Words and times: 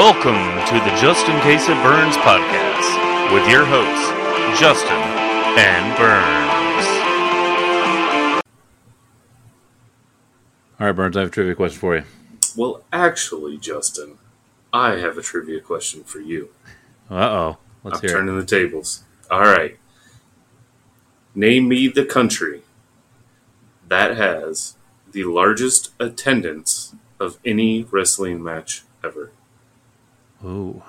Welcome 0.00 0.32
to 0.32 0.74
the 0.82 0.96
Just 0.98 1.28
in 1.28 1.38
Case 1.42 1.68
It 1.68 1.74
Burns 1.82 2.16
podcast 2.16 3.34
with 3.34 3.46
your 3.50 3.66
hosts, 3.66 4.58
Justin 4.58 4.96
and 4.96 5.98
Burns. 5.98 6.86
All 10.80 10.86
right, 10.86 10.92
Burns, 10.92 11.18
I 11.18 11.20
have 11.20 11.28
a 11.28 11.30
trivia 11.30 11.54
question 11.54 11.78
for 11.78 11.96
you. 11.96 12.04
Well, 12.56 12.82
actually, 12.90 13.58
Justin, 13.58 14.16
I 14.72 14.92
have 14.92 15.18
a 15.18 15.22
trivia 15.22 15.60
question 15.60 16.02
for 16.04 16.18
you. 16.18 16.48
Uh 17.10 17.16
oh. 17.16 17.58
Let's 17.84 17.98
I'm 17.98 18.00
hear 18.00 18.16
it. 18.16 18.20
turning 18.20 18.38
the 18.38 18.46
tables. 18.46 19.04
All 19.30 19.42
right. 19.42 19.78
Name 21.34 21.68
me 21.68 21.88
the 21.88 22.06
country 22.06 22.62
that 23.86 24.16
has 24.16 24.76
the 25.12 25.24
largest 25.24 25.90
attendance 26.00 26.94
of 27.20 27.38
any 27.44 27.82
wrestling 27.82 28.42
match 28.42 28.84
ever. 29.04 29.32
Ooh, 30.44 30.82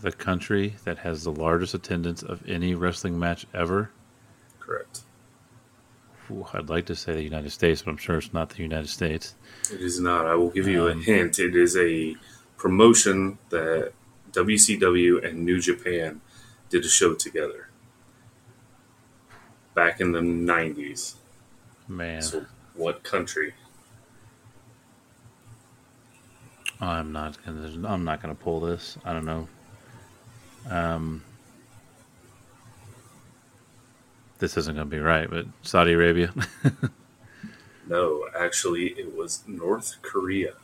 the 0.00 0.12
country 0.12 0.76
that 0.84 0.98
has 0.98 1.24
the 1.24 1.32
largest 1.32 1.74
attendance 1.74 2.22
of 2.22 2.42
any 2.48 2.74
wrestling 2.74 3.18
match 3.18 3.46
ever. 3.54 3.90
Correct. 4.58 5.00
Ooh, 6.30 6.46
I'd 6.52 6.68
like 6.68 6.86
to 6.86 6.94
say 6.96 7.14
the 7.14 7.22
United 7.22 7.50
States, 7.50 7.82
but 7.82 7.90
I'm 7.90 7.96
sure 7.96 8.18
it's 8.18 8.32
not 8.32 8.50
the 8.50 8.62
United 8.62 8.88
States. 8.88 9.34
It 9.72 9.80
is 9.80 10.00
not. 10.00 10.26
I 10.26 10.34
will 10.34 10.50
give 10.50 10.68
you 10.68 10.86
a 10.88 10.92
Um, 10.92 11.02
hint. 11.02 11.38
It 11.38 11.56
is 11.56 11.76
a 11.76 12.16
promotion 12.56 13.38
that 13.48 13.92
WCW 14.32 15.24
and 15.24 15.44
New 15.44 15.60
Japan 15.60 16.20
did 16.68 16.84
a 16.84 16.88
show 16.88 17.14
together 17.14 17.68
back 19.74 20.00
in 20.00 20.12
the 20.12 20.20
90s. 20.20 21.14
Man, 21.88 22.22
So, 22.22 22.46
what 22.74 23.02
country? 23.02 23.54
I'm 26.80 27.12
not 27.12 27.44
gonna. 27.44 27.88
I'm 27.88 28.04
not 28.04 28.22
gonna 28.22 28.34
pull 28.34 28.60
this. 28.60 28.96
I 29.04 29.12
don't 29.12 29.26
know. 29.26 29.48
Um, 30.68 31.22
this 34.38 34.56
isn't 34.56 34.74
gonna 34.74 34.86
be 34.86 34.98
right, 34.98 35.28
but 35.28 35.46
Saudi 35.62 35.92
Arabia. 35.92 36.32
No, 37.90 38.28
actually, 38.38 38.90
it 38.90 39.16
was 39.16 39.42
North 39.48 39.96
Korea. 40.00 40.54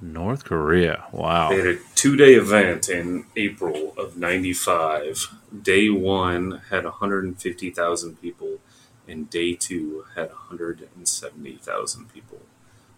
North 0.00 0.44
Korea. 0.44 1.04
Wow. 1.12 1.50
They 1.50 1.58
had 1.58 1.66
a 1.66 1.78
two 1.94 2.16
day 2.16 2.34
event 2.34 2.88
in 2.88 3.26
April 3.36 3.94
of 3.96 4.16
95. 4.16 5.32
Day 5.62 5.88
one 5.88 6.62
had 6.68 6.82
150,000 6.82 8.20
people, 8.20 8.58
and 9.06 9.30
day 9.30 9.54
two 9.54 10.04
had 10.16 10.30
170,000 10.30 12.12
people. 12.12 12.40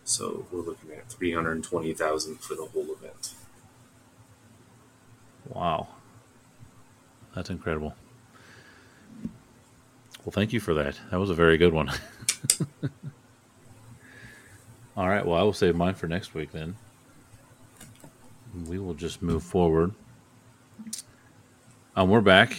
So 0.09 0.47
we're 0.51 0.63
looking 0.63 0.91
at 0.93 1.11
320,000 1.11 2.41
for 2.41 2.55
the 2.55 2.65
whole 2.65 2.91
event. 2.91 3.35
Wow. 5.47 5.89
That's 7.35 7.51
incredible. 7.51 7.95
Well, 10.25 10.33
thank 10.33 10.55
you 10.55 10.61
for 10.61 10.73
that. 10.73 10.99
That 11.11 11.21
was 11.21 11.29
a 11.29 11.35
very 11.35 11.59
good 11.59 11.75
one. 11.75 11.91
All 14.97 15.07
right. 15.07 15.27
Well, 15.27 15.39
I 15.39 15.43
will 15.43 15.53
save 15.53 15.77
mine 15.77 15.95
for 15.95 16.09
next 16.09 16.33
week 16.33 16.53
then. 16.53 16.75
We 18.67 18.79
will 18.79 18.95
just 18.95 19.21
move 19.21 19.43
forward. 19.43 19.93
Um, 21.97 22.09
we're 22.09 22.23
back. 22.23 22.57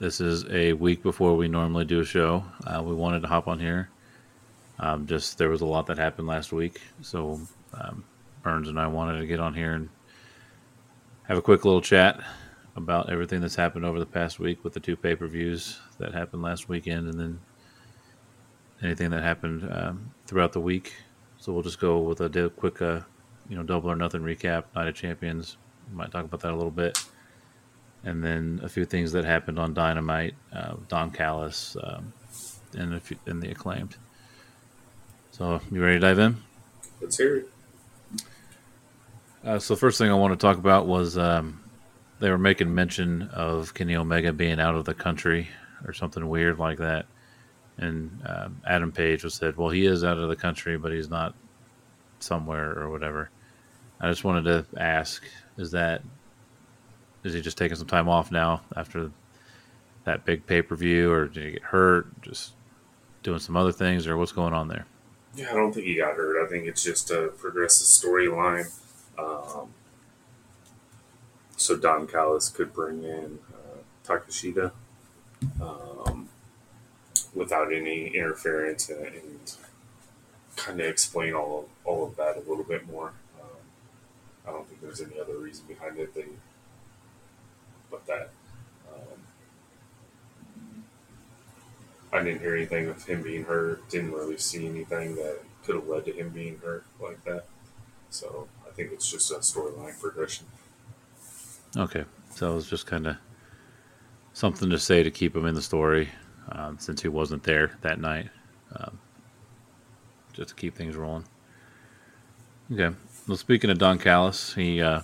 This 0.00 0.20
is 0.20 0.44
a 0.50 0.72
week 0.72 1.04
before 1.04 1.36
we 1.36 1.46
normally 1.46 1.84
do 1.84 2.00
a 2.00 2.04
show. 2.04 2.44
Uh, 2.66 2.82
we 2.82 2.96
wanted 2.96 3.22
to 3.22 3.28
hop 3.28 3.46
on 3.46 3.60
here. 3.60 3.90
Um, 4.82 5.06
just 5.06 5.36
there 5.36 5.50
was 5.50 5.60
a 5.60 5.66
lot 5.66 5.86
that 5.86 5.98
happened 5.98 6.26
last 6.26 6.52
week, 6.52 6.80
so 7.02 7.38
um, 7.74 8.02
Burns 8.42 8.68
and 8.68 8.80
I 8.80 8.86
wanted 8.86 9.18
to 9.18 9.26
get 9.26 9.38
on 9.38 9.52
here 9.52 9.72
and 9.74 9.90
have 11.24 11.36
a 11.36 11.42
quick 11.42 11.66
little 11.66 11.82
chat 11.82 12.18
about 12.76 13.10
everything 13.10 13.42
that's 13.42 13.54
happened 13.54 13.84
over 13.84 13.98
the 13.98 14.06
past 14.06 14.40
week 14.40 14.64
with 14.64 14.72
the 14.72 14.80
two 14.80 14.96
pay 14.96 15.14
per 15.14 15.26
views 15.26 15.78
that 15.98 16.14
happened 16.14 16.40
last 16.40 16.68
weekend, 16.68 17.08
and 17.08 17.20
then 17.20 17.40
anything 18.82 19.10
that 19.10 19.22
happened 19.22 19.68
um, 19.70 20.12
throughout 20.26 20.54
the 20.54 20.60
week. 20.60 20.94
So 21.36 21.52
we'll 21.52 21.62
just 21.62 21.78
go 21.78 21.98
with 21.98 22.22
a 22.22 22.50
quick, 22.56 22.80
uh, 22.80 23.00
you 23.50 23.56
know, 23.56 23.62
double 23.62 23.90
or 23.90 23.96
nothing 23.96 24.22
recap. 24.22 24.64
Night 24.74 24.88
of 24.88 24.94
Champions. 24.94 25.58
We 25.90 25.96
might 25.96 26.10
talk 26.10 26.24
about 26.24 26.40
that 26.40 26.52
a 26.52 26.56
little 26.56 26.70
bit, 26.70 26.98
and 28.02 28.24
then 28.24 28.60
a 28.62 28.68
few 28.68 28.86
things 28.86 29.12
that 29.12 29.26
happened 29.26 29.58
on 29.58 29.74
Dynamite, 29.74 30.34
uh, 30.54 30.76
Don 30.88 31.10
Callis, 31.10 31.76
um, 31.82 32.14
and 32.78 33.02
few, 33.02 33.18
and 33.26 33.42
the 33.42 33.50
acclaimed. 33.50 33.96
So 35.40 35.58
you 35.70 35.82
ready 35.82 35.94
to 35.94 36.00
dive 36.00 36.18
in? 36.18 36.36
Let's 37.00 37.16
hear 37.16 37.36
it. 37.38 37.48
Uh, 39.42 39.58
so 39.58 39.72
the 39.72 39.80
first 39.80 39.96
thing 39.96 40.10
I 40.10 40.14
want 40.14 40.34
to 40.34 40.36
talk 40.36 40.58
about 40.58 40.86
was 40.86 41.16
um, 41.16 41.62
they 42.18 42.28
were 42.28 42.36
making 42.36 42.74
mention 42.74 43.22
of 43.32 43.72
Kenny 43.72 43.96
Omega 43.96 44.34
being 44.34 44.60
out 44.60 44.74
of 44.74 44.84
the 44.84 44.92
country 44.92 45.48
or 45.86 45.94
something 45.94 46.28
weird 46.28 46.58
like 46.58 46.76
that, 46.76 47.06
and 47.78 48.20
um, 48.26 48.60
Adam 48.66 48.92
Page 48.92 49.24
was 49.24 49.32
said, 49.32 49.56
"Well, 49.56 49.70
he 49.70 49.86
is 49.86 50.04
out 50.04 50.18
of 50.18 50.28
the 50.28 50.36
country, 50.36 50.76
but 50.76 50.92
he's 50.92 51.08
not 51.08 51.34
somewhere 52.18 52.78
or 52.78 52.90
whatever." 52.90 53.30
I 53.98 54.10
just 54.10 54.24
wanted 54.24 54.44
to 54.44 54.78
ask: 54.78 55.24
Is 55.56 55.70
that 55.70 56.02
is 57.24 57.32
he 57.32 57.40
just 57.40 57.56
taking 57.56 57.78
some 57.78 57.86
time 57.86 58.10
off 58.10 58.30
now 58.30 58.60
after 58.76 59.10
that 60.04 60.26
big 60.26 60.44
pay 60.44 60.60
per 60.60 60.76
view, 60.76 61.10
or 61.10 61.28
did 61.28 61.44
he 61.44 61.50
get 61.52 61.62
hurt? 61.62 62.20
Just 62.20 62.52
doing 63.22 63.38
some 63.38 63.56
other 63.56 63.72
things, 63.72 64.06
or 64.06 64.18
what's 64.18 64.32
going 64.32 64.52
on 64.52 64.68
there? 64.68 64.84
Yeah, 65.34 65.50
I 65.50 65.54
don't 65.54 65.72
think 65.72 65.86
he 65.86 65.96
got 65.96 66.16
hurt. 66.16 66.44
I 66.44 66.48
think 66.48 66.66
it's 66.66 66.82
just 66.82 67.10
a 67.10 67.28
progressive 67.28 67.86
storyline. 67.86 68.70
Um, 69.18 69.68
so 71.56 71.76
Don 71.76 72.06
Callis 72.06 72.48
could 72.48 72.72
bring 72.72 73.04
in 73.04 73.38
uh, 73.52 73.78
Takeshita 74.04 74.72
um, 75.60 76.28
without 77.34 77.72
any 77.72 78.08
interference 78.08 78.88
and, 78.88 79.06
and 79.06 79.56
kind 80.56 80.80
of 80.80 80.86
explain 80.86 81.34
all 81.34 81.60
of, 81.60 81.64
all 81.84 82.06
of 82.06 82.16
that 82.16 82.36
a 82.36 82.40
little 82.40 82.64
bit 82.64 82.86
more. 82.86 83.12
Um, 83.40 83.48
I 84.46 84.50
don't 84.50 84.68
think 84.68 84.80
there's 84.80 85.00
any 85.00 85.20
other 85.20 85.36
reason 85.36 85.64
behind 85.66 85.98
it 85.98 86.12
than 86.14 86.40
but 87.90 88.06
that. 88.06 88.30
Um, 88.92 89.20
I 92.12 92.22
didn't 92.22 92.40
hear 92.40 92.56
anything 92.56 92.88
of 92.88 93.04
him 93.04 93.22
being 93.22 93.44
hurt. 93.44 93.88
Didn't 93.88 94.12
really 94.12 94.38
see 94.38 94.66
anything 94.66 95.14
that 95.16 95.40
could 95.64 95.76
have 95.76 95.86
led 95.86 96.04
to 96.06 96.12
him 96.12 96.30
being 96.30 96.58
hurt 96.64 96.84
like 97.00 97.22
that. 97.24 97.46
So 98.10 98.48
I 98.66 98.70
think 98.72 98.92
it's 98.92 99.10
just 99.10 99.30
a 99.30 99.36
storyline 99.36 99.98
progression. 100.00 100.46
Okay, 101.76 102.04
so 102.30 102.50
it 102.50 102.54
was 102.54 102.68
just 102.68 102.86
kind 102.86 103.06
of 103.06 103.16
something 104.32 104.70
to 104.70 104.78
say 104.78 105.02
to 105.02 105.10
keep 105.10 105.36
him 105.36 105.46
in 105.46 105.54
the 105.54 105.62
story, 105.62 106.08
um, 106.50 106.78
since 106.80 107.00
he 107.00 107.08
wasn't 107.08 107.44
there 107.44 107.78
that 107.82 108.00
night, 108.00 108.28
um, 108.74 108.98
just 110.32 110.48
to 110.48 110.54
keep 110.56 110.74
things 110.74 110.96
rolling. 110.96 111.24
Okay. 112.72 112.96
Well, 113.28 113.36
speaking 113.36 113.70
of 113.70 113.78
Don 113.78 113.98
Callis, 113.98 114.54
he, 114.54 114.80
uh, 114.80 115.02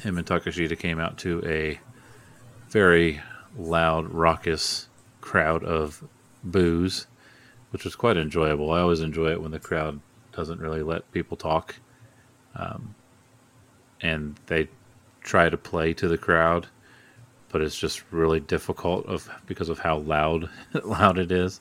him 0.00 0.16
and 0.16 0.26
Takeshita 0.26 0.78
came 0.78 0.98
out 0.98 1.18
to 1.18 1.42
a 1.44 1.78
very 2.68 3.20
loud, 3.58 4.10
raucous 4.10 4.88
crowd 5.20 5.64
of 5.64 6.02
boos, 6.44 7.06
which 7.70 7.84
was 7.84 7.94
quite 7.94 8.16
enjoyable. 8.16 8.70
I 8.72 8.80
always 8.80 9.00
enjoy 9.00 9.30
it 9.30 9.42
when 9.42 9.50
the 9.50 9.58
crowd 9.58 10.00
doesn't 10.32 10.60
really 10.60 10.82
let 10.82 11.10
people 11.12 11.36
talk, 11.36 11.74
um, 12.54 12.94
and 14.00 14.38
they 14.46 14.68
try 15.22 15.48
to 15.48 15.56
play 15.56 15.94
to 15.94 16.08
the 16.08 16.18
crowd, 16.18 16.66
but 17.50 17.60
it's 17.60 17.78
just 17.78 18.02
really 18.10 18.40
difficult 18.40 19.06
of 19.06 19.30
because 19.46 19.68
of 19.68 19.78
how 19.78 19.98
loud 19.98 20.48
loud 20.84 21.18
it 21.18 21.30
is. 21.30 21.60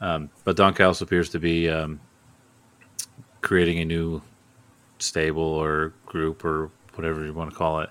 Um, 0.00 0.30
but 0.44 0.56
Don 0.56 0.74
Callis 0.74 1.00
appears 1.00 1.30
to 1.30 1.38
be 1.38 1.70
um, 1.70 2.00
creating 3.40 3.78
a 3.78 3.84
new 3.84 4.20
stable 4.98 5.42
or 5.42 5.92
group 6.04 6.44
or 6.44 6.70
whatever 6.94 7.24
you 7.24 7.32
want 7.32 7.50
to 7.50 7.56
call 7.56 7.80
it. 7.80 7.90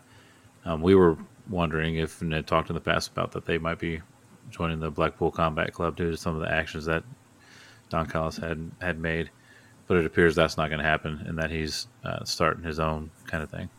Um, 0.65 0.81
we 0.81 0.95
were 0.95 1.17
wondering 1.49 1.95
if 1.95 2.21
and 2.21 2.33
had 2.33 2.47
talked 2.47 2.69
in 2.69 2.75
the 2.75 2.81
past 2.81 3.11
about 3.11 3.31
that 3.33 3.45
they 3.45 3.57
might 3.57 3.79
be 3.79 4.01
joining 4.49 4.79
the 4.79 4.91
Blackpool 4.91 5.31
Combat 5.31 5.73
Club 5.73 5.95
due 5.95 6.11
to 6.11 6.17
some 6.17 6.35
of 6.35 6.41
the 6.41 6.51
actions 6.51 6.85
that 6.85 7.03
Don 7.89 8.07
Callis 8.07 8.37
had 8.37 8.71
had 8.81 8.99
made, 8.99 9.29
but 9.87 9.97
it 9.97 10.05
appears 10.05 10.35
that's 10.35 10.57
not 10.57 10.69
going 10.69 10.79
to 10.79 10.85
happen 10.85 11.23
and 11.27 11.37
that 11.37 11.51
he's 11.51 11.87
uh, 12.03 12.23
starting 12.23 12.63
his 12.63 12.79
own 12.79 13.11
kind 13.27 13.43
of 13.43 13.49
thing. 13.49 13.69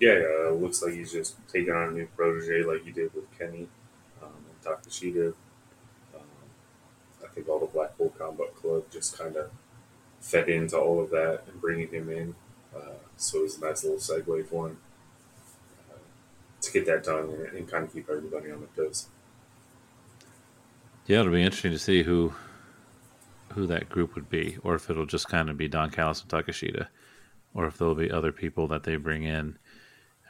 Yeah, 0.00 0.12
it 0.12 0.60
looks 0.60 0.82
like 0.82 0.94
he's 0.94 1.12
just 1.12 1.36
taking 1.46 1.74
on 1.74 1.88
a 1.88 1.92
new 1.92 2.06
protege 2.16 2.62
like 2.62 2.84
he 2.84 2.90
did 2.90 3.14
with 3.14 3.30
Kenny 3.38 3.68
um, 4.22 4.30
and 4.48 4.62
Takeshita. 4.64 5.34
Um, 6.14 6.22
I 7.22 7.28
think 7.28 7.48
all 7.48 7.58
the 7.58 7.66
Blackpool 7.66 8.08
Combat 8.16 8.54
Club 8.54 8.84
just 8.90 9.18
kind 9.18 9.36
of 9.36 9.50
fed 10.20 10.48
into 10.48 10.78
all 10.78 11.00
of 11.02 11.10
that 11.10 11.42
and 11.46 11.60
bringing 11.60 11.88
him 11.88 12.10
in. 12.10 12.34
Uh, 12.74 12.94
so 13.16 13.40
it 13.40 13.42
was 13.42 13.58
a 13.58 13.60
nice 13.60 13.84
little 13.84 13.98
segue 13.98 14.46
for 14.46 14.68
him 14.68 14.78
uh, 15.90 15.98
to 16.62 16.72
get 16.72 16.86
that 16.86 17.04
done 17.04 17.28
and, 17.30 17.58
and 17.58 17.68
kind 17.68 17.84
of 17.84 17.92
keep 17.92 18.08
everybody 18.08 18.50
on 18.50 18.60
their 18.60 18.86
toes. 18.86 19.06
Yeah, 21.10 21.22
it'll 21.22 21.32
be 21.32 21.42
interesting 21.42 21.72
to 21.72 21.78
see 21.80 22.04
who 22.04 22.32
who 23.54 23.66
that 23.66 23.88
group 23.88 24.14
would 24.14 24.30
be, 24.30 24.58
or 24.62 24.76
if 24.76 24.88
it'll 24.88 25.06
just 25.06 25.28
kind 25.28 25.50
of 25.50 25.56
be 25.56 25.66
Don 25.66 25.90
Callis 25.90 26.22
and 26.22 26.30
Takeshita, 26.30 26.86
or 27.52 27.66
if 27.66 27.76
there'll 27.76 27.96
be 27.96 28.12
other 28.12 28.30
people 28.30 28.68
that 28.68 28.84
they 28.84 28.94
bring 28.94 29.24
in. 29.24 29.58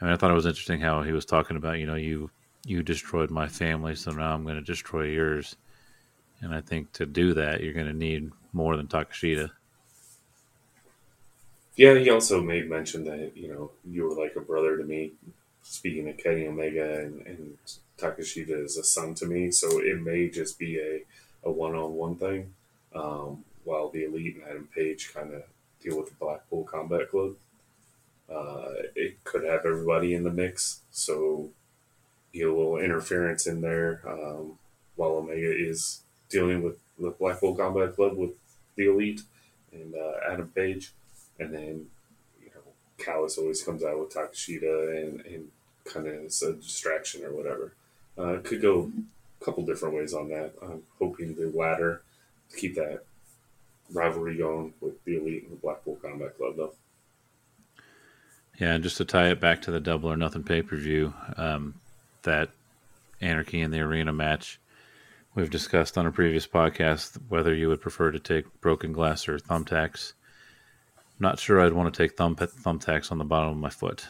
I 0.01 0.05
mean, 0.05 0.11
I 0.11 0.17
thought 0.17 0.31
it 0.31 0.33
was 0.33 0.47
interesting 0.47 0.81
how 0.81 1.03
he 1.03 1.11
was 1.11 1.23
talking 1.23 1.55
about, 1.55 1.77
you 1.77 1.85
know, 1.85 1.93
you 1.93 2.31
you 2.65 2.81
destroyed 2.81 3.29
my 3.29 3.47
family, 3.47 3.93
so 3.93 4.09
now 4.09 4.33
I'm 4.33 4.41
going 4.41 4.55
to 4.55 4.61
destroy 4.63 5.03
yours. 5.03 5.55
And 6.41 6.51
I 6.51 6.61
think 6.61 6.91
to 6.93 7.05
do 7.05 7.35
that, 7.35 7.61
you're 7.61 7.73
going 7.73 7.85
to 7.85 7.93
need 7.93 8.31
more 8.51 8.75
than 8.75 8.87
Takeshita. 8.87 9.51
Yeah, 11.75 11.93
he 11.99 12.09
also 12.09 12.41
made 12.41 12.67
mention 12.67 13.03
that 13.03 13.37
you 13.37 13.49
know 13.49 13.69
you 13.85 14.05
were 14.05 14.15
like 14.15 14.35
a 14.35 14.41
brother 14.41 14.77
to 14.77 14.83
me. 14.83 15.11
Speaking 15.61 16.09
of 16.09 16.17
Kenny 16.17 16.47
Omega 16.47 17.01
and, 17.01 17.21
and 17.27 17.57
Takeshita 18.01 18.65
is 18.65 18.77
a 18.77 18.83
son 18.83 19.13
to 19.15 19.25
me, 19.25 19.51
so 19.51 19.79
it 19.79 20.01
may 20.01 20.29
just 20.29 20.57
be 20.57 20.79
a 20.79 21.01
a 21.43 21.51
one 21.51 21.75
on 21.75 21.93
one 21.93 22.15
thing. 22.15 22.53
Um, 22.93 23.43
while 23.63 23.89
the 23.89 24.05
Elite 24.05 24.35
and 24.35 24.43
Adam 24.43 24.67
Page 24.75 25.13
kind 25.13 25.33
of 25.33 25.43
deal 25.81 25.97
with 25.97 26.09
the 26.09 26.15
Blackpool 26.15 26.63
Combat 26.63 27.09
Club, 27.09 27.35
uh, 28.29 28.73
it 28.95 29.23
could 29.23 29.43
have 29.43 29.65
everybody 29.65 30.13
in 30.13 30.23
the 30.23 30.31
mix. 30.31 30.81
So 30.91 31.49
get 32.33 32.47
a 32.47 32.53
little 32.53 32.77
interference 32.77 33.47
in 33.47 33.61
there 33.61 34.01
um, 34.07 34.57
while 34.95 35.11
Omega 35.11 35.53
is 35.55 36.01
dealing 36.29 36.61
with 36.61 36.77
the 36.99 37.11
Blackpool 37.11 37.55
Combat 37.55 37.95
Club 37.95 38.15
with 38.17 38.31
the 38.75 38.87
Elite 38.89 39.21
and 39.73 39.95
uh, 39.95 40.31
Adam 40.31 40.47
Page 40.49 40.91
and 41.39 41.53
then 41.53 41.87
you 42.41 42.49
know 42.53 42.61
Callis 42.97 43.37
always 43.37 43.63
comes 43.63 43.83
out 43.83 43.99
with 43.99 44.13
Takeshita 44.13 45.01
and, 45.01 45.25
and 45.25 45.51
kind 45.85 46.07
of 46.07 46.13
it's 46.13 46.41
a 46.41 46.53
distraction 46.53 47.25
or 47.25 47.33
whatever. 47.33 47.73
Uh, 48.17 48.37
could 48.43 48.61
go 48.61 48.91
a 49.39 49.45
couple 49.45 49.65
different 49.65 49.95
ways 49.95 50.13
on 50.13 50.29
that. 50.29 50.53
I'm 50.61 50.83
hoping 50.99 51.35
the 51.35 51.51
latter 51.57 52.01
to 52.49 52.57
keep 52.57 52.75
that 52.75 53.03
rivalry 53.93 54.37
going 54.37 54.73
with 54.81 55.03
the 55.05 55.17
Elite 55.17 55.43
and 55.43 55.51
the 55.51 55.55
Blackpool 55.61 55.97
Combat 56.01 56.37
Club, 56.37 56.55
though. 56.57 56.73
Yeah, 58.59 58.73
and 58.73 58.83
just 58.83 58.97
to 58.97 59.05
tie 59.05 59.29
it 59.29 59.39
back 59.39 59.63
to 59.63 59.71
the 59.71 59.79
Double 59.79 60.11
or 60.11 60.17
Nothing 60.17 60.43
pay 60.43 60.61
per 60.61 60.75
view, 60.75 61.13
um, 61.37 61.75
that 62.23 62.49
Anarchy 63.19 63.61
in 63.61 63.71
the 63.71 63.79
Arena 63.79 64.13
match, 64.13 64.59
we've 65.33 65.49
discussed 65.49 65.97
on 65.97 66.05
a 66.05 66.11
previous 66.11 66.45
podcast 66.45 67.17
whether 67.29 67.53
you 67.53 67.69
would 67.69 67.81
prefer 67.81 68.11
to 68.11 68.19
take 68.19 68.61
broken 68.61 68.91
glass 68.93 69.27
or 69.27 69.39
thumbtacks. 69.39 70.13
Not 71.19 71.39
sure 71.39 71.61
I'd 71.61 71.73
want 71.73 71.93
to 71.93 72.03
take 72.03 72.17
thumb 72.17 72.35
thumbtacks 72.35 73.11
on 73.11 73.17
the 73.17 73.23
bottom 73.23 73.51
of 73.51 73.57
my 73.57 73.69
foot 73.69 74.05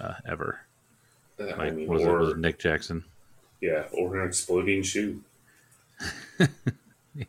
uh, 0.00 0.14
ever. 0.26 0.60
Uh, 1.38 1.44
Like, 1.44 1.58
I 1.58 1.70
mean, 1.70 1.88
was, 1.88 2.02
it, 2.02 2.10
was 2.10 2.30
it 2.30 2.38
Nick 2.38 2.58
Jackson? 2.58 3.04
Yeah, 3.66 3.84
or 3.92 4.20
an 4.20 4.28
exploding 4.28 4.82
shoe. 4.82 5.22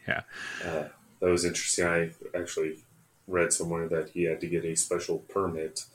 Yeah. 0.06 0.22
Uh, 0.63 0.86
that 1.19 1.30
was 1.30 1.45
interesting. 1.45 1.86
I 1.86 2.12
actually 2.38 2.80
read 3.28 3.54
somewhere 3.54 3.88
that 3.88 4.10
he 4.10 4.24
had 4.24 4.42
to 4.42 4.48
get 4.48 4.66
a 4.66 4.75
special 4.75 5.19
permit 5.19 5.86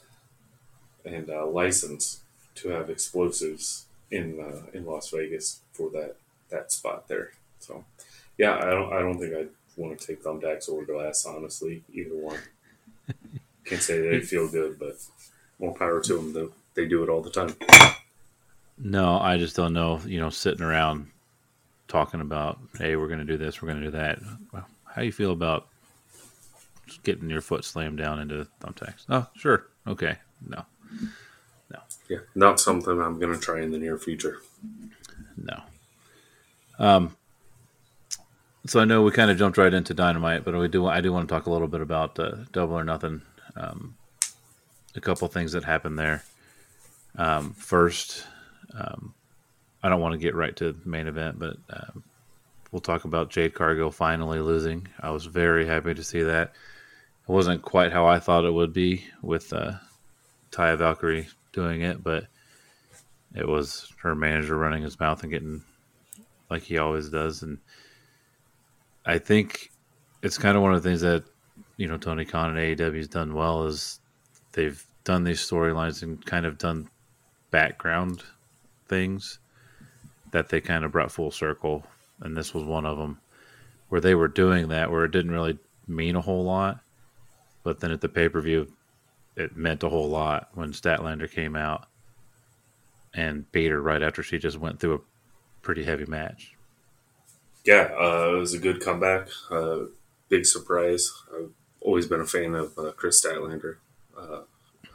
and 1.04 1.28
uh, 1.30 1.46
license 1.46 2.20
to 2.56 2.68
have 2.70 2.90
explosives 2.90 3.86
in 4.10 4.40
uh, 4.40 4.62
in 4.72 4.86
Las 4.86 5.10
Vegas 5.10 5.60
for 5.72 5.90
that 5.90 6.16
that 6.50 6.72
spot 6.72 7.08
there. 7.08 7.32
So, 7.58 7.84
yeah, 8.38 8.56
I 8.56 8.70
don't 8.70 8.92
I 8.92 9.00
don't 9.00 9.18
think 9.18 9.34
I'd 9.34 9.48
want 9.76 9.98
to 9.98 10.06
take 10.06 10.22
thumbtacks 10.22 10.68
or 10.68 10.84
glass. 10.84 11.26
Honestly, 11.26 11.82
either 11.92 12.16
one. 12.16 12.38
Can't 13.64 13.82
say 13.82 14.00
they 14.00 14.20
feel 14.20 14.48
good, 14.48 14.78
but 14.78 14.96
more 15.58 15.74
power 15.74 16.00
to 16.00 16.14
them. 16.14 16.32
Though 16.32 16.52
they 16.74 16.86
do 16.86 17.02
it 17.02 17.08
all 17.08 17.22
the 17.22 17.30
time. 17.30 17.54
No, 18.84 19.18
I 19.18 19.38
just 19.38 19.54
don't 19.54 19.72
know. 19.72 20.00
You 20.04 20.20
know, 20.20 20.28
sitting 20.30 20.62
around 20.62 21.06
talking 21.86 22.20
about, 22.20 22.58
hey, 22.78 22.96
we're 22.96 23.06
going 23.06 23.20
to 23.20 23.24
do 23.24 23.36
this, 23.36 23.62
we're 23.62 23.68
going 23.68 23.80
to 23.80 23.86
do 23.86 23.92
that. 23.92 24.18
Well, 24.52 24.66
how 24.86 25.00
do 25.02 25.06
you 25.06 25.12
feel 25.12 25.30
about 25.32 25.68
just 26.86 27.02
getting 27.02 27.30
your 27.30 27.40
foot 27.40 27.64
slammed 27.64 27.98
down 27.98 28.18
into 28.18 28.46
thumbtacks? 28.60 29.04
Oh, 29.08 29.26
sure, 29.36 29.66
okay, 29.86 30.16
no, 30.48 30.64
no, 31.70 31.78
Yeah, 32.08 32.18
not 32.34 32.58
something 32.60 33.00
I'm 33.00 33.18
going 33.18 33.32
to 33.32 33.38
try 33.38 33.60
in 33.60 33.70
the 33.70 33.78
near 33.78 33.98
future. 33.98 34.38
no. 35.36 35.62
Um, 36.78 37.14
so 38.66 38.80
I 38.80 38.84
know 38.84 39.02
we 39.02 39.10
kind 39.12 39.30
of 39.30 39.36
jumped 39.36 39.58
right 39.58 39.72
into 39.72 39.92
dynamite, 39.94 40.44
but 40.44 40.54
we 40.56 40.66
do. 40.68 40.86
I 40.86 41.00
do 41.00 41.12
want 41.12 41.28
to 41.28 41.32
talk 41.34 41.46
a 41.46 41.50
little 41.50 41.68
bit 41.68 41.80
about 41.80 42.18
uh, 42.18 42.36
double 42.52 42.74
or 42.74 42.84
nothing. 42.84 43.22
Um, 43.54 43.96
a 44.94 45.00
couple 45.00 45.28
things 45.28 45.52
that 45.52 45.64
happened 45.64 45.98
there. 45.98 46.24
Um, 47.16 47.52
first, 47.52 48.24
um, 48.74 49.14
I 49.82 49.88
don't 49.88 50.00
want 50.00 50.12
to 50.12 50.18
get 50.18 50.34
right 50.34 50.54
to 50.56 50.72
the 50.72 50.88
main 50.88 51.06
event, 51.06 51.38
but 51.38 51.56
um, 51.70 52.02
we'll 52.70 52.80
talk 52.80 53.04
about 53.04 53.30
Jade 53.30 53.54
Cargill 53.54 53.90
finally 53.90 54.40
losing. 54.40 54.88
I 55.00 55.10
was 55.10 55.26
very 55.26 55.66
happy 55.66 55.94
to 55.94 56.04
see 56.04 56.22
that. 56.22 56.52
It 57.28 57.32
wasn't 57.32 57.62
quite 57.62 57.92
how 57.92 58.06
I 58.06 58.18
thought 58.18 58.44
it 58.44 58.52
would 58.52 58.72
be 58.72 59.04
with 59.22 59.52
uh, 59.52 59.72
Taya 60.50 60.76
Valkyrie 60.76 61.28
doing 61.52 61.82
it, 61.82 62.02
but 62.02 62.26
it 63.34 63.46
was 63.46 63.92
her 64.02 64.14
manager 64.14 64.56
running 64.56 64.82
his 64.82 64.98
mouth 64.98 65.22
and 65.22 65.32
getting 65.32 65.62
like 66.50 66.62
he 66.62 66.78
always 66.78 67.08
does. 67.08 67.42
And 67.42 67.58
I 69.06 69.18
think 69.18 69.70
it's 70.22 70.38
kind 70.38 70.56
of 70.56 70.62
one 70.62 70.74
of 70.74 70.82
the 70.82 70.88
things 70.88 71.00
that 71.00 71.24
you 71.76 71.88
know 71.88 71.96
Tony 71.96 72.24
Khan 72.24 72.56
and 72.56 72.78
AEW's 72.78 73.08
done 73.08 73.34
well 73.34 73.66
is 73.66 74.00
they've 74.52 74.84
done 75.04 75.24
these 75.24 75.40
storylines 75.40 76.02
and 76.02 76.24
kind 76.24 76.46
of 76.46 76.58
done 76.58 76.88
background 77.50 78.22
things 78.92 79.38
that 80.32 80.50
they 80.50 80.60
kind 80.60 80.84
of 80.84 80.92
brought 80.92 81.10
full 81.10 81.30
circle, 81.30 81.82
and 82.20 82.36
this 82.36 82.52
was 82.52 82.64
one 82.64 82.84
of 82.84 82.98
them 82.98 83.18
where 83.88 84.02
they 84.02 84.14
were 84.14 84.28
doing 84.28 84.68
that 84.68 84.90
where 84.90 85.04
it 85.04 85.10
didn't 85.10 85.30
really 85.30 85.58
mean 85.88 86.14
a 86.14 86.20
whole 86.20 86.44
lot, 86.44 86.80
but 87.62 87.80
then 87.80 87.90
at 87.90 88.02
the 88.02 88.08
pay 88.08 88.28
per 88.28 88.40
view, 88.42 88.70
it 89.34 89.56
meant 89.56 89.82
a 89.82 89.88
whole 89.88 90.10
lot 90.10 90.50
when 90.52 90.72
Statlander 90.72 91.30
came 91.30 91.56
out 91.56 91.86
and 93.14 93.50
beat 93.50 93.70
her 93.70 93.80
right 93.80 94.02
after 94.02 94.22
she 94.22 94.38
just 94.38 94.58
went 94.58 94.78
through 94.78 94.96
a 94.96 95.00
pretty 95.62 95.84
heavy 95.84 96.04
match. 96.04 96.54
Yeah, 97.64 97.94
uh, 97.98 98.34
it 98.34 98.38
was 98.38 98.52
a 98.52 98.58
good 98.58 98.82
comeback. 98.82 99.28
Uh, 99.50 99.84
big 100.28 100.44
surprise. 100.44 101.10
I've 101.34 101.50
always 101.80 102.06
been 102.06 102.20
a 102.20 102.26
fan 102.26 102.54
of 102.54 102.78
uh, 102.78 102.92
Kris 102.92 103.24
Statlander. 103.24 103.76
Uh, 104.18 104.42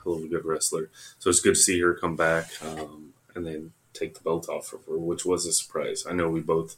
a 0.05 0.09
little 0.09 0.27
good 0.27 0.45
wrestler. 0.45 0.89
So 1.19 1.29
it's 1.29 1.39
good 1.39 1.55
to 1.55 1.59
see 1.59 1.79
her 1.81 1.93
come 1.93 2.15
back 2.15 2.49
um, 2.63 3.13
and 3.35 3.45
then 3.45 3.71
take 3.97 4.15
the 4.15 4.23
belt 4.23 4.49
off 4.49 4.73
of 4.73 4.85
her, 4.85 4.97
which 4.97 5.25
was 5.25 5.45
a 5.45 5.51
surprise. 5.51 6.05
I 6.07 6.13
know 6.13 6.29
we 6.29 6.41
both 6.41 6.75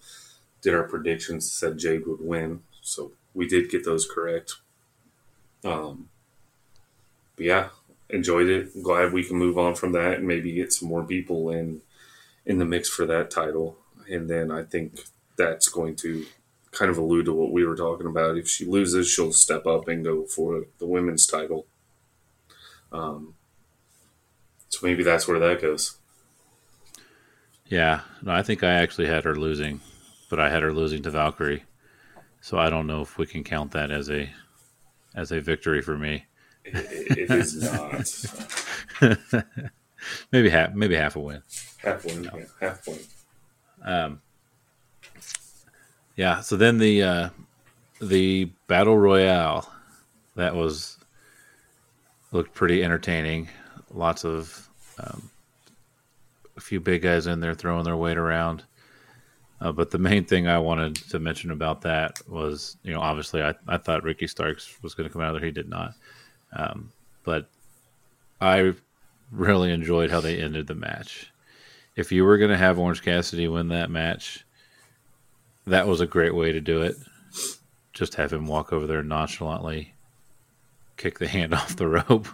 did 0.61 0.73
our 0.73 0.83
predictions, 0.83 1.51
said 1.51 1.77
Jade 1.77 2.05
would 2.05 2.21
win. 2.21 2.61
So 2.81 3.11
we 3.33 3.47
did 3.47 3.69
get 3.69 3.85
those 3.85 4.09
correct. 4.09 4.55
Um, 5.63 6.09
but 7.35 7.45
yeah, 7.45 7.69
enjoyed 8.09 8.47
it. 8.47 8.83
Glad 8.83 9.13
we 9.13 9.23
can 9.23 9.37
move 9.37 9.57
on 9.57 9.75
from 9.75 9.91
that 9.93 10.19
and 10.19 10.27
maybe 10.27 10.51
get 10.53 10.73
some 10.73 10.89
more 10.89 11.03
people 11.03 11.49
in 11.49 11.81
in 12.45 12.57
the 12.57 12.65
mix 12.65 12.89
for 12.89 13.05
that 13.05 13.29
title. 13.29 13.77
And 14.09 14.29
then 14.29 14.51
I 14.51 14.63
think 14.63 14.99
that's 15.37 15.67
going 15.67 15.95
to 15.97 16.25
kind 16.71 16.89
of 16.89 16.97
allude 16.97 17.25
to 17.25 17.33
what 17.33 17.51
we 17.51 17.65
were 17.65 17.75
talking 17.75 18.07
about. 18.07 18.37
If 18.37 18.47
she 18.47 18.65
loses, 18.65 19.09
she'll 19.09 19.33
step 19.33 19.65
up 19.65 19.87
and 19.87 20.03
go 20.03 20.25
for 20.25 20.65
the 20.79 20.87
women's 20.87 21.27
title. 21.27 21.67
Um, 22.91 23.35
so 24.69 24.79
maybe 24.85 25.03
that's 25.03 25.27
where 25.27 25.39
that 25.39 25.61
goes. 25.61 25.98
Yeah, 27.69 28.01
no, 28.23 28.31
I 28.33 28.41
think 28.41 28.63
I 28.63 28.73
actually 28.73 29.07
had 29.07 29.23
her 29.23 29.35
losing, 29.35 29.79
but 30.29 30.39
I 30.39 30.49
had 30.49 30.63
her 30.63 30.73
losing 30.73 31.03
to 31.03 31.11
Valkyrie. 31.11 31.63
So 32.41 32.57
I 32.57 32.69
don't 32.69 32.87
know 32.87 33.01
if 33.01 33.17
we 33.17 33.25
can 33.25 33.43
count 33.43 33.71
that 33.71 33.91
as 33.91 34.09
a 34.09 34.29
as 35.15 35.31
a 35.31 35.39
victory 35.39 35.81
for 35.81 35.97
me. 35.97 36.25
It, 36.65 37.17
it 37.17 37.31
is 37.31 37.61
not 39.01 39.23
maybe 40.31 40.49
half 40.49 40.73
maybe 40.73 40.95
half 40.95 41.15
a 41.15 41.19
win. 41.19 41.43
half 41.77 42.03
point. 42.03 42.25
Yeah, 42.25 42.43
half 42.59 42.85
point. 42.85 43.07
Um, 43.83 44.21
yeah. 46.15 46.41
So 46.41 46.55
then 46.55 46.77
the 46.77 47.03
uh, 47.03 47.29
the 48.01 48.45
battle 48.67 48.97
royale 48.97 49.71
that 50.35 50.55
was 50.55 50.97
looked 52.31 52.53
pretty 52.53 52.83
entertaining. 52.83 53.49
Lots 53.91 54.23
of 54.23 54.69
um, 54.99 55.29
a 56.59 56.61
few 56.61 56.79
big 56.81 57.01
guys 57.01 57.25
in 57.25 57.39
there 57.39 57.53
throwing 57.55 57.85
their 57.85 57.95
weight 57.95 58.17
around. 58.17 58.63
Uh, 59.61 59.71
but 59.71 59.91
the 59.91 59.97
main 59.97 60.25
thing 60.25 60.45
I 60.47 60.59
wanted 60.59 60.95
to 61.09 61.19
mention 61.19 61.51
about 61.51 61.81
that 61.81 62.21
was, 62.27 62.75
you 62.83 62.93
know, 62.93 62.99
obviously 62.99 63.41
I, 63.41 63.55
I 63.67 63.77
thought 63.77 64.03
Ricky 64.03 64.27
Starks 64.27 64.77
was 64.83 64.93
going 64.93 65.07
to 65.07 65.13
come 65.13 65.21
out 65.21 65.33
of 65.33 65.39
there. 65.41 65.45
He 65.47 65.53
did 65.53 65.69
not. 65.69 65.93
Um, 66.53 66.91
but 67.23 67.49
I 68.41 68.73
really 69.31 69.71
enjoyed 69.71 70.11
how 70.11 70.19
they 70.21 70.41
ended 70.41 70.67
the 70.67 70.75
match. 70.75 71.31
If 71.95 72.11
you 72.11 72.23
were 72.25 72.37
going 72.37 72.51
to 72.51 72.57
have 72.57 72.77
Orange 72.77 73.01
Cassidy 73.03 73.47
win 73.47 73.69
that 73.69 73.89
match, 73.89 74.45
that 75.67 75.87
was 75.87 76.01
a 76.01 76.07
great 76.07 76.35
way 76.35 76.51
to 76.51 76.61
do 76.61 76.81
it. 76.81 76.95
Just 77.93 78.15
have 78.15 78.31
him 78.33 78.47
walk 78.47 78.71
over 78.73 78.85
there 78.87 79.03
nonchalantly, 79.03 79.93
kick 80.97 81.19
the 81.19 81.27
hand 81.35 81.53
off 81.53 81.75
the 81.75 81.87
rope. 81.87 82.27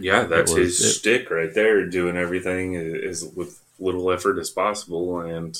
Yeah, 0.00 0.24
that's 0.24 0.52
was- 0.52 0.78
his 0.78 0.80
it- 0.84 0.98
shtick 0.98 1.30
right 1.30 1.54
there. 1.54 1.86
Doing 1.88 2.16
everything 2.16 2.74
is 2.74 3.24
with 3.24 3.60
little 3.78 4.10
effort 4.10 4.38
as 4.38 4.50
possible, 4.50 5.20
and 5.20 5.56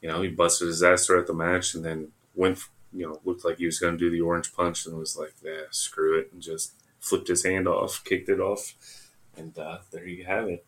you 0.00 0.08
know 0.08 0.22
he 0.22 0.28
busted 0.28 0.68
his 0.68 0.82
ass 0.82 1.06
throughout 1.06 1.26
the 1.26 1.34
match, 1.34 1.74
and 1.74 1.84
then 1.84 2.08
went. 2.34 2.60
You 2.94 3.08
know, 3.08 3.20
looked 3.24 3.42
like 3.42 3.56
he 3.56 3.64
was 3.64 3.78
going 3.78 3.94
to 3.94 3.98
do 3.98 4.10
the 4.10 4.20
orange 4.20 4.52
punch, 4.52 4.84
and 4.84 4.98
was 4.98 5.16
like, 5.16 5.32
"Yeah, 5.42 5.62
screw 5.70 6.18
it," 6.18 6.28
and 6.30 6.42
just 6.42 6.74
flipped 7.00 7.28
his 7.28 7.42
hand 7.42 7.66
off, 7.66 8.04
kicked 8.04 8.28
it 8.28 8.38
off, 8.38 8.74
and 9.34 9.58
uh, 9.58 9.78
there 9.90 10.06
you 10.06 10.24
have 10.24 10.48
it. 10.48 10.64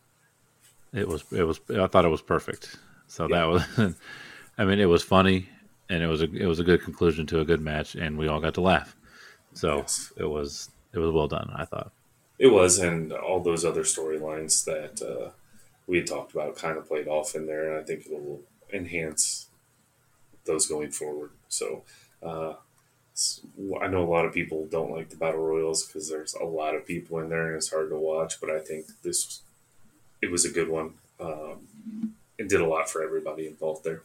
It 0.94 1.08
was 1.08 1.24
it 1.32 1.42
was 1.42 1.60
I 1.70 1.86
thought 1.86 2.04
it 2.04 2.10
was 2.10 2.22
perfect. 2.22 2.76
So 3.08 3.28
yeah. 3.28 3.40
that 3.40 3.44
was 3.44 3.94
I 4.58 4.64
mean 4.64 4.78
it 4.78 4.86
was 4.86 5.02
funny 5.02 5.48
and 5.88 6.02
it 6.02 6.06
was 6.06 6.22
a 6.22 6.30
it 6.32 6.46
was 6.46 6.60
a 6.60 6.64
good 6.64 6.82
conclusion 6.82 7.26
to 7.26 7.40
a 7.40 7.44
good 7.44 7.60
match 7.60 7.94
and 7.94 8.16
we 8.16 8.28
all 8.28 8.40
got 8.40 8.54
to 8.54 8.60
laugh. 8.60 8.96
So 9.52 9.78
yes. 9.78 10.12
it 10.16 10.24
was 10.24 10.70
it 10.92 10.98
was 10.98 11.12
well 11.12 11.28
done, 11.28 11.50
I 11.54 11.64
thought. 11.64 11.92
It 12.38 12.48
was 12.48 12.78
and 12.78 13.12
all 13.12 13.40
those 13.40 13.64
other 13.64 13.82
storylines 13.82 14.64
that 14.64 15.02
uh, 15.02 15.30
we 15.86 15.98
had 15.98 16.06
talked 16.06 16.32
about 16.32 16.56
kind 16.56 16.78
of 16.78 16.86
played 16.86 17.08
off 17.08 17.34
in 17.34 17.46
there 17.46 17.70
and 17.70 17.80
I 17.80 17.84
think 17.84 18.06
it'll 18.06 18.40
enhance 18.72 19.48
those 20.44 20.66
going 20.66 20.90
forward. 20.90 21.30
So 21.48 21.84
uh, 22.22 22.54
I 23.80 23.86
know 23.86 24.02
a 24.02 24.10
lot 24.10 24.24
of 24.24 24.32
people 24.32 24.66
don't 24.66 24.90
like 24.90 25.10
the 25.10 25.16
battle 25.16 25.44
royals 25.44 25.86
because 25.86 26.08
there's 26.08 26.34
a 26.34 26.44
lot 26.44 26.74
of 26.74 26.86
people 26.86 27.18
in 27.20 27.28
there 27.28 27.48
and 27.48 27.56
it's 27.56 27.70
hard 27.70 27.90
to 27.90 27.96
watch. 27.96 28.40
But 28.40 28.50
I 28.50 28.58
think 28.58 28.86
this 29.02 29.42
it 30.20 30.30
was 30.30 30.44
a 30.44 30.50
good 30.50 30.68
one. 30.68 30.94
Um, 31.20 32.14
it 32.38 32.48
did 32.48 32.60
a 32.60 32.66
lot 32.66 32.90
for 32.90 33.02
everybody 33.02 33.46
involved 33.46 33.84
there. 33.84 34.02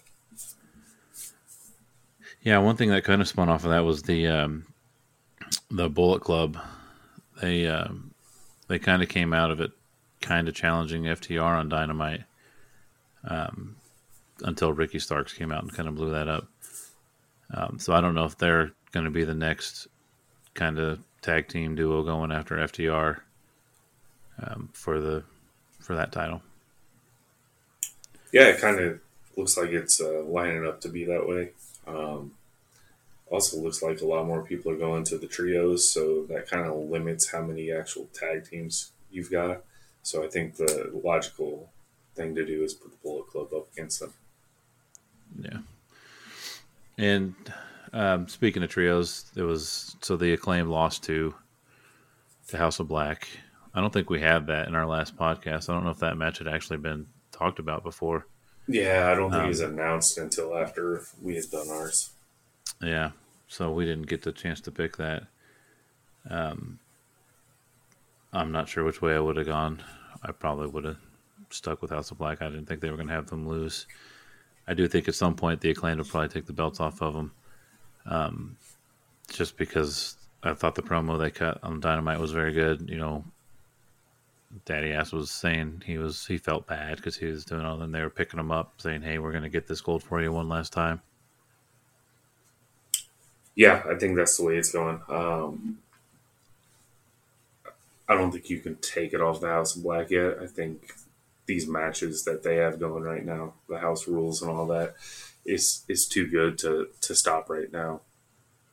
Yeah, 2.41 2.59
one 2.59 2.77
thing 2.77 2.89
that 2.89 3.03
kind 3.03 3.21
of 3.21 3.27
spun 3.27 3.49
off 3.49 3.63
of 3.63 3.71
that 3.71 3.83
was 3.83 4.03
the 4.03 4.27
um, 4.27 4.65
the 5.71 5.89
Bullet 5.89 6.21
Club. 6.21 6.57
They 7.41 7.67
um, 7.67 8.13
they 8.67 8.79
kind 8.79 9.01
of 9.01 9.09
came 9.09 9.33
out 9.33 9.51
of 9.51 9.59
it, 9.59 9.71
kind 10.21 10.47
of 10.47 10.55
challenging 10.55 11.03
FTR 11.03 11.59
on 11.59 11.69
Dynamite, 11.69 12.23
um, 13.27 13.75
until 14.43 14.73
Ricky 14.73 14.99
Starks 14.99 15.33
came 15.33 15.51
out 15.51 15.63
and 15.63 15.73
kind 15.73 15.87
of 15.87 15.95
blew 15.95 16.11
that 16.11 16.27
up. 16.27 16.47
Um, 17.53 17.79
so 17.79 17.93
I 17.93 18.01
don't 18.01 18.15
know 18.15 18.25
if 18.25 18.37
they're 18.37 18.71
going 18.91 19.05
to 19.05 19.11
be 19.11 19.23
the 19.23 19.33
next 19.33 19.87
kind 20.53 20.79
of 20.79 20.99
tag 21.21 21.47
team 21.47 21.75
duo 21.75 22.03
going 22.03 22.31
after 22.31 22.55
FTR 22.55 23.19
um, 24.41 24.69
for 24.73 24.99
the 24.99 25.23
for 25.79 25.95
that 25.95 26.11
title. 26.11 26.41
Yeah, 28.31 28.43
it 28.43 28.59
kind 28.59 28.79
of 28.79 28.99
looks 29.35 29.57
like 29.57 29.69
it's 29.69 29.99
uh, 29.99 30.21
lining 30.23 30.67
up 30.67 30.81
to 30.81 30.89
be 30.89 31.05
that 31.05 31.27
way. 31.27 31.51
Um, 31.87 32.33
also, 33.31 33.59
looks 33.59 33.81
like 33.81 34.01
a 34.01 34.05
lot 34.05 34.25
more 34.25 34.43
people 34.43 34.71
are 34.71 34.77
going 34.77 35.03
to 35.05 35.17
the 35.17 35.27
trios, 35.27 35.89
so 35.89 36.25
that 36.29 36.47
kind 36.47 36.65
of 36.67 36.89
limits 36.89 37.31
how 37.31 37.41
many 37.41 37.71
actual 37.71 38.07
tag 38.13 38.49
teams 38.49 38.91
you've 39.11 39.31
got. 39.31 39.63
So 40.03 40.23
I 40.23 40.27
think 40.27 40.55
the 40.55 40.91
logical 41.03 41.69
thing 42.15 42.35
to 42.35 42.45
do 42.45 42.63
is 42.63 42.73
put 42.73 42.91
the 42.91 42.97
Bullet 43.03 43.27
Club 43.27 43.53
up 43.53 43.71
against 43.73 43.99
them. 43.99 44.13
Yeah. 45.39 45.59
And 46.97 47.35
um, 47.93 48.27
speaking 48.27 48.63
of 48.63 48.69
trios, 48.69 49.25
it 49.35 49.43
was 49.43 49.95
so 50.01 50.17
the 50.17 50.33
acclaim 50.33 50.69
lost 50.69 51.03
to 51.05 51.33
to 52.47 52.57
House 52.57 52.79
of 52.79 52.87
Black. 52.87 53.27
I 53.73 53.81
don't 53.81 53.93
think 53.93 54.09
we 54.09 54.19
had 54.19 54.47
that 54.47 54.67
in 54.67 54.75
our 54.75 54.87
last 54.87 55.15
podcast. 55.15 55.69
I 55.69 55.73
don't 55.73 55.83
know 55.83 55.91
if 55.91 55.99
that 55.99 56.17
match 56.17 56.39
had 56.39 56.47
actually 56.47 56.77
been 56.77 57.05
talked 57.31 57.59
about 57.59 57.83
before. 57.83 58.25
Yeah, 58.67 59.09
I 59.11 59.15
don't 59.15 59.31
think 59.31 59.41
um, 59.41 59.45
it 59.45 59.49
was 59.49 59.61
announced 59.61 60.17
until 60.17 60.57
after 60.57 61.03
we 61.21 61.35
had 61.35 61.49
done 61.51 61.69
ours. 61.69 62.11
Yeah, 62.81 63.11
so 63.47 63.71
we 63.71 63.85
didn't 63.85 64.07
get 64.07 64.23
the 64.23 64.31
chance 64.31 64.61
to 64.61 64.71
pick 64.71 64.97
that. 64.97 65.23
Um, 66.29 66.79
I'm 68.31 68.51
not 68.51 68.69
sure 68.69 68.83
which 68.83 69.01
way 69.01 69.15
I 69.15 69.19
would 69.19 69.37
have 69.37 69.47
gone. 69.47 69.81
I 70.23 70.31
probably 70.31 70.67
would 70.67 70.85
have 70.85 70.97
stuck 71.49 71.81
with 71.81 71.91
House 71.91 72.11
of 72.11 72.17
Black. 72.17 72.41
I 72.41 72.49
didn't 72.49 72.67
think 72.67 72.81
they 72.81 72.89
were 72.89 72.97
going 72.97 73.07
to 73.07 73.13
have 73.13 73.29
them 73.29 73.47
lose. 73.47 73.87
I 74.67 74.73
do 74.73 74.87
think 74.87 75.07
at 75.07 75.15
some 75.15 75.35
point 75.35 75.61
the 75.61 75.71
acclaim 75.71 75.97
will 75.97 76.05
probably 76.05 76.29
take 76.29 76.45
the 76.45 76.53
belts 76.53 76.79
off 76.79 77.01
of 77.01 77.13
them. 77.13 77.31
Um, 78.05 78.57
just 79.31 79.57
because 79.57 80.15
I 80.43 80.53
thought 80.53 80.75
the 80.75 80.83
promo 80.83 81.19
they 81.19 81.31
cut 81.31 81.59
on 81.63 81.79
Dynamite 81.79 82.19
was 82.19 82.31
very 82.31 82.53
good. 82.53 82.87
You 82.89 82.97
know, 82.97 83.23
Daddy 84.65 84.91
Ass 84.91 85.11
was 85.11 85.31
saying 85.31 85.83
he 85.85 85.97
was 85.97 86.25
he 86.25 86.37
felt 86.37 86.67
bad 86.67 86.97
because 86.97 87.17
he 87.17 87.25
was 87.25 87.45
doing 87.45 87.65
all. 87.65 87.77
Then 87.77 87.91
they 87.91 88.01
were 88.01 88.09
picking 88.09 88.39
him 88.39 88.51
up, 88.51 88.73
saying, 88.77 89.01
"Hey, 89.01 89.17
we're 89.17 89.31
going 89.31 89.43
to 89.43 89.49
get 89.49 89.67
this 89.67 89.81
gold 89.81 90.03
for 90.03 90.21
you 90.21 90.31
one 90.31 90.49
last 90.49 90.73
time." 90.73 91.01
Yeah, 93.55 93.83
I 93.89 93.95
think 93.95 94.15
that's 94.15 94.37
the 94.37 94.43
way 94.43 94.57
it's 94.57 94.71
going. 94.71 95.01
Um, 95.09 95.79
I 98.09 98.15
don't 98.15 98.31
think 98.31 98.49
you 98.49 98.59
can 98.59 98.75
take 98.77 99.13
it 99.13 99.21
off 99.21 99.39
the 99.39 99.47
House 99.47 99.75
of 99.75 99.83
Black 99.83 100.09
yet. 100.09 100.39
I 100.41 100.47
think 100.47 100.91
these 101.45 101.67
matches 101.67 102.25
that 102.25 102.43
they 102.43 102.55
have 102.55 102.79
going 102.79 103.03
right 103.03 103.23
now, 103.23 103.53
the 103.67 103.77
house 103.79 104.07
rules 104.07 104.41
and 104.41 104.51
all 104.51 104.65
that, 104.67 104.95
is 105.45 105.83
is 105.87 106.07
too 106.07 106.27
good 106.27 106.57
to 106.59 106.87
to 107.01 107.15
stop 107.15 107.49
right 107.49 107.71
now. 107.71 108.01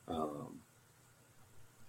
Um, 0.07 0.59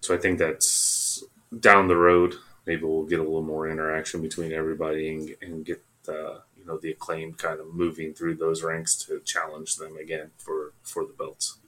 so 0.00 0.14
I 0.14 0.19
think 0.19 0.38
that's 0.38 1.25
down 1.59 1.88
the 1.88 1.97
road. 1.97 2.35
Maybe 2.67 2.83
we'll 2.83 3.05
get 3.05 3.19
a 3.19 3.23
little 3.23 3.43
more 3.43 3.69
interaction 3.69 4.21
between 4.21 4.52
everybody 4.52 5.09
and, 5.09 5.35
and 5.40 5.64
get 5.64 5.83
the 6.05 6.43
you 6.57 6.67
know 6.67 6.76
the 6.76 6.90
acclaimed 6.90 7.38
kind 7.38 7.61
of 7.61 7.75
moving 7.75 8.12
through 8.12 8.37
those 8.37 8.62
ranks 8.62 8.95
to 9.07 9.21
challenge 9.21 9.76
them 9.76 9.97
again 9.97 10.31
for 10.37 10.73
for 10.83 11.05
the 11.05 11.12
belts. 11.12 11.59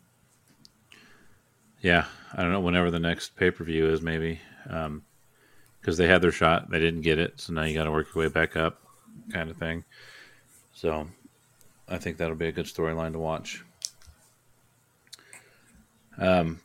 Yeah, 1.81 2.07
I 2.35 2.43
don't 2.43 2.53
know. 2.53 2.61
Whenever 2.61 2.91
the 2.91 2.99
next 2.99 3.37
pay 3.37 3.51
per 3.51 3.65
view 3.65 3.89
is, 3.89 4.03
maybe 4.03 4.41
because 5.81 5.97
they 5.97 6.07
had 6.07 6.23
their 6.23 6.33
shot, 6.33 6.71
they 6.71 6.79
didn't 6.79 7.03
get 7.03 7.19
it, 7.19 7.41
so 7.41 7.53
now 7.53 7.65
you 7.65 7.75
got 7.75 7.85
to 7.85 7.91
work 7.91 8.09
your 8.15 8.25
way 8.25 8.29
back 8.29 8.57
up, 8.57 8.81
kind 9.33 9.51
of 9.51 9.57
thing. 9.57 9.85
So 10.73 11.09
I 11.89 11.99
think 11.99 12.17
that'll 12.17 12.37
be 12.37 12.49
a 12.49 12.53
good 12.53 12.67
storyline 12.67 13.13
to 13.13 13.19
watch. 13.19 13.65
Um, 16.19 16.61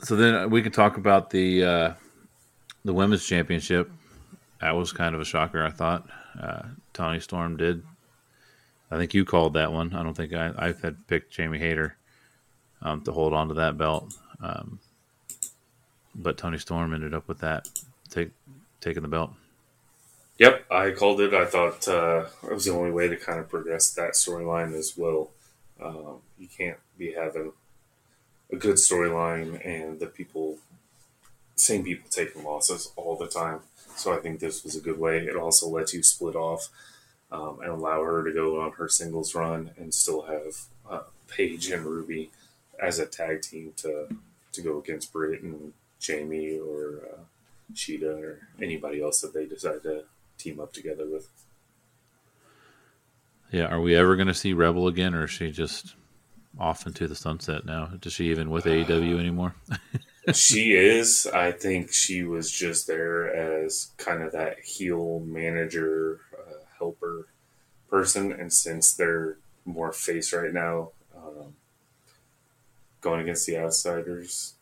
so 0.00 0.16
then 0.16 0.50
we 0.50 0.62
can 0.62 0.72
talk 0.72 0.96
about 0.96 1.30
the 1.30 1.64
uh, 1.64 1.94
the 2.84 2.92
women's 2.92 3.26
championship. 3.26 3.90
That 4.60 4.76
was 4.76 4.92
kind 4.92 5.14
of 5.14 5.20
a 5.20 5.24
shocker, 5.24 5.64
I 5.64 5.70
thought. 5.70 6.08
Uh, 6.38 6.62
Toni 6.92 7.20
Storm 7.20 7.56
did. 7.56 7.82
I 8.90 8.96
think 8.96 9.14
you 9.14 9.24
called 9.24 9.54
that 9.54 9.72
one. 9.72 9.94
I 9.94 10.02
don't 10.02 10.14
think 10.14 10.32
I, 10.32 10.52
I 10.56 10.74
had 10.80 11.06
picked 11.06 11.32
Jamie 11.32 11.58
Hayter 11.58 11.96
um, 12.82 13.02
to 13.02 13.12
hold 13.12 13.34
on 13.34 13.48
to 13.48 13.54
that 13.54 13.76
belt. 13.76 14.14
Um, 14.42 14.78
but 16.18 16.36
Toni 16.36 16.58
Storm 16.58 16.92
ended 16.92 17.14
up 17.14 17.28
with 17.28 17.38
that, 17.38 17.68
take, 18.10 18.30
taking 18.80 19.02
the 19.02 19.08
belt. 19.08 19.30
Yep, 20.38 20.66
I 20.70 20.90
called 20.90 21.20
it. 21.20 21.34
I 21.34 21.46
thought 21.46 21.88
uh, 21.88 22.26
it 22.44 22.52
was 22.52 22.64
the 22.64 22.72
only 22.72 22.90
way 22.90 23.08
to 23.08 23.16
kind 23.16 23.40
of 23.40 23.48
progress 23.48 23.90
that 23.92 24.12
storyline 24.12 24.74
as 24.74 24.94
well. 24.96 25.30
Um, 25.80 26.18
you 26.38 26.48
can't 26.48 26.78
be 26.96 27.12
having 27.12 27.52
a 28.52 28.56
good 28.56 28.76
storyline 28.76 29.64
and 29.66 29.98
the 29.98 30.06
people, 30.06 30.58
same 31.56 31.84
people 31.84 32.08
taking 32.10 32.44
losses 32.44 32.92
all 32.96 33.16
the 33.16 33.26
time. 33.26 33.60
So 33.96 34.12
I 34.12 34.18
think 34.18 34.38
this 34.38 34.62
was 34.62 34.76
a 34.76 34.80
good 34.80 34.98
way. 34.98 35.18
It 35.18 35.34
also 35.34 35.68
lets 35.68 35.92
you 35.92 36.04
split 36.04 36.36
off 36.36 36.68
um, 37.32 37.58
and 37.60 37.70
allow 37.70 38.02
her 38.02 38.24
to 38.24 38.32
go 38.32 38.60
on 38.60 38.72
her 38.72 38.88
singles 38.88 39.34
run 39.34 39.72
and 39.76 39.92
still 39.92 40.22
have 40.22 40.66
uh, 40.88 41.02
Paige 41.28 41.70
and 41.70 41.84
Ruby 41.84 42.30
as 42.80 42.98
a 42.98 43.06
tag 43.06 43.42
team 43.42 43.72
to 43.78 44.08
to 44.52 44.62
go 44.62 44.78
against 44.78 45.12
Britt 45.12 45.42
and 45.42 45.72
Jamie 45.98 46.58
or 46.58 47.02
uh, 47.12 47.20
Shida 47.74 48.22
or 48.22 48.48
anybody 48.62 49.02
else 49.02 49.20
that 49.20 49.34
they 49.34 49.46
decide 49.46 49.82
to 49.82 50.04
team 50.36 50.60
up 50.60 50.72
together 50.72 51.06
with. 51.08 51.28
Yeah, 53.50 53.66
are 53.66 53.80
we 53.80 53.96
ever 53.96 54.16
going 54.16 54.28
to 54.28 54.34
see 54.34 54.52
Rebel 54.52 54.88
again, 54.88 55.14
or 55.14 55.24
is 55.24 55.30
she 55.30 55.50
just 55.50 55.94
off 56.58 56.86
into 56.86 57.08
the 57.08 57.14
sunset 57.14 57.64
now? 57.64 57.86
Does 58.00 58.12
she 58.12 58.30
even 58.30 58.50
with 58.50 58.64
AEW 58.64 59.18
anymore? 59.18 59.54
she 60.34 60.74
is. 60.74 61.26
I 61.26 61.52
think 61.52 61.92
she 61.92 62.24
was 62.24 62.50
just 62.50 62.86
there 62.86 63.34
as 63.34 63.92
kind 63.96 64.22
of 64.22 64.32
that 64.32 64.60
heel 64.60 65.20
manager, 65.20 66.20
uh, 66.34 66.64
helper 66.78 67.28
person, 67.88 68.32
and 68.32 68.52
since 68.52 68.92
they're 68.92 69.38
more 69.64 69.92
face 69.92 70.32
right 70.32 70.52
now, 70.52 70.90
um, 71.16 71.54
going 73.00 73.20
against 73.20 73.46
the 73.46 73.58
outsiders, 73.58 74.54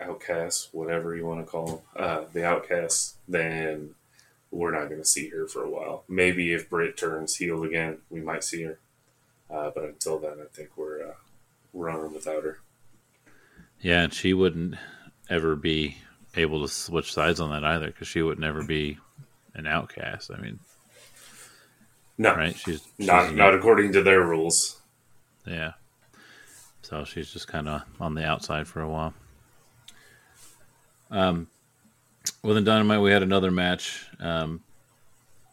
outcasts, 0.00 0.68
whatever 0.72 1.16
you 1.16 1.26
want 1.26 1.44
to 1.44 1.50
call 1.50 1.66
them, 1.66 1.78
uh, 1.96 2.24
the 2.32 2.44
outcasts, 2.44 3.16
then 3.26 3.94
we're 4.50 4.70
not 4.70 4.88
going 4.88 5.00
to 5.00 5.06
see 5.06 5.28
her 5.28 5.46
for 5.46 5.64
a 5.64 5.70
while. 5.70 6.04
Maybe 6.08 6.52
if 6.52 6.70
Britt 6.70 6.96
turns 6.96 7.36
heel 7.36 7.62
again, 7.64 7.98
we 8.10 8.20
might 8.20 8.44
see 8.44 8.62
her. 8.62 8.78
Uh, 9.50 9.70
but 9.74 9.84
until 9.84 10.18
then, 10.18 10.34
I 10.40 10.46
think 10.54 10.70
we're 10.76 11.02
uh, 11.02 11.14
we're 11.72 11.90
on 11.90 12.12
without 12.12 12.44
her. 12.44 12.58
Yeah, 13.80 14.02
and 14.02 14.12
she 14.12 14.34
wouldn't 14.34 14.74
ever 15.30 15.56
be 15.56 15.96
able 16.34 16.62
to 16.62 16.72
switch 16.72 17.12
sides 17.12 17.40
on 17.40 17.50
that 17.50 17.64
either 17.64 17.86
because 17.86 18.08
she 18.08 18.22
would 18.22 18.38
never 18.38 18.62
be 18.64 18.98
an 19.54 19.66
outcast. 19.66 20.30
I 20.34 20.40
mean, 20.40 20.58
no, 22.18 22.34
right? 22.34 22.54
She's, 22.54 22.82
she's 22.96 23.06
not 23.06 23.34
not 23.34 23.54
according 23.54 23.92
to 23.92 24.02
their 24.02 24.22
rules. 24.22 24.80
Yeah, 25.46 25.72
so 26.82 27.04
she's 27.04 27.30
just 27.30 27.48
kind 27.48 27.68
of 27.68 27.82
on 28.00 28.14
the 28.14 28.24
outside 28.24 28.68
for 28.68 28.82
a 28.82 28.88
while. 28.88 29.14
Um, 31.10 31.48
Within 32.42 32.64
Dynamite, 32.64 33.00
we 33.00 33.10
had 33.10 33.22
another 33.22 33.50
match, 33.50 34.06
um, 34.20 34.62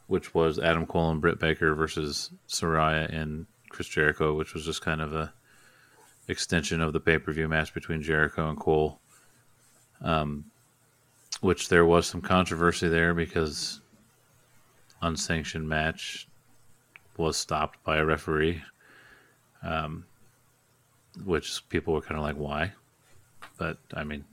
which 0.07 0.33
was 0.33 0.59
Adam 0.59 0.85
Cole 0.85 1.11
and 1.11 1.21
Britt 1.21 1.39
Baker 1.39 1.73
versus 1.73 2.31
Saraya 2.47 3.11
and 3.11 3.47
Chris 3.69 3.87
Jericho, 3.87 4.33
which 4.35 4.53
was 4.53 4.65
just 4.65 4.81
kind 4.81 5.01
of 5.01 5.13
a 5.13 5.33
extension 6.27 6.81
of 6.81 6.93
the 6.93 6.99
pay 6.99 7.17
per 7.17 7.31
view 7.31 7.47
match 7.47 7.73
between 7.73 8.01
Jericho 8.01 8.49
and 8.49 8.59
Cole. 8.59 8.99
Um, 10.01 10.45
which 11.41 11.69
there 11.69 11.85
was 11.85 12.07
some 12.07 12.21
controversy 12.21 12.87
there 12.87 13.13
because 13.13 13.81
unsanctioned 15.01 15.67
match 15.67 16.27
was 17.17 17.37
stopped 17.37 17.83
by 17.83 17.97
a 17.97 18.05
referee, 18.05 18.61
um, 19.63 20.05
which 21.23 21.67
people 21.69 21.93
were 21.93 22.01
kind 22.01 22.17
of 22.17 22.23
like, 22.23 22.35
why? 22.35 22.71
But 23.57 23.77
I 23.93 24.03
mean, 24.03 24.23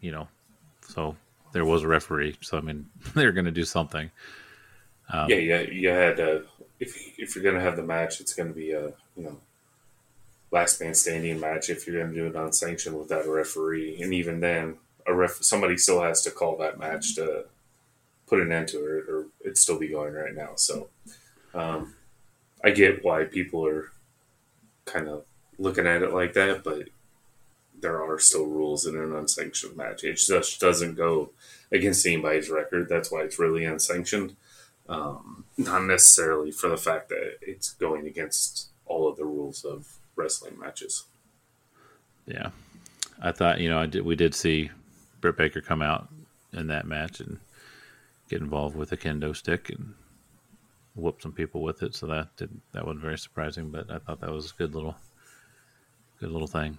you 0.00 0.12
know, 0.12 0.28
so 0.88 1.16
there 1.52 1.64
was 1.64 1.82
a 1.82 1.88
referee, 1.88 2.36
so 2.40 2.58
I 2.58 2.60
mean, 2.60 2.86
they're 3.14 3.32
going 3.32 3.46
to 3.46 3.50
do 3.50 3.64
something. 3.64 4.10
Um, 5.12 5.30
yeah, 5.30 5.36
yeah, 5.36 5.60
you 5.60 5.88
had 5.88 6.20
uh, 6.20 6.40
if 6.80 6.96
if 7.18 7.34
you're 7.34 7.44
going 7.44 7.54
to 7.54 7.60
have 7.60 7.76
the 7.76 7.82
match, 7.82 8.20
it's 8.20 8.34
going 8.34 8.48
to 8.48 8.54
be 8.54 8.72
a 8.72 8.92
you 9.16 9.24
know 9.24 9.38
last 10.50 10.80
man 10.80 10.94
standing 10.94 11.38
match. 11.38 11.70
If 11.70 11.86
you're 11.86 12.00
going 12.00 12.12
to 12.12 12.20
do 12.20 12.26
it 12.26 12.36
unsanctioned 12.36 12.98
without 12.98 13.26
a 13.26 13.30
referee, 13.30 14.00
and 14.02 14.12
even 14.12 14.40
then, 14.40 14.76
a 15.06 15.14
ref 15.14 15.38
somebody 15.42 15.76
still 15.76 16.02
has 16.02 16.22
to 16.22 16.30
call 16.30 16.56
that 16.58 16.78
match 16.78 17.14
to 17.16 17.44
put 18.26 18.40
an 18.40 18.52
end 18.52 18.68
to 18.68 18.78
it, 18.78 19.08
or 19.08 19.26
it'd 19.42 19.58
still 19.58 19.78
be 19.78 19.88
going 19.88 20.12
right 20.12 20.34
now. 20.34 20.50
So, 20.56 20.88
um, 21.54 21.94
I 22.64 22.70
get 22.70 23.04
why 23.04 23.24
people 23.24 23.64
are 23.66 23.92
kind 24.84 25.08
of 25.08 25.24
looking 25.58 25.86
at 25.86 26.02
it 26.02 26.12
like 26.12 26.32
that, 26.34 26.64
but 26.64 26.88
there 27.80 28.02
are 28.02 28.18
still 28.18 28.46
rules 28.46 28.86
in 28.86 28.96
an 28.96 29.14
unsanctioned 29.14 29.76
match. 29.76 30.04
It 30.04 30.14
just 30.14 30.60
doesn't 30.60 30.94
go 30.94 31.30
against 31.70 32.06
anybody's 32.06 32.50
record. 32.50 32.88
That's 32.88 33.10
why 33.10 33.22
it's 33.22 33.38
really 33.38 33.64
unsanctioned. 33.64 34.36
Um, 34.88 35.44
not 35.58 35.84
necessarily 35.84 36.52
for 36.52 36.68
the 36.68 36.76
fact 36.76 37.08
that 37.08 37.38
it's 37.42 37.72
going 37.72 38.06
against 38.06 38.68
all 38.86 39.08
of 39.08 39.16
the 39.16 39.24
rules 39.24 39.64
of 39.64 39.98
wrestling 40.14 40.58
matches. 40.58 41.04
Yeah, 42.26 42.50
I 43.20 43.32
thought 43.32 43.60
you 43.60 43.68
know 43.68 43.78
I 43.78 43.86
did. 43.86 44.04
We 44.04 44.16
did 44.16 44.34
see 44.34 44.70
Britt 45.20 45.36
Baker 45.36 45.60
come 45.60 45.82
out 45.82 46.08
in 46.52 46.68
that 46.68 46.86
match 46.86 47.20
and 47.20 47.38
get 48.28 48.40
involved 48.40 48.76
with 48.76 48.92
a 48.92 48.96
kendo 48.96 49.34
stick 49.34 49.70
and 49.70 49.94
whoop 50.94 51.20
some 51.20 51.32
people 51.32 51.62
with 51.62 51.82
it. 51.82 51.94
So 51.94 52.06
that 52.06 52.34
did 52.36 52.50
that 52.72 52.86
wasn't 52.86 53.02
very 53.02 53.18
surprising, 53.18 53.70
but 53.70 53.90
I 53.90 53.98
thought 53.98 54.20
that 54.20 54.32
was 54.32 54.52
a 54.52 54.54
good 54.54 54.74
little 54.74 54.96
good 56.20 56.30
little 56.30 56.48
thing. 56.48 56.78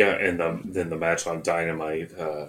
Yeah, 0.00 0.12
and 0.12 0.40
um, 0.40 0.62
then 0.64 0.88
the 0.88 0.96
match 0.96 1.26
on 1.26 1.42
Dynamite, 1.42 2.18
uh, 2.18 2.46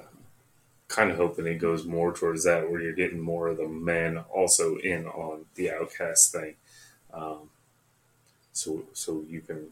kind 0.88 1.12
of 1.12 1.17
hoping 1.17 1.46
it 1.48 1.55
goes 1.55 1.86
more 1.86 2.13
towards 2.13 2.46
that, 2.46 2.72
where 2.72 2.79
you're 2.79 2.93
getting 2.93 3.20
more 3.20 3.50
of 3.50 3.58
the 3.58 3.67
men 3.67 4.20
also 4.34 4.77
in 4.77 5.05
on 5.08 5.48
the 5.55 5.70
Outcast 5.70 6.31
thing. 6.31 6.55
Um, 7.13 7.50
so 8.53 8.84
so 8.93 9.25
you 9.27 9.41
can 9.41 9.67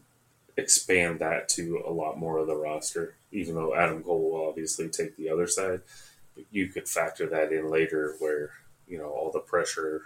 expand 0.58 1.20
that 1.20 1.48
to 1.56 1.82
a 1.86 1.90
lot 1.90 2.18
more 2.18 2.36
of 2.36 2.48
the 2.48 2.54
roster. 2.54 3.14
Even 3.32 3.54
though 3.54 3.74
Adam 3.74 4.02
Cole 4.02 4.30
will 4.30 4.48
obviously 4.50 4.90
take 4.90 5.16
the 5.16 5.30
other 5.30 5.46
side, 5.46 5.80
you 6.50 6.66
could 6.66 6.86
factor 6.86 7.26
that 7.30 7.50
in 7.50 7.70
later, 7.70 8.14
where 8.18 8.50
you 8.86 8.98
know 8.98 9.08
all 9.08 9.30
the 9.32 9.40
pressure 9.40 10.02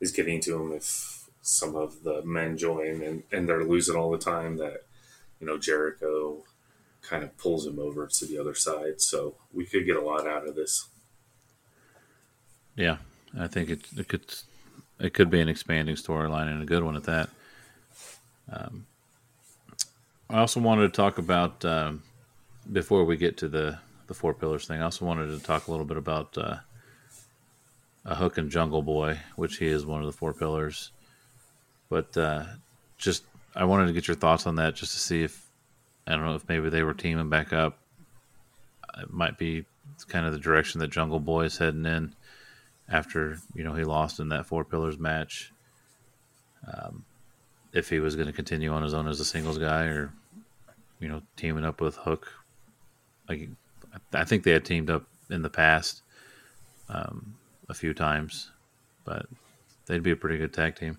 is 0.00 0.12
getting 0.12 0.40
to 0.40 0.62
him 0.62 0.72
if 0.72 1.28
some 1.42 1.76
of 1.76 2.04
the 2.04 2.22
men 2.22 2.56
join 2.56 3.02
and, 3.02 3.22
and 3.30 3.46
they're 3.46 3.64
losing 3.64 3.96
all 3.96 4.10
the 4.10 4.16
time. 4.16 4.56
That 4.56 4.84
you 5.42 5.46
know 5.46 5.58
Jericho 5.58 6.44
kind 7.02 7.24
of 7.24 7.36
pulls 7.36 7.66
him 7.66 7.78
over 7.78 8.06
to 8.06 8.26
the 8.26 8.38
other 8.38 8.54
side. 8.54 9.00
So 9.00 9.34
we 9.52 9.66
could 9.66 9.86
get 9.86 9.96
a 9.96 10.00
lot 10.00 10.26
out 10.26 10.46
of 10.46 10.54
this. 10.54 10.88
Yeah, 12.76 12.96
I 13.38 13.48
think 13.48 13.68
it, 13.68 13.80
it 13.96 14.08
could 14.08 14.34
it 14.98 15.12
could 15.12 15.30
be 15.30 15.40
an 15.40 15.48
expanding 15.48 15.96
storyline 15.96 16.48
and 16.48 16.62
a 16.62 16.66
good 16.66 16.84
one 16.84 16.96
at 16.96 17.04
that. 17.04 17.28
Um, 18.50 18.86
I 20.30 20.38
also 20.38 20.60
wanted 20.60 20.82
to 20.82 20.96
talk 20.96 21.18
about 21.18 21.64
um, 21.64 22.02
before 22.72 23.04
we 23.04 23.16
get 23.16 23.36
to 23.38 23.48
the 23.48 23.78
the 24.06 24.14
four 24.14 24.32
pillars 24.32 24.66
thing. 24.66 24.80
I 24.80 24.84
also 24.84 25.04
wanted 25.04 25.26
to 25.38 25.44
talk 25.44 25.66
a 25.66 25.70
little 25.70 25.86
bit 25.86 25.96
about 25.96 26.36
uh, 26.38 26.56
a 28.04 28.14
Hook 28.14 28.38
and 28.38 28.50
Jungle 28.50 28.82
Boy, 28.82 29.18
which 29.36 29.58
he 29.58 29.66
is 29.66 29.84
one 29.84 30.00
of 30.00 30.06
the 30.06 30.12
four 30.12 30.32
pillars. 30.32 30.90
But 31.88 32.16
uh, 32.16 32.44
just 32.96 33.24
I 33.54 33.64
wanted 33.64 33.86
to 33.86 33.92
get 33.92 34.08
your 34.08 34.16
thoughts 34.16 34.46
on 34.46 34.56
that, 34.56 34.74
just 34.74 34.92
to 34.92 34.98
see 34.98 35.22
if 35.22 35.41
I 36.06 36.12
don't 36.12 36.24
know 36.24 36.34
if 36.34 36.48
maybe 36.48 36.68
they 36.68 36.82
were 36.82 36.94
teaming 36.94 37.28
back 37.28 37.52
up. 37.52 37.78
It 38.98 39.12
might 39.12 39.38
be 39.38 39.64
kind 40.08 40.26
of 40.26 40.32
the 40.32 40.38
direction 40.38 40.80
that 40.80 40.90
Jungle 40.90 41.20
Boy 41.20 41.44
is 41.44 41.58
heading 41.58 41.86
in 41.86 42.14
after 42.88 43.38
you 43.54 43.64
know 43.64 43.74
he 43.74 43.84
lost 43.84 44.20
in 44.20 44.28
that 44.30 44.46
four 44.46 44.64
pillars 44.64 44.98
match. 44.98 45.52
Um, 46.66 47.04
if 47.72 47.88
he 47.88 48.00
was 48.00 48.14
going 48.16 48.26
to 48.26 48.32
continue 48.32 48.70
on 48.70 48.82
his 48.82 48.94
own 48.94 49.08
as 49.08 49.20
a 49.20 49.24
singles 49.24 49.58
guy, 49.58 49.84
or 49.84 50.12
you 51.00 51.08
know 51.08 51.22
teaming 51.36 51.64
up 51.64 51.80
with 51.80 51.96
Hook, 51.96 52.32
like 53.28 53.48
I 54.12 54.24
think 54.24 54.44
they 54.44 54.52
had 54.52 54.64
teamed 54.64 54.90
up 54.90 55.04
in 55.30 55.42
the 55.42 55.50
past 55.50 56.02
um, 56.88 57.34
a 57.68 57.74
few 57.74 57.94
times, 57.94 58.50
but 59.04 59.26
they'd 59.86 60.02
be 60.02 60.10
a 60.10 60.16
pretty 60.16 60.38
good 60.38 60.52
tag 60.52 60.76
team. 60.76 60.98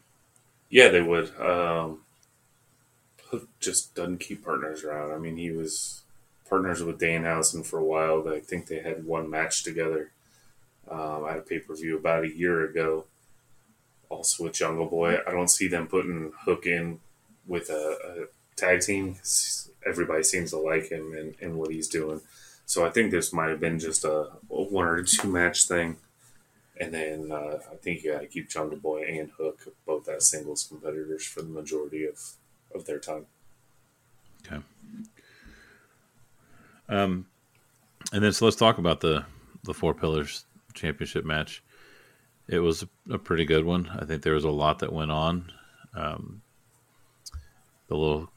Yeah, 0.70 0.90
they 0.90 1.02
would. 1.02 1.32
Um, 1.40 2.00
just 3.60 3.96
doesn't 3.96 4.20
keep 4.20 4.44
partners 4.44 4.84
around. 4.84 5.12
I 5.12 5.18
mean, 5.18 5.38
he 5.38 5.52
was 5.52 6.04
partners 6.50 6.84
with 6.84 7.00
Danhausen 7.00 7.66
for 7.66 7.80
a 7.80 7.84
while. 7.84 8.28
I 8.28 8.40
think 8.40 8.68
they 8.68 8.80
had 8.80 9.06
one 9.06 9.30
match 9.30 9.64
together 9.64 10.12
um, 10.90 11.26
at 11.30 11.38
a 11.38 11.42
pay 11.42 11.60
per 11.60 11.76
view 11.76 11.98
about 11.98 12.26
a 12.26 12.36
year 12.36 12.64
ago. 12.64 13.06
Also 14.10 14.44
with 14.44 14.54
Jungle 14.54 14.86
Boy, 14.86 15.18
I 15.26 15.32
don't 15.32 15.50
see 15.50 15.68
them 15.68 15.88
putting 15.88 16.32
Hook 16.46 16.66
in 16.66 17.00
with 17.48 17.70
a, 17.70 17.98
a 18.06 18.56
tag 18.56 18.82
team. 18.82 19.16
Everybody 19.86 20.24
seems 20.24 20.52
to 20.52 20.58
like 20.58 20.90
him 20.90 21.14
and, 21.14 21.36
and 21.42 21.58
what 21.58 21.72
he's 21.72 21.88
doing. 21.88 22.22
So 22.66 22.86
I 22.86 22.90
think 22.90 23.12
this 23.12 23.34
might 23.34 23.50
have 23.50 23.60
been 23.60 23.80
just 23.80 24.06
a, 24.06 24.30
a 24.50 24.64
one 24.64 24.86
or 24.86 25.04
two 25.04 25.28
match 25.28 25.68
thing. 25.68 25.98
And 26.80 26.94
then 26.94 27.32
uh, 27.32 27.60
I 27.72 27.76
think 27.76 28.04
you 28.04 28.14
got 28.14 28.22
to 28.22 28.28
keep 28.28 28.50
Jungle 28.50 28.78
Boy 28.78 29.06
and 29.08 29.32
Hook 29.38 29.74
both 29.86 30.08
as 30.08 30.28
singles 30.28 30.64
competitors 30.64 31.26
for 31.26 31.42
the 31.42 31.50
majority 31.50 32.06
of 32.06 32.20
of 32.76 32.86
their 32.86 33.00
time. 33.00 33.26
Okay. 34.46 34.62
Um, 36.90 37.28
and 38.12 38.24
then 38.24 38.34
so 38.34 38.46
let's 38.46 38.58
talk 38.58 38.78
about 38.78 39.02
the 39.02 39.26
the 39.64 39.74
four 39.74 39.94
pillars 39.94 40.46
championship 40.74 41.26
match. 41.26 41.64
It 42.48 42.60
was 42.60 42.84
a 43.10 43.18
pretty 43.18 43.46
good 43.46 43.64
one. 43.64 43.90
I 43.98 44.06
think 44.06 44.22
there 44.22 44.34
was 44.34 44.44
a 44.44 44.50
lot 44.50 44.80
that 44.80 44.92
went 44.92 45.12
on. 45.12 45.52
Um, 45.96 46.42
the 47.88 47.96
little 47.96 48.30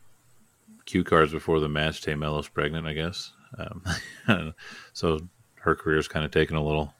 cue 0.84 1.02
cards 1.02 1.32
before 1.32 1.58
the 1.58 1.68
match, 1.68 2.02
Tay 2.02 2.14
Melo's 2.14 2.48
pregnant, 2.48 2.86
I 2.86 2.92
guess. 2.92 3.32
Um, 3.58 4.54
so 4.92 5.20
her 5.56 5.74
career's 5.74 6.08
kind 6.08 6.24
of 6.24 6.30
taken 6.30 6.56
a 6.56 6.64
little 6.64 6.94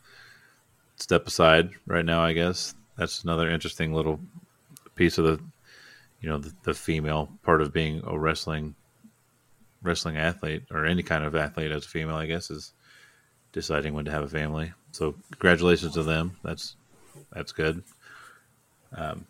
step 0.96 1.26
aside 1.26 1.70
right 1.86 2.04
now, 2.04 2.22
I 2.22 2.32
guess. 2.32 2.74
That's 2.98 3.22
another 3.22 3.48
interesting 3.48 3.92
little 3.92 4.18
piece 4.96 5.18
of 5.18 5.24
the 5.24 5.40
you 6.26 6.32
know 6.32 6.38
the, 6.38 6.52
the 6.64 6.74
female 6.74 7.30
part 7.44 7.62
of 7.62 7.72
being 7.72 8.02
a 8.04 8.18
wrestling 8.18 8.74
wrestling 9.80 10.16
athlete 10.16 10.64
or 10.72 10.84
any 10.84 11.04
kind 11.04 11.22
of 11.22 11.36
athlete 11.36 11.70
as 11.70 11.86
a 11.86 11.88
female, 11.88 12.16
I 12.16 12.26
guess, 12.26 12.50
is 12.50 12.72
deciding 13.52 13.94
when 13.94 14.06
to 14.06 14.10
have 14.10 14.24
a 14.24 14.28
family. 14.28 14.72
So 14.90 15.14
congratulations 15.30 15.94
to 15.94 16.02
them. 16.02 16.36
That's 16.42 16.74
that's 17.32 17.52
good. 17.52 17.84
Um, 18.92 19.24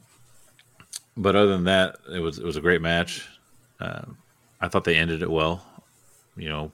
but 1.19 1.37
other 1.37 1.51
than 1.51 1.65
that, 1.65 1.97
it 2.11 2.21
was 2.21 2.39
it 2.39 2.47
was 2.47 2.57
a 2.57 2.63
great 2.63 2.81
match. 2.81 3.29
Um, 3.79 4.17
I 4.59 4.69
thought 4.69 4.85
they 4.85 4.97
ended 4.97 5.21
it 5.21 5.31
well. 5.31 5.63
You 6.35 6.49
know, 6.49 6.73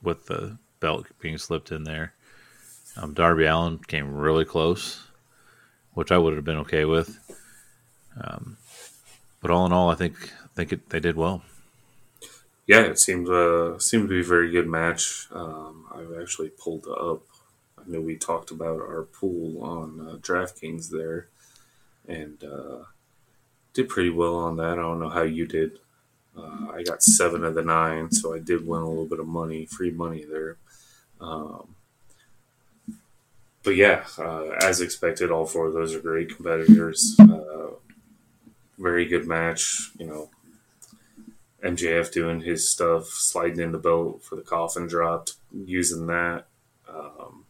with 0.00 0.26
the 0.26 0.58
belt 0.78 1.08
being 1.18 1.38
slipped 1.38 1.72
in 1.72 1.82
there. 1.82 2.12
Um, 2.96 3.14
Darby 3.14 3.46
Allin 3.46 3.78
came 3.78 4.14
really 4.14 4.44
close, 4.44 5.02
which 5.94 6.12
I 6.12 6.18
would 6.18 6.34
have 6.34 6.44
been 6.44 6.58
okay 6.58 6.84
with. 6.84 7.18
Um, 8.22 8.56
but 9.40 9.50
all 9.50 9.66
in 9.66 9.72
all, 9.72 9.90
I 9.90 9.94
think 9.94 10.32
think 10.56 10.72
it, 10.72 10.88
they 10.88 11.00
did 11.00 11.16
well. 11.16 11.42
Yeah, 12.66 12.80
it 12.80 12.98
seemed 12.98 13.28
uh, 13.28 13.78
seemed 13.78 14.08
to 14.08 14.14
be 14.14 14.20
a 14.20 14.24
very 14.24 14.50
good 14.50 14.66
match. 14.66 15.28
Um, 15.30 15.84
I've 15.94 16.20
actually 16.20 16.48
pulled 16.48 16.86
up. 16.88 17.22
I 17.78 17.82
know 17.86 18.00
we 18.00 18.16
talked 18.16 18.50
about 18.50 18.80
our 18.80 19.02
pool 19.02 19.62
on 19.62 20.00
uh, 20.00 20.16
DraftKings 20.16 20.90
there, 20.90 21.28
and 22.08 22.42
uh, 22.42 22.84
did 23.72 23.88
pretty 23.88 24.10
well 24.10 24.36
on 24.36 24.56
that. 24.56 24.72
I 24.72 24.82
don't 24.82 24.98
know 24.98 25.10
how 25.10 25.22
you 25.22 25.46
did. 25.46 25.78
Uh, 26.36 26.72
I 26.72 26.82
got 26.82 27.02
seven 27.02 27.44
of 27.44 27.54
the 27.54 27.62
nine, 27.62 28.10
so 28.10 28.34
I 28.34 28.40
did 28.40 28.66
win 28.66 28.82
a 28.82 28.88
little 28.88 29.06
bit 29.06 29.20
of 29.20 29.26
money, 29.26 29.64
free 29.66 29.90
money 29.90 30.24
there. 30.24 30.56
Um, 31.20 31.76
but 33.62 33.76
yeah, 33.76 34.04
uh, 34.18 34.50
as 34.62 34.80
expected, 34.80 35.30
all 35.30 35.46
four 35.46 35.68
of 35.68 35.74
those 35.74 35.94
are 35.94 36.00
great 36.00 36.34
competitors. 36.34 37.16
Uh, 37.18 37.70
very 38.78 39.06
good 39.06 39.26
match. 39.26 39.90
You 39.98 40.06
know, 40.06 40.30
MJF 41.64 42.12
doing 42.12 42.40
his 42.40 42.70
stuff, 42.70 43.06
sliding 43.06 43.60
in 43.60 43.72
the 43.72 43.78
belt 43.78 44.22
for 44.22 44.36
the 44.36 44.42
coffin 44.42 44.86
drop, 44.86 45.28
using 45.52 46.06
that. 46.06 46.46
Um, 46.88 47.44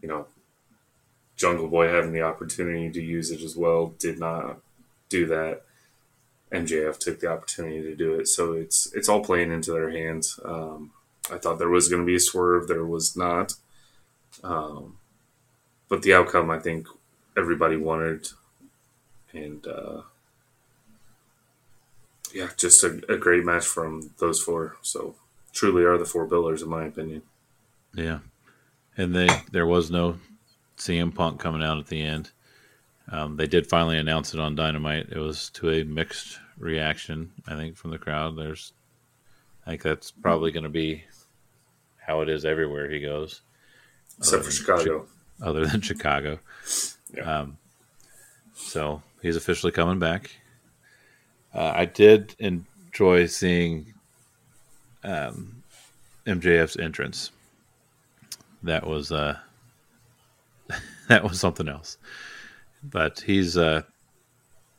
you 0.00 0.08
know, 0.08 0.26
Jungle 1.36 1.68
Boy 1.68 1.88
having 1.88 2.12
the 2.12 2.22
opportunity 2.22 2.90
to 2.90 3.02
use 3.02 3.30
it 3.30 3.42
as 3.42 3.56
well, 3.56 3.94
did 3.98 4.18
not 4.18 4.58
do 5.08 5.26
that. 5.26 5.62
MJF 6.52 6.98
took 6.98 7.20
the 7.20 7.30
opportunity 7.30 7.82
to 7.82 7.94
do 7.94 8.14
it, 8.14 8.26
so 8.26 8.52
it's 8.52 8.90
it's 8.94 9.08
all 9.08 9.22
playing 9.22 9.52
into 9.52 9.72
their 9.72 9.90
hands. 9.90 10.40
Um, 10.44 10.92
I 11.30 11.36
thought 11.36 11.58
there 11.58 11.68
was 11.68 11.88
going 11.88 12.02
to 12.02 12.06
be 12.06 12.16
a 12.16 12.20
swerve, 12.20 12.68
there 12.68 12.86
was 12.86 13.16
not. 13.16 13.54
Um, 14.42 14.98
but 15.88 16.02
the 16.02 16.14
outcome, 16.14 16.50
I 16.50 16.58
think 16.58 16.86
everybody 17.36 17.76
wanted, 17.76 18.28
and 19.32 19.66
uh, 19.66 20.02
yeah, 22.34 22.48
just 22.56 22.84
a, 22.84 23.00
a 23.08 23.16
great 23.16 23.44
match 23.44 23.64
from 23.66 24.10
those 24.18 24.42
four. 24.42 24.76
So 24.82 25.14
truly 25.52 25.84
are 25.84 25.98
the 25.98 26.04
four 26.04 26.26
pillars, 26.28 26.62
in 26.62 26.68
my 26.68 26.86
opinion. 26.86 27.22
Yeah, 27.94 28.18
and 28.96 29.14
they 29.14 29.28
there 29.50 29.66
was 29.66 29.90
no 29.90 30.18
CM 30.76 31.14
Punk 31.14 31.40
coming 31.40 31.62
out 31.62 31.78
at 31.78 31.86
the 31.86 32.02
end. 32.02 32.30
Um, 33.10 33.36
they 33.36 33.46
did 33.46 33.66
finally 33.66 33.98
announce 33.98 34.34
it 34.34 34.40
on 34.40 34.54
Dynamite. 34.54 35.08
It 35.10 35.18
was 35.18 35.50
to 35.50 35.70
a 35.70 35.84
mixed 35.84 36.38
reaction, 36.58 37.32
I 37.46 37.54
think, 37.54 37.76
from 37.76 37.90
the 37.90 37.98
crowd. 37.98 38.36
There's, 38.36 38.72
I 39.66 39.70
think 39.70 39.82
that's 39.82 40.10
probably 40.10 40.50
going 40.50 40.64
to 40.64 40.68
be 40.68 41.04
how 41.96 42.20
it 42.20 42.28
is 42.28 42.44
everywhere 42.44 42.90
he 42.90 43.00
goes, 43.00 43.40
except 44.18 44.44
for 44.44 44.50
Chicago. 44.50 45.00
Chi- 45.00 45.46
other 45.46 45.66
than 45.66 45.80
Chicago, 45.80 46.38
yeah. 47.14 47.40
Um, 47.40 47.58
so 48.54 49.02
he's 49.22 49.36
officially 49.36 49.72
coming 49.72 49.98
back. 49.98 50.30
Uh, 51.54 51.72
I 51.74 51.84
did 51.86 52.36
enjoy 52.38 53.26
seeing 53.26 53.94
um, 55.04 55.62
MJF's 56.26 56.76
entrance. 56.76 57.30
That 58.62 58.86
was 58.86 59.12
uh, 59.12 59.38
that 61.08 61.24
was 61.24 61.40
something 61.40 61.68
else. 61.68 61.98
But 62.82 63.20
he's 63.20 63.56
uh, 63.56 63.82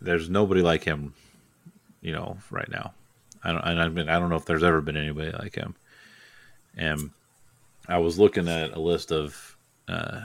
there's 0.02 0.30
nobody 0.30 0.62
like 0.62 0.84
him, 0.84 1.14
you 2.02 2.12
know, 2.12 2.38
right 2.52 2.70
now. 2.70 2.94
I 3.44 3.52
don't. 3.52 3.64
I 3.64 3.90
mean, 3.90 4.10
I 4.10 4.20
don't 4.20 4.30
know 4.30 4.36
if 4.36 4.46
there's 4.46 4.64
ever 4.64 4.82
been 4.82 4.98
anybody 4.98 5.32
like 5.32 5.56
him. 5.56 5.76
And 6.78 7.12
I 7.88 7.98
was 7.98 8.20
looking 8.20 8.48
at 8.48 8.74
a 8.74 8.80
list 8.80 9.12
of 9.12 9.58
uh, 9.88 10.22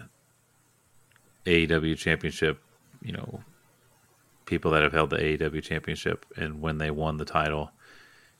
AEW 1.46 1.96
championship, 1.96 2.61
you 3.02 3.12
know, 3.12 3.40
people 4.46 4.70
that 4.72 4.83
have 4.83 4.92
held 4.92 5.11
the 5.11 5.16
AEW 5.16 5.62
championship 5.62 6.26
and 6.37 6.61
when 6.61 6.78
they 6.78 6.90
won 6.90 7.16
the 7.16 7.24
title, 7.24 7.70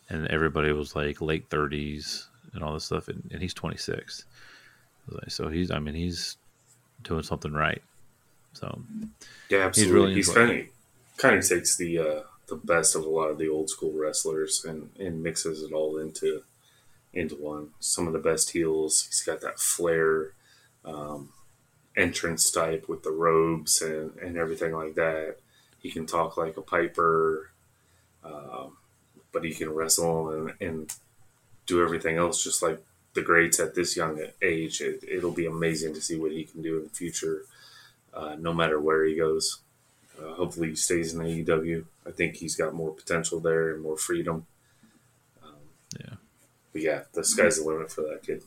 and 0.09 0.27
everybody 0.29 0.73
was 0.73 0.95
like 0.95 1.21
late 1.21 1.49
30s 1.49 2.27
and 2.53 2.63
all 2.63 2.75
this 2.75 2.85
stuff, 2.85 3.09
and, 3.09 3.29
and 3.33 3.41
he's 3.41 3.55
26. 3.55 4.25
So 5.29 5.49
he's, 5.49 5.71
I 5.71 5.79
mean, 5.79 5.95
he's 5.95 6.37
doing 7.03 7.23
something 7.23 7.53
right. 7.53 7.83
So 8.53 8.81
yeah, 9.51 9.59
absolutely. 9.61 9.85
He's, 9.85 9.95
really 9.95 10.15
he's 10.15 10.29
kind 10.33 10.61
of 10.61 10.67
kind 11.17 11.37
of 11.37 11.47
takes 11.47 11.77
the 11.77 11.99
uh, 11.99 12.21
the 12.47 12.57
best 12.57 12.95
of 12.95 13.05
a 13.05 13.09
lot 13.09 13.31
of 13.31 13.39
the 13.39 13.49
old 13.49 13.69
school 13.69 13.93
wrestlers 13.93 14.65
and, 14.65 14.91
and 14.99 15.23
mixes 15.23 15.63
it 15.63 15.73
all 15.73 15.99
into 15.99 16.43
into 17.13 17.35
one. 17.35 17.71
Some 17.81 18.07
of 18.07 18.13
the 18.13 18.19
best 18.19 18.51
heels. 18.51 19.07
He's 19.07 19.23
got 19.23 19.41
that 19.41 19.59
flair 19.59 20.33
um, 20.85 21.31
entrance 21.97 22.51
type 22.51 22.89
with 22.89 23.03
the 23.03 23.11
robes 23.11 23.83
and, 23.83 24.17
and 24.19 24.37
everything 24.37 24.73
like 24.73 24.95
that. 24.95 25.37
He 25.85 25.91
can 25.91 26.07
talk 26.07 26.39
like 26.39 26.57
a 26.57 26.63
piper, 26.63 27.51
um, 28.25 28.79
but 29.33 29.45
he 29.45 29.53
can 29.53 29.69
wrestle 29.69 30.31
and, 30.31 30.55
and 30.59 30.93
do 31.67 31.83
everything 31.83 32.17
else 32.17 32.43
just 32.43 32.63
like 32.63 32.83
the 33.13 33.21
greats 33.21 33.61
at 33.61 33.75
this 33.75 33.95
young 33.95 34.19
age. 34.41 34.81
It, 34.81 35.23
will 35.23 35.31
be 35.31 35.45
amazing 35.45 35.93
to 35.93 36.01
see 36.01 36.19
what 36.19 36.33
he 36.33 36.45
can 36.45 36.63
do 36.63 36.79
in 36.79 36.85
the 36.85 36.89
future, 36.89 37.43
uh, 38.15 38.35
no 38.39 38.55
matter 38.55 38.81
where 38.81 39.05
he 39.05 39.15
goes. 39.15 39.61
Uh, 40.19 40.33
hopefully, 40.33 40.71
he 40.71 40.75
stays 40.75 41.13
in 41.13 41.21
AEW. 41.21 41.85
I 42.07 42.13
think 42.13 42.37
he's 42.37 42.57
got 42.57 42.73
more 42.73 42.95
potential 42.95 43.39
there 43.39 43.75
and 43.75 43.83
more 43.83 43.99
freedom. 43.99 44.47
Um, 45.45 45.53
yeah. 46.01 46.15
But 46.73 46.81
yeah, 46.81 47.03
the 47.13 47.25
sky's 47.25 47.59
the 47.59 47.69
limit 47.69 47.93
for 47.93 48.01
that 48.03 48.23
kid. 48.23 48.43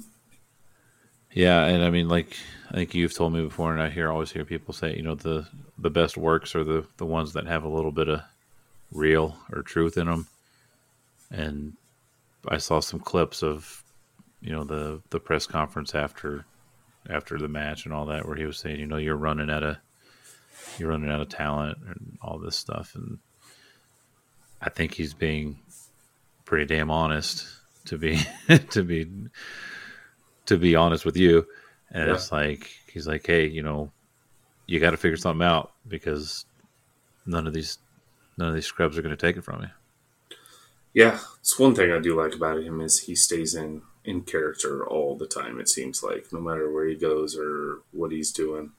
Yeah, 1.37 1.65
and 1.65 1.83
I 1.83 1.91
mean, 1.91 2.09
like 2.09 2.35
I 2.71 2.73
think 2.73 2.95
you've 2.95 3.13
told 3.13 3.31
me 3.31 3.43
before, 3.43 3.71
and 3.71 3.79
I 3.79 3.89
hear 3.89 4.11
always 4.11 4.31
hear 4.31 4.43
people 4.43 4.73
say, 4.73 4.95
you 4.95 5.03
know, 5.03 5.13
the 5.13 5.47
the 5.77 5.91
best 5.91 6.17
works 6.17 6.55
are 6.55 6.63
the 6.63 6.83
the 6.97 7.05
ones 7.05 7.33
that 7.33 7.45
have 7.45 7.63
a 7.63 7.67
little 7.67 7.91
bit 7.91 8.09
of 8.09 8.21
real 8.91 9.37
or 9.53 9.61
truth 9.61 9.99
in 9.99 10.07
them. 10.07 10.25
And 11.29 11.73
I 12.47 12.57
saw 12.57 12.79
some 12.79 12.99
clips 12.99 13.43
of, 13.43 13.83
you 14.41 14.51
know, 14.51 14.63
the 14.63 14.99
the 15.11 15.19
press 15.19 15.45
conference 15.45 15.93
after 15.93 16.43
after 17.07 17.37
the 17.37 17.47
match 17.47 17.85
and 17.85 17.93
all 17.93 18.07
that, 18.07 18.27
where 18.27 18.35
he 18.35 18.45
was 18.45 18.57
saying, 18.57 18.79
you 18.79 18.87
know, 18.87 18.97
you're 18.97 19.15
running 19.15 19.51
out 19.51 19.61
of 19.61 19.77
you're 20.79 20.89
running 20.89 21.11
out 21.11 21.21
of 21.21 21.29
talent 21.29 21.77
and 21.85 22.17
all 22.19 22.39
this 22.39 22.55
stuff, 22.55 22.95
and 22.95 23.19
I 24.59 24.69
think 24.69 24.95
he's 24.95 25.13
being 25.13 25.59
pretty 26.45 26.65
damn 26.65 26.89
honest 26.89 27.45
to 27.85 27.99
be 27.99 28.21
to 28.71 28.81
be 28.81 29.07
to 30.47 30.57
be 30.57 30.75
honest 30.75 31.05
with 31.05 31.17
you. 31.17 31.47
And 31.91 32.07
yeah. 32.07 32.15
it's 32.15 32.31
like 32.31 32.69
he's 32.91 33.07
like, 33.07 33.25
hey, 33.25 33.47
you 33.47 33.63
know, 33.63 33.91
you 34.65 34.79
got 34.79 34.91
to 34.91 34.97
figure 34.97 35.17
something 35.17 35.45
out 35.45 35.71
because 35.87 36.45
none 37.25 37.47
of 37.47 37.53
these 37.53 37.77
none 38.37 38.49
of 38.49 38.53
these 38.53 38.65
scrubs 38.65 38.97
are 38.97 39.01
going 39.01 39.15
to 39.15 39.25
take 39.25 39.37
it 39.37 39.43
from 39.43 39.61
you. 39.61 39.69
Yeah, 40.93 41.19
it's 41.39 41.59
one 41.59 41.75
thing 41.75 41.91
I 41.91 41.99
do 41.99 42.19
like 42.19 42.33
about 42.33 42.61
him 42.61 42.81
is 42.81 43.01
he 43.01 43.15
stays 43.15 43.55
in 43.55 43.83
in 44.03 44.21
character 44.21 44.85
all 44.85 45.15
the 45.15 45.27
time. 45.27 45.59
It 45.59 45.69
seems 45.69 46.01
like 46.01 46.31
no 46.31 46.39
matter 46.39 46.71
where 46.71 46.87
he 46.87 46.95
goes 46.95 47.37
or 47.37 47.79
what 47.91 48.11
he's 48.11 48.31
doing, 48.31 48.71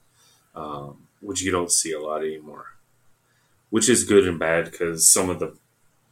um, 0.55 1.07
which 1.21 1.41
you 1.41 1.51
don't 1.51 1.71
see 1.71 1.91
a 1.91 1.99
lot 1.99 2.23
anymore. 2.23 2.73
Which 3.69 3.87
is 3.87 4.03
good 4.03 4.27
and 4.27 4.39
bad 4.39 4.65
because 4.65 5.07
some 5.07 5.29
of 5.29 5.39
the 5.39 5.55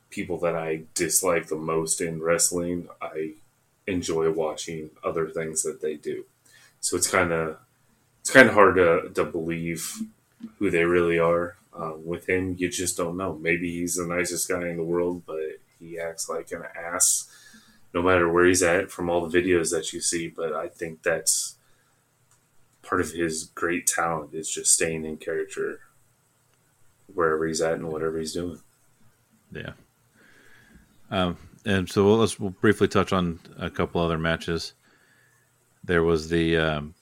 people 0.10 0.38
that 0.39 0.56
I 0.56 0.84
dislike 0.93 1.48
the 1.48 1.56
most 1.56 2.00
in 2.00 2.22
wrestling, 2.22 2.88
I 3.02 3.34
enjoy 3.88 4.30
watching 4.32 4.89
other 5.04 5.30
things 5.30 5.63
that 5.63 5.82
they 5.82 5.95
do. 5.95 6.26
So 6.80 6.97
it's 6.97 7.10
kind 7.10 7.32
of 7.32 7.58
it's 8.21 8.30
kind 8.30 8.47
of 8.47 8.54
hard 8.54 8.76
to, 8.76 9.10
to 9.15 9.23
believe 9.23 9.89
who 10.60 10.69
they 10.69 10.84
really 10.84 11.17
are. 11.17 11.56
Um, 11.73 12.06
with 12.06 12.28
him, 12.28 12.56
you 12.58 12.69
just 12.69 12.97
don't 12.97 13.17
know. 13.17 13.36
Maybe 13.36 13.71
he's 13.71 13.95
the 13.95 14.08
nicest 14.08 14.50
guy 14.50 14.67
in 14.67 14.78
the 14.78 14.84
world, 14.84 15.23
but 15.26 15.60
he 15.80 16.00
acts 16.00 16.28
like 16.28 16.52
an 16.52 16.63
ass 16.76 17.30
no 17.93 18.02
matter 18.02 18.32
where 18.32 18.45
he's 18.45 18.63
at 18.63 18.91
from 18.91 19.10
all 19.10 19.28
the 19.28 19.41
videos 19.41 19.71
that 19.71 19.93
you 19.93 20.02
see. 20.02 20.28
But 20.28 20.54
I 20.54 20.67
think 20.67 21.04
that's 21.04 21.56
part 22.82 23.02
of 23.02 23.12
his 23.12 23.45
great 23.45 23.88
talent 23.88 24.34
is 24.34 24.50
just 24.50 24.73
staying 24.73 25.06
in 25.06 25.17
character 25.17 25.82
wherever 27.13 27.45
he's 27.45 27.62
at 27.62 27.73
and 27.73 27.89
whatever 27.89 28.17
he's 28.17 28.34
doing. 28.34 28.60
Yeah. 29.52 29.73
Um, 31.10 31.38
and 31.67 31.89
so 31.89 32.06
we'll, 32.06 32.17
let's 32.17 32.39
we'll 32.39 32.49
briefly 32.49 32.88
touch 32.88 33.12
on 33.12 33.39
a 33.58 33.69
couple 33.69 34.01
other 34.01 34.17
matches. 34.17 34.73
There 35.84 36.01
was 36.01 36.30
the 36.30 36.56
um, 36.56 36.95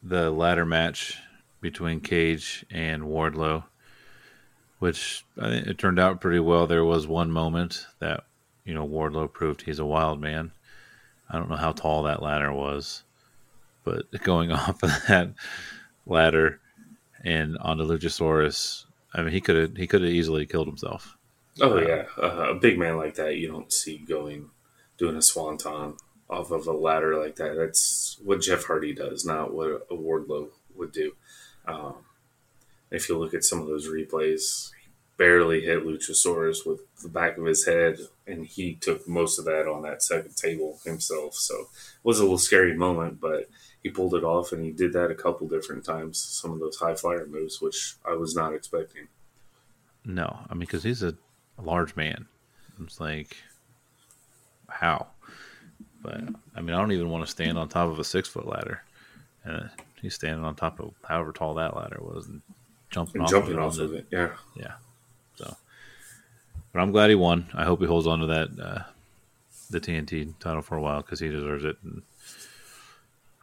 the 0.00 0.30
ladder 0.30 0.64
match 0.64 1.18
between 1.60 2.00
Cage 2.00 2.64
and 2.70 3.02
Wardlow, 3.02 3.64
which 4.78 5.24
I 5.36 5.48
think 5.50 5.66
it 5.66 5.76
turned 5.76 5.98
out 5.98 6.20
pretty 6.20 6.38
well. 6.38 6.68
There 6.68 6.84
was 6.84 7.08
one 7.08 7.32
moment 7.32 7.84
that 7.98 8.26
you 8.64 8.74
know 8.74 8.86
Wardlow 8.86 9.32
proved 9.32 9.62
he's 9.62 9.80
a 9.80 9.84
wild 9.84 10.20
man. 10.20 10.52
I 11.28 11.36
don't 11.36 11.50
know 11.50 11.56
how 11.56 11.72
tall 11.72 12.04
that 12.04 12.22
ladder 12.22 12.52
was, 12.52 13.02
but 13.82 14.08
going 14.22 14.52
off 14.52 14.84
of 14.84 14.92
that 15.08 15.34
ladder 16.06 16.60
and 17.24 17.58
onto 17.58 17.82
Luchasaurus, 17.82 18.84
I 19.12 19.22
mean 19.22 19.32
he 19.32 19.40
could 19.40 19.56
have 19.56 19.76
he 19.76 19.88
could 19.88 20.02
have 20.02 20.12
easily 20.12 20.46
killed 20.46 20.68
himself. 20.68 21.16
Oh 21.60 21.76
uh, 21.76 21.80
yeah, 21.80 22.04
uh, 22.22 22.50
a 22.50 22.54
big 22.54 22.78
man 22.78 22.96
like 22.96 23.14
that 23.16 23.36
you 23.36 23.48
don't 23.48 23.72
see 23.72 23.98
going 23.98 24.50
doing 24.96 25.16
a 25.16 25.22
swanton 25.22 25.96
off 26.28 26.50
of 26.50 26.66
a 26.66 26.72
ladder 26.72 27.18
like 27.18 27.36
that. 27.36 27.56
That's 27.56 28.18
what 28.22 28.40
Jeff 28.40 28.64
Hardy 28.64 28.94
does, 28.94 29.24
not 29.24 29.52
what 29.52 29.86
a 29.90 29.94
Wardlow 29.94 30.50
would 30.74 30.92
do. 30.92 31.12
Um, 31.66 31.96
if 32.90 33.08
you 33.08 33.18
look 33.18 33.34
at 33.34 33.44
some 33.44 33.60
of 33.60 33.66
those 33.66 33.88
replays, 33.88 34.70
he 34.82 34.90
barely 35.16 35.62
hit 35.62 35.84
Luchasaurus 35.84 36.66
with 36.66 36.80
the 37.02 37.08
back 37.08 37.36
of 37.36 37.44
his 37.44 37.66
head, 37.66 37.98
and 38.26 38.46
he 38.46 38.74
took 38.74 39.08
most 39.08 39.38
of 39.38 39.44
that 39.44 39.68
on 39.68 39.82
that 39.82 40.02
second 40.02 40.36
table 40.36 40.78
himself. 40.84 41.34
So 41.34 41.54
it 41.54 41.68
was 42.04 42.18
a 42.18 42.22
little 42.22 42.38
scary 42.38 42.76
moment, 42.76 43.20
but 43.20 43.48
he 43.82 43.90
pulled 43.90 44.14
it 44.14 44.24
off, 44.24 44.52
and 44.52 44.64
he 44.64 44.70
did 44.70 44.92
that 44.92 45.10
a 45.10 45.14
couple 45.14 45.48
different 45.48 45.84
times. 45.84 46.18
Some 46.18 46.52
of 46.52 46.60
those 46.60 46.76
high 46.76 46.94
flyer 46.94 47.26
moves, 47.26 47.60
which 47.60 47.96
I 48.04 48.14
was 48.14 48.34
not 48.34 48.54
expecting. 48.54 49.08
No, 50.04 50.38
I 50.48 50.54
mean 50.54 50.60
because 50.60 50.82
he's 50.82 51.02
a 51.02 51.14
a 51.60 51.64
large 51.66 51.96
man. 51.96 52.26
It's 52.82 53.00
like, 53.00 53.36
how? 54.68 55.08
But 56.02 56.22
I 56.56 56.60
mean, 56.60 56.74
I 56.74 56.78
don't 56.78 56.92
even 56.92 57.10
want 57.10 57.24
to 57.24 57.30
stand 57.30 57.58
on 57.58 57.68
top 57.68 57.90
of 57.90 57.98
a 57.98 58.04
six 58.04 58.28
foot 58.28 58.46
ladder. 58.46 58.82
And 59.44 59.70
he's 60.00 60.14
standing 60.14 60.44
on 60.44 60.54
top 60.54 60.80
of 60.80 60.94
however 61.04 61.32
tall 61.32 61.54
that 61.54 61.76
ladder 61.76 62.00
was 62.00 62.26
and 62.26 62.42
jumping 62.90 63.16
and 63.16 63.24
off, 63.24 63.30
jumping 63.30 63.54
of, 63.56 63.64
off 63.64 63.78
of 63.78 63.94
it. 63.94 64.06
Yeah, 64.10 64.30
yeah. 64.56 64.74
So, 65.34 65.54
but 66.72 66.80
I'm 66.80 66.92
glad 66.92 67.10
he 67.10 67.16
won. 67.16 67.46
I 67.54 67.64
hope 67.64 67.80
he 67.80 67.86
holds 67.86 68.06
on 68.06 68.20
to 68.20 68.26
that 68.26 68.48
uh, 68.60 68.82
the 69.70 69.80
TNT 69.80 70.38
title 70.38 70.62
for 70.62 70.76
a 70.76 70.80
while 70.80 71.02
because 71.02 71.20
he 71.20 71.28
deserves 71.28 71.64
it. 71.64 71.76
And 71.82 72.02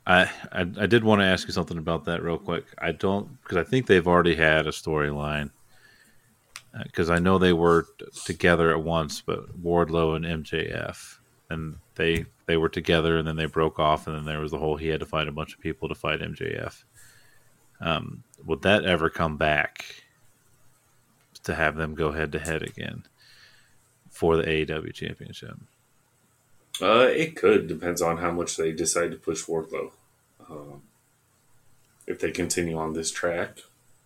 I, 0.06 0.24
I 0.52 0.62
I 0.62 0.86
did 0.88 1.04
want 1.04 1.22
to 1.22 1.26
ask 1.26 1.48
you 1.48 1.54
something 1.54 1.78
about 1.78 2.06
that 2.06 2.24
real 2.24 2.38
quick. 2.38 2.66
I 2.78 2.92
don't 2.92 3.42
because 3.42 3.58
I 3.58 3.64
think 3.64 3.88
they've 3.88 4.08
already 4.08 4.36
had 4.36 4.68
a 4.68 4.72
storyline 4.72 5.52
because 6.84 7.10
I 7.10 7.20
know 7.20 7.38
they 7.38 7.54
were 7.54 7.88
together 8.26 8.72
at 8.72 8.84
once, 8.84 9.22
but 9.22 9.62
Wardlow 9.62 10.16
and 10.16 10.46
MJF, 10.46 11.18
and 11.50 11.78
they 11.96 12.26
they 12.46 12.58
were 12.58 12.70
together, 12.70 13.18
and 13.18 13.28
then 13.28 13.36
they 13.36 13.46
broke 13.46 13.80
off, 13.80 14.08
and 14.08 14.16
then 14.16 14.26
there 14.26 14.40
was 14.40 14.52
the 14.52 14.58
whole 14.58 14.78
he 14.78 14.88
had 14.88 15.00
to 15.00 15.06
fight 15.06 15.28
a 15.28 15.32
bunch 15.32 15.54
of 15.54 15.60
people 15.60 15.90
to 15.90 15.96
fight 15.96 16.20
MJF. 16.20 16.84
Um, 17.80 18.24
would 18.46 18.64
that 18.64 18.86
ever 18.86 19.10
come 19.10 19.38
back 19.38 20.04
to 21.44 21.56
have 21.56 21.76
them 21.76 21.96
go 21.96 22.12
head 22.12 22.32
to 22.32 22.40
head 22.40 22.64
again 22.64 23.04
for 24.10 24.36
the 24.36 24.44
AEW 24.44 24.94
championship? 24.94 25.58
Uh, 26.82 27.08
it 27.10 27.36
could 27.36 27.68
depends 27.68 28.02
on 28.02 28.18
how 28.18 28.32
much 28.32 28.56
they 28.56 28.72
decide 28.72 29.12
to 29.12 29.18
push 29.18 29.46
Wardlow. 29.46 29.92
Um, 30.50 30.84
if 32.06 32.20
they 32.20 32.32
continue 32.32 32.78
on 32.78 32.94
this 32.94 33.12
track, 33.12 33.60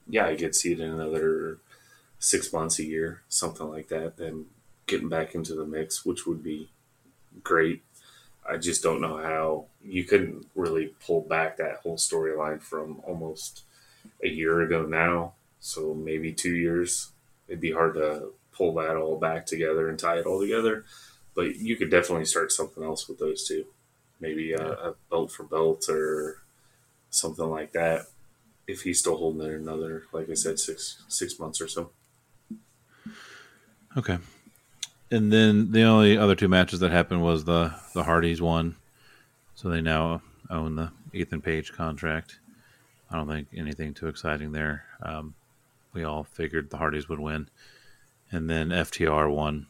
yeah, 0.07 0.25
I 0.25 0.35
could 0.35 0.55
see 0.55 0.71
it 0.73 0.79
in 0.79 0.91
another 0.91 1.59
six 2.21 2.53
months, 2.53 2.79
a 2.79 2.85
year, 2.85 3.23
something 3.27 3.67
like 3.67 3.89
that. 3.89 4.15
Then 4.15 4.45
getting 4.85 5.09
back 5.09 5.35
into 5.35 5.55
the 5.55 5.65
mix, 5.65 6.05
which 6.05 6.25
would 6.25 6.41
be 6.41 6.69
great. 7.43 7.81
I 8.49 8.57
just 8.57 8.81
don't 8.81 9.01
know 9.01 9.17
how 9.17 9.65
you 9.83 10.03
couldn't 10.05 10.47
really 10.55 10.93
pull 11.05 11.21
back 11.21 11.57
that 11.57 11.77
whole 11.77 11.97
storyline 11.97 12.61
from 12.61 13.01
almost 13.03 13.63
a 14.23 14.29
year 14.29 14.61
ago 14.61 14.83
now. 14.83 15.33
So 15.59 15.93
maybe 15.93 16.31
two 16.31 16.55
years. 16.55 17.09
It'd 17.47 17.59
be 17.59 17.71
hard 17.71 17.95
to 17.95 18.33
pull 18.53 18.73
that 18.75 18.95
all 18.95 19.19
back 19.19 19.45
together 19.45 19.89
and 19.89 19.97
tie 19.97 20.19
it 20.19 20.25
all 20.25 20.39
together. 20.39 20.85
But 21.35 21.55
you 21.57 21.75
could 21.75 21.89
definitely 21.89 22.25
start 22.25 22.51
something 22.51 22.83
else 22.83 23.07
with 23.07 23.19
those 23.19 23.47
two. 23.47 23.65
Maybe 24.19 24.53
a, 24.53 24.71
a 24.71 24.95
belt 25.09 25.31
for 25.31 25.43
belt 25.43 25.89
or 25.89 26.43
something 27.09 27.49
like 27.49 27.73
that. 27.73 28.05
If 28.67 28.81
he's 28.81 28.99
still 28.99 29.17
holding 29.17 29.41
it 29.41 29.59
another, 29.59 30.03
like 30.11 30.29
I 30.29 30.35
said, 30.35 30.59
six 30.59 31.03
six 31.07 31.39
months 31.39 31.59
or 31.59 31.67
so. 31.67 31.91
Okay. 33.97 34.17
And 35.09 35.31
then 35.31 35.71
the 35.71 35.83
only 35.83 36.17
other 36.17 36.35
two 36.35 36.47
matches 36.47 36.79
that 36.79 36.91
happened 36.91 37.21
was 37.21 37.43
the 37.43 37.73
the 37.93 38.03
Hardys 38.03 38.41
won, 38.41 38.75
so 39.55 39.69
they 39.69 39.81
now 39.81 40.21
own 40.49 40.75
the 40.75 40.91
Ethan 41.13 41.41
Page 41.41 41.73
contract. 41.73 42.39
I 43.09 43.17
don't 43.17 43.27
think 43.27 43.49
anything 43.53 43.93
too 43.93 44.07
exciting 44.07 44.53
there. 44.53 44.85
Um, 45.01 45.35
we 45.93 46.05
all 46.05 46.23
figured 46.23 46.69
the 46.69 46.77
Hardys 46.77 47.09
would 47.09 47.19
win, 47.19 47.49
and 48.31 48.49
then 48.49 48.69
FTR 48.69 49.29
won, 49.29 49.67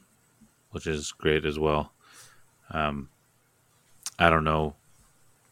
which 0.69 0.85
is 0.85 1.11
great 1.11 1.43
as 1.43 1.57
well. 1.57 1.91
Um, 2.69 3.09
I 4.19 4.29
don't 4.29 4.43
know 4.43 4.75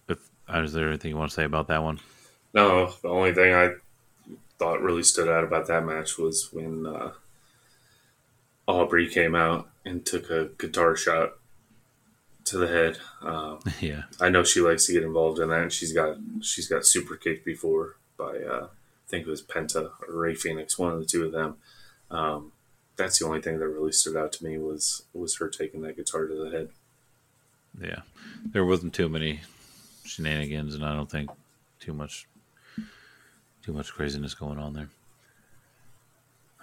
if 0.08 0.20
is 0.54 0.74
there 0.74 0.88
anything 0.88 1.10
you 1.10 1.18
want 1.18 1.32
to 1.32 1.36
say 1.36 1.46
about 1.46 1.68
that 1.68 1.82
one. 1.82 2.00
No, 2.54 2.94
the 3.02 3.10
only 3.10 3.34
thing 3.34 3.54
I 3.54 3.72
thought 4.60 4.82
really 4.82 5.04
stood 5.04 5.28
out 5.28 5.44
about 5.44 5.66
that 5.68 5.84
match 5.84 6.20
was 6.20 6.50
when 6.52 6.86
uh, 6.86 7.12
Aubrey 8.70 9.10
came 9.10 9.34
out 9.34 9.68
and 9.84 10.06
took 10.06 10.30
a 10.30 10.50
guitar 10.60 10.96
shot 10.96 11.34
to 12.46 12.58
the 12.58 12.68
head. 12.68 13.00
Um, 13.22 13.60
yeah, 13.80 14.04
I 14.22 14.30
know 14.30 14.44
she 14.44 14.62
likes 14.62 14.86
to 14.86 14.94
get 14.94 15.04
involved 15.04 15.40
in 15.40 15.50
that, 15.50 15.62
and 15.62 15.74
she's 15.74 15.92
got 15.92 16.18
she's 16.42 16.68
got 16.68 16.86
super 16.86 17.16
kicked 17.16 17.46
before 17.46 17.96
by 18.16 18.38
uh, 18.38 18.68
I 18.68 19.08
think 19.08 19.26
it 19.26 19.30
was 19.30 19.42
Penta 19.42 19.92
or 20.08 20.14
Rey 20.14 20.36
Fenix, 20.36 20.78
one 20.78 20.94
of 20.94 21.00
the 21.00 21.06
two 21.06 21.26
of 21.26 21.32
them. 21.32 21.58
Um, 22.12 22.52
that's 22.96 23.18
the 23.20 23.26
only 23.26 23.42
thing 23.42 23.58
that 23.58 23.68
really 23.68 23.92
stood 23.92 24.16
out 24.16 24.32
to 24.34 24.46
me 24.46 24.60
was 24.60 25.04
was 25.14 25.38
her 25.38 25.50
taking 25.50 25.82
that 25.82 25.98
guitar 25.98 26.28
to 26.28 26.36
the 26.36 26.52
head. 26.52 26.70
Yeah, 27.82 28.02
there 28.46 28.66
wasn't 28.66 28.94
too 28.94 29.10
many 29.10 29.42
shenanigans, 30.06 30.76
and 30.76 30.86
I 30.86 30.94
don't 30.94 31.10
think 31.10 31.32
too 31.80 31.94
much 31.94 32.28
too 33.64 33.74
much 33.74 33.92
craziness 33.92 34.36
going 34.36 34.60
on 34.60 34.74
there. 34.74 34.90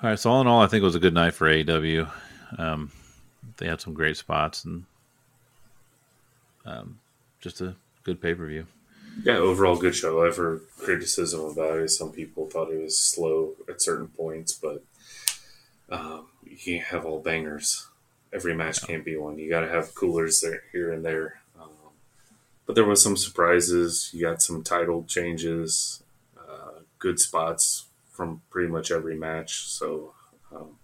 All 0.03 0.11
right, 0.11 0.19
so 0.19 0.31
all 0.31 0.43
in 0.43 0.47
all, 0.47 0.61
I 0.61 0.67
think 0.67 0.83
it 0.83 0.85
was 0.85 0.95
a 0.95 1.01
good 1.01 1.15
night 1.15 1.33
for 1.33 1.49
AEW. 1.49 2.11
Um, 2.59 2.93
they 3.57 3.67
had 3.67 3.81
some 3.81 3.95
great 3.95 4.19
spots 4.19 4.67
and 4.67 4.85
um, 6.67 6.99
just 7.41 7.63
a 7.63 7.77
good 8.05 8.21
pay 8.21 8.35
per 8.35 8.47
view. 8.47 8.67
Yeah, 9.25 9.39
overall 9.39 9.77
good 9.77 9.95
show. 9.95 10.27
I've 10.27 10.37
heard 10.37 10.61
criticism 10.77 11.41
about 11.41 11.79
it. 11.79 11.89
Some 11.89 12.13
people 12.13 12.47
thought 12.47 12.71
it 12.71 12.83
was 12.83 12.99
slow 12.99 13.55
at 13.71 13.81
certain 13.81 14.09
points, 14.09 14.53
but 14.53 14.85
um, 15.89 16.27
you 16.45 16.59
can't 16.59 16.89
have 16.89 17.07
all 17.07 17.21
bangers. 17.21 17.87
Every 18.35 18.55
match 18.55 18.87
can't 18.87 19.05
be 19.05 19.17
one. 19.17 19.39
You 19.39 19.49
got 19.49 19.61
to 19.61 19.69
have 19.69 19.95
coolers 19.95 20.43
there, 20.43 20.65
here 20.73 20.93
and 20.93 21.07
there. 21.07 21.41
Um, 21.59 21.71
but 22.67 22.75
there 22.75 22.85
was 22.85 23.03
some 23.03 23.17
surprises. 23.17 24.11
You 24.13 24.21
got 24.21 24.43
some 24.43 24.63
title 24.63 25.05
changes, 25.05 26.03
uh, 26.39 26.81
good 26.99 27.19
spots 27.19 27.87
from 28.17 28.41
pretty 28.51 28.69
much 28.69 28.91
every 28.91 29.17
match. 29.17 29.69
So, 29.69 30.15
um, 30.53 30.79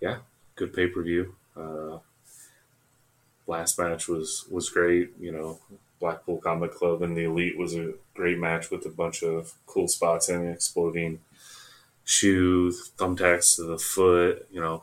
yeah, 0.00 0.18
good 0.56 0.72
pay 0.72 0.88
per 0.88 1.02
view. 1.02 1.34
Uh, 1.56 1.98
last 3.46 3.78
match 3.78 4.08
was 4.08 4.46
was 4.50 4.68
great. 4.68 5.12
You 5.18 5.32
know, 5.32 5.58
Blackpool 6.00 6.38
Combat 6.38 6.72
Club 6.72 7.02
and 7.02 7.16
the 7.16 7.24
Elite 7.24 7.56
was 7.56 7.74
a 7.74 7.94
great 8.14 8.38
match 8.38 8.70
with 8.70 8.84
a 8.86 8.90
bunch 8.90 9.22
of 9.22 9.54
cool 9.66 9.88
spots 9.88 10.28
and 10.28 10.52
exploding 10.52 11.20
shoes, 12.04 12.90
thumbtacks 12.98 13.56
to 13.56 13.62
the 13.62 13.78
foot, 13.78 14.46
you 14.50 14.60
know, 14.60 14.82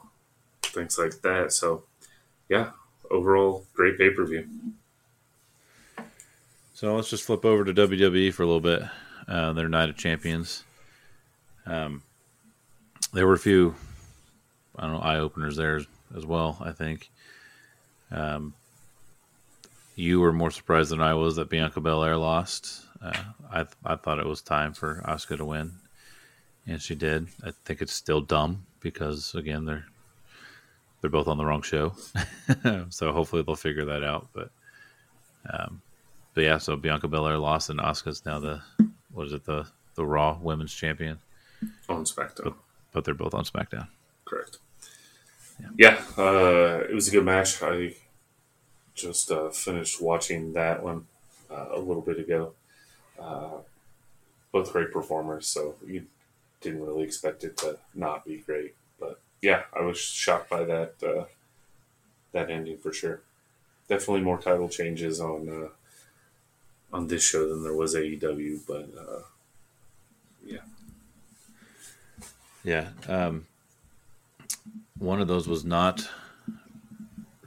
things 0.64 0.98
like 0.98 1.22
that. 1.22 1.52
So, 1.52 1.84
yeah, 2.50 2.72
overall, 3.10 3.66
great 3.74 3.98
pay 3.98 4.10
per 4.10 4.26
view. 4.26 4.48
So 6.74 6.96
let's 6.96 7.10
just 7.12 7.24
flip 7.24 7.46
over 7.46 7.64
to 7.64 7.74
WWE 7.74 8.34
for 8.34 8.42
a 8.42 8.46
little 8.48 8.60
bit. 8.60 8.82
Uh, 9.28 9.54
their 9.54 9.70
Night 9.70 9.90
of 9.90 9.98
Champions. 9.98 10.64
Um, 11.66 12.04
there 13.14 13.28
were 13.28 13.34
a 13.34 13.40
few, 13.40 13.76
I 14.76 14.84
don't 14.84 14.94
know, 14.94 15.00
eye 15.00 15.20
openers 15.20 15.56
there 15.56 15.82
as 16.16 16.26
well. 16.26 16.58
I 16.62 16.72
think. 16.72 17.10
Um, 18.12 18.54
you 19.96 20.20
were 20.20 20.34
more 20.34 20.52
surprised 20.52 20.92
than 20.92 21.02
I 21.02 21.14
was 21.14 21.36
that 21.36 21.50
Bianca 21.50 21.80
Belair 21.82 22.18
lost. 22.18 22.86
Uh, 23.02 23.24
I 23.52 23.66
I 23.86 23.96
thought 23.96 24.20
it 24.20 24.26
was 24.26 24.42
time 24.42 24.74
for 24.74 25.02
Asuka 25.06 25.38
to 25.38 25.46
win, 25.46 25.74
and 26.68 26.82
she 26.82 26.96
did. 26.96 27.28
I 27.44 27.52
think 27.66 27.82
it's 27.82 27.94
still 27.94 28.22
dumb 28.22 28.66
because 28.80 29.36
again 29.36 29.66
they're 29.66 29.86
they're 31.00 31.10
both 31.10 31.28
on 31.28 31.38
the 31.38 31.46
wrong 31.46 31.62
show, 31.62 31.94
so 32.90 33.12
hopefully 33.12 33.42
they'll 33.42 33.56
figure 33.56 33.86
that 33.86 34.04
out. 34.04 34.28
But 34.34 34.50
um, 35.52 35.82
but 36.34 36.44
yeah, 36.44 36.58
so 36.58 36.76
Bianca 36.76 37.08
Belair 37.08 37.38
lost, 37.38 37.70
and 37.70 37.80
Asuka's 37.80 38.26
now 38.26 38.40
the 38.40 38.62
what 39.12 39.28
is 39.28 39.34
it 39.34 39.46
the 39.46 39.68
the 39.96 40.06
Raw 40.06 40.38
Women's 40.42 40.74
Champion 40.74 41.20
on 41.90 42.06
SmackDown. 42.06 42.44
But, 42.44 42.54
but 42.92 43.06
they're 43.06 43.14
both 43.14 43.34
on 43.34 43.44
SmackDown. 43.44 43.88
Correct. 44.26 44.58
Yeah, 45.60 45.68
yeah 45.78 46.24
uh, 46.24 46.84
it 46.90 46.94
was 46.94 47.08
a 47.08 47.12
good 47.12 47.26
match. 47.26 47.62
I 47.62 47.96
just 48.96 49.32
uh, 49.32 49.50
finished 49.50 50.02
watching 50.02 50.54
that 50.54 50.84
one 50.84 51.08
uh, 51.50 51.68
a 51.74 51.80
little 51.80 52.02
bit 52.02 52.20
ago. 52.20 52.54
Uh, 53.20 53.60
both 54.52 54.72
great 54.74 54.92
performers, 54.92 55.48
so 55.48 55.76
you 55.86 56.06
didn't 56.60 56.86
really 56.86 57.04
expect 57.04 57.44
it 57.44 57.58
to 57.58 57.78
not 57.94 58.26
be 58.26 58.38
great. 58.38 58.76
But 59.00 59.20
yeah, 59.42 59.64
I 59.74 59.82
was 59.82 60.00
shocked 60.00 60.50
by 60.50 60.64
that 60.64 60.96
uh, 61.04 61.26
that 62.32 62.50
ending 62.50 62.78
for 62.78 62.94
sure. 62.94 63.22
Definitely 63.88 64.22
more 64.22 64.40
title 64.40 64.70
changes 64.70 65.20
on 65.20 65.50
uh, 65.50 65.70
on 66.96 67.08
this 67.08 67.24
show 67.24 67.48
than 67.48 67.64
there 67.64 67.76
was 67.76 67.96
AEW, 67.96 68.60
but 68.68 68.90
uh, 68.98 69.22
yeah, 70.46 70.60
yeah. 72.64 72.90
Um, 73.08 73.48
one 74.98 75.22
of 75.22 75.28
those 75.28 75.48
was 75.48 75.66
not 75.66 76.08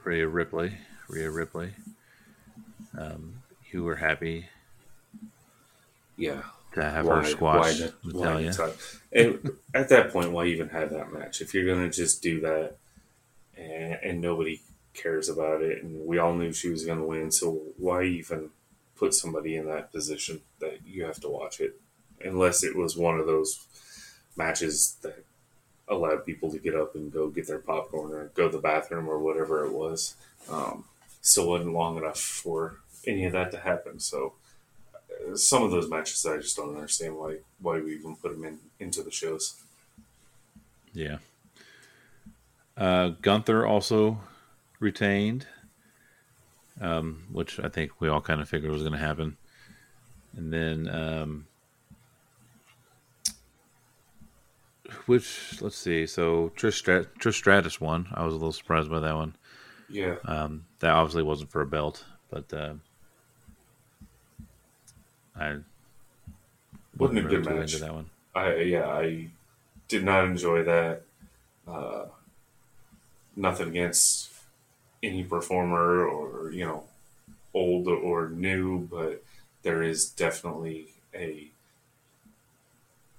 Rhea 0.03 0.27
Ripley. 0.27 0.73
Rhea 1.09 1.31
Ripley. 1.31 1.71
Um, 2.97 3.43
you 3.71 3.83
were 3.83 3.97
happy, 3.97 4.47
yeah, 6.17 6.43
to 6.75 6.83
have 6.83 7.07
why, 7.07 7.17
her 7.17 7.25
squash 7.25 7.81
why. 7.81 7.91
Why 8.13 8.73
and 9.13 9.51
at 9.75 9.89
that 9.89 10.13
point, 10.13 10.31
why 10.31 10.47
even 10.47 10.69
have 10.69 10.91
that 10.91 11.13
match 11.13 11.41
if 11.41 11.55
you're 11.55 11.67
going 11.67 11.91
to 11.91 11.95
just 11.95 12.23
do 12.23 12.41
that 12.41 12.77
and, 13.57 13.99
and 14.03 14.21
nobody 14.21 14.61
cares 14.95 15.29
about 15.29 15.61
it, 15.61 15.83
and 15.83 16.07
we 16.07 16.19
all 16.19 16.35
knew 16.35 16.53
she 16.53 16.69
was 16.69 16.85
going 16.85 16.99
to 16.99 17.05
win, 17.05 17.33
so 17.33 17.61
why 17.77 18.05
even 18.05 18.51
put 18.97 19.13
somebody 19.13 19.57
in 19.57 19.67
that 19.67 19.93
position 19.93 20.41
that 20.61 20.79
you 20.87 21.05
have 21.05 21.21
to 21.21 21.29
watch 21.29 21.61
it, 21.61 21.81
unless 22.25 22.63
it 22.63 22.77
was 22.77 22.97
one 22.97 23.19
of 23.19 23.27
those 23.27 23.67
matches 24.37 24.97
that 25.03 25.25
allowed 25.89 26.25
people 26.25 26.51
to 26.51 26.59
get 26.59 26.75
up 26.75 26.95
and 26.95 27.13
go 27.13 27.29
get 27.29 27.47
their 27.47 27.59
popcorn 27.59 28.13
or 28.13 28.27
go 28.35 28.49
to 28.49 28.57
the 28.57 28.63
bathroom 28.63 29.09
or 29.09 29.19
whatever 29.19 29.65
it 29.65 29.73
was. 29.73 30.15
Um, 30.51 30.85
still 31.21 31.49
wasn't 31.49 31.73
long 31.73 31.97
enough 31.97 32.19
for 32.19 32.77
any 33.07 33.25
of 33.25 33.33
that 33.33 33.51
to 33.53 33.59
happen. 33.59 33.99
So 34.01 34.35
uh, 34.95 35.37
some 35.37 35.63
of 35.63 35.71
those 35.71 35.89
matches, 35.89 36.25
I 36.27 36.37
just 36.39 36.57
don't 36.57 36.75
understand 36.75 37.17
why 37.17 37.37
why 37.61 37.81
we 37.81 37.95
even 37.95 38.17
put 38.17 38.33
them 38.33 38.45
in 38.45 38.59
into 38.79 39.03
the 39.03 39.11
shows. 39.11 39.63
Yeah. 40.93 41.19
Uh, 42.77 43.11
Gunther 43.21 43.67
also 43.67 44.21
retained, 44.81 45.47
um, 46.81 47.25
which 47.31 47.61
I 47.61 47.69
think 47.69 48.01
we 48.01 48.09
all 48.09 48.21
kind 48.21 48.41
of 48.41 48.49
figured 48.49 48.73
was 48.73 48.83
going 48.83 48.93
to 48.93 48.99
happen. 48.99 49.37
And 50.37 50.53
then, 50.53 50.89
um, 50.89 51.47
which 55.07 55.61
let's 55.61 55.77
see. 55.77 56.07
So 56.07 56.53
Trish, 56.57 56.83
Strat- 56.83 57.19
Trish 57.19 57.35
Stratus 57.35 57.81
won. 57.81 58.09
I 58.15 58.25
was 58.25 58.35
a 58.35 58.37
little 58.37 58.53
surprised 58.53 58.91
by 58.91 59.01
that 59.01 59.15
one. 59.15 59.37
Yeah. 59.89 60.17
Um, 60.25 60.67
that 60.81 60.91
obviously 60.91 61.23
wasn't 61.23 61.51
for 61.51 61.61
a 61.61 61.67
belt, 61.67 62.05
but 62.31 62.53
uh, 62.53 62.75
I 65.39 65.59
wasn't 66.97 67.27
a 67.27 67.29
good 67.29 67.45
match. 67.45 67.75
into 67.75 67.85
that 67.85 67.95
one. 67.95 68.11
I 68.35 68.57
yeah, 68.57 68.89
I 68.89 69.29
did 69.89 70.05
not 70.05 70.25
enjoy 70.25 70.65
that. 70.65 71.03
Uh, 71.67 72.07
nothing 73.37 73.69
against 73.69 74.33
any 75.03 75.25
performer 75.25 76.07
or 76.07 76.51
you 76.51 76.65
know 76.65 76.85
old 77.53 77.89
or 77.89 78.29
new, 78.29 78.81
but 78.91 79.23
there 79.63 79.83
is 79.83 80.11
definitely 80.11 80.89
a 81.15 81.49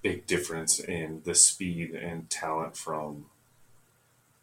big 0.06 0.24
difference 0.24 0.78
in 0.78 1.20
the 1.24 1.34
speed 1.34 1.90
and 1.90 2.30
talent 2.30 2.76
from 2.76 3.26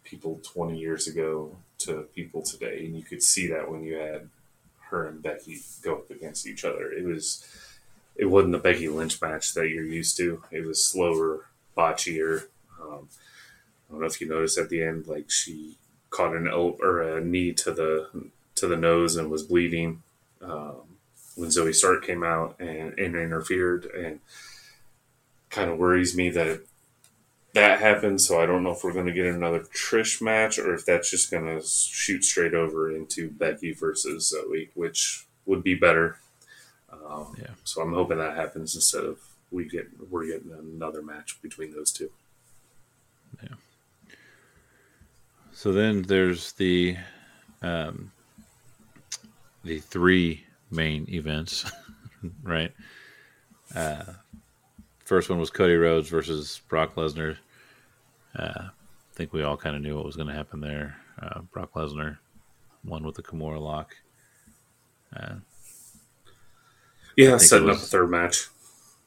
people 0.03 0.41
20 0.43 0.77
years 0.77 1.07
ago 1.07 1.55
to 1.77 2.01
people 2.13 2.41
today. 2.41 2.85
And 2.85 2.97
you 2.97 3.01
could 3.01 3.23
see 3.23 3.47
that 3.47 3.71
when 3.71 3.81
you 3.81 3.95
had 3.95 4.27
her 4.89 5.07
and 5.07 5.23
Becky 5.23 5.61
go 5.81 5.93
up 5.95 6.11
against 6.11 6.45
each 6.45 6.65
other. 6.65 6.91
It 6.91 7.05
was 7.05 7.47
it 8.17 8.25
wasn't 8.25 8.51
the 8.51 8.59
Becky 8.59 8.89
Lynch 8.89 9.21
match 9.21 9.53
that 9.53 9.69
you're 9.69 9.85
used 9.85 10.17
to. 10.17 10.43
It 10.51 10.65
was 10.65 10.85
slower 10.85 11.47
botchier. 11.77 12.47
Um, 12.81 13.07
I 13.87 13.93
don't 13.93 14.01
know 14.01 14.05
if 14.05 14.19
you 14.19 14.27
noticed 14.27 14.57
at 14.57 14.67
the 14.67 14.83
end 14.83 15.07
like 15.07 15.31
she 15.31 15.77
caught 16.09 16.35
an 16.35 16.45
el- 16.45 16.77
or 16.81 17.01
a 17.01 17.23
knee 17.23 17.53
to 17.53 17.71
the 17.71 18.09
to 18.55 18.67
the 18.67 18.75
nose 18.75 19.15
and 19.15 19.31
was 19.31 19.43
bleeding 19.43 20.03
um, 20.41 20.97
when 21.35 21.49
Zoey 21.49 21.73
Stark 21.73 22.05
came 22.05 22.21
out 22.21 22.59
and, 22.59 22.99
and 22.99 23.15
interfered. 23.15 23.85
And 23.85 24.19
kind 25.53 25.69
of 25.69 25.77
worries 25.77 26.17
me 26.17 26.29
that 26.31 26.61
that 27.53 27.79
happened. 27.79 28.19
So 28.19 28.41
I 28.41 28.45
don't 28.45 28.63
know 28.63 28.71
if 28.71 28.83
we're 28.83 28.93
going 28.93 29.05
to 29.05 29.13
get 29.13 29.27
another 29.27 29.59
Trish 29.59 30.21
match 30.21 30.57
or 30.57 30.73
if 30.73 30.85
that's 30.85 31.09
just 31.09 31.31
going 31.31 31.45
to 31.45 31.65
shoot 31.65 32.23
straight 32.23 32.53
over 32.53 32.93
into 32.93 33.29
Becky 33.29 33.73
versus 33.73 34.33
Zoey, 34.33 34.69
which 34.73 35.27
would 35.45 35.63
be 35.63 35.75
better. 35.75 36.17
Um, 36.91 37.35
Yeah. 37.39 37.51
So 37.63 37.81
I'm 37.81 37.93
hoping 37.93 38.17
that 38.17 38.35
happens 38.35 38.75
instead 38.75 39.03
of 39.03 39.19
we 39.51 39.65
get 39.65 39.87
we're 40.09 40.25
getting 40.25 40.51
another 40.51 41.01
match 41.01 41.39
between 41.41 41.71
those 41.71 41.91
two. 41.91 42.09
Yeah. 43.41 43.55
So 45.51 45.71
then 45.71 46.01
there's 46.01 46.53
the 46.53 46.97
um, 47.61 48.11
the 49.63 49.79
three 49.79 50.45
main 50.71 51.05
events, 51.09 51.71
right? 52.43 52.73
Uh, 53.75 54.03
first 55.13 55.29
one 55.29 55.37
was 55.37 55.51
Cody 55.51 55.75
Rhodes 55.75 56.09
versus 56.09 56.59
Brock 56.67 56.95
Lesnar. 56.95 57.37
Uh, 58.35 58.63
I 58.65 58.69
think 59.13 59.31
we 59.31 59.43
all 59.43 59.55
kind 59.55 59.75
of 59.75 59.83
knew 59.83 59.95
what 59.95 60.05
was 60.05 60.15
going 60.15 60.27
to 60.27 60.33
happen 60.33 60.59
there. 60.59 60.95
Uh, 61.21 61.41
Brock 61.51 61.73
Lesnar 61.75 62.17
won 62.83 63.05
with 63.05 63.13
the 63.13 63.21
Kimura 63.21 63.61
lock. 63.61 63.95
Uh, 65.15 65.35
Yeah, 67.15 67.37
setting 67.37 67.67
it 67.67 67.73
up 67.73 67.77
a 67.77 67.79
third 67.81 68.09
match. 68.09 68.47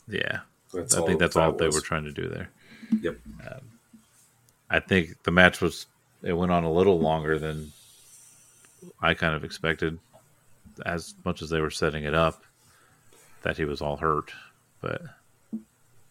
yeah, 0.06 0.42
That's 0.72 0.94
I 0.94 1.04
think 1.04 1.18
that's 1.18 1.34
all 1.34 1.50
that 1.50 1.58
they 1.58 1.68
were 1.68 1.80
trying 1.80 2.04
to 2.04 2.12
do 2.12 2.28
there. 2.28 2.50
Yep. 3.00 3.18
I 4.70 4.78
think 4.78 5.20
the 5.24 5.32
match 5.32 5.60
was 5.60 5.86
it 6.22 6.34
went 6.34 6.52
on 6.52 6.62
a 6.62 6.72
little 6.72 7.00
longer 7.00 7.36
than 7.36 7.72
I 9.02 9.14
kind 9.14 9.34
of 9.34 9.42
expected, 9.42 9.98
as 10.84 11.14
much 11.24 11.42
as 11.42 11.50
they 11.50 11.60
were 11.60 11.70
setting 11.70 12.04
it 12.04 12.14
up 12.14 12.44
that 13.42 13.56
he 13.56 13.64
was 13.64 13.82
all 13.82 13.96
hurt. 13.96 14.30
But 14.80 15.02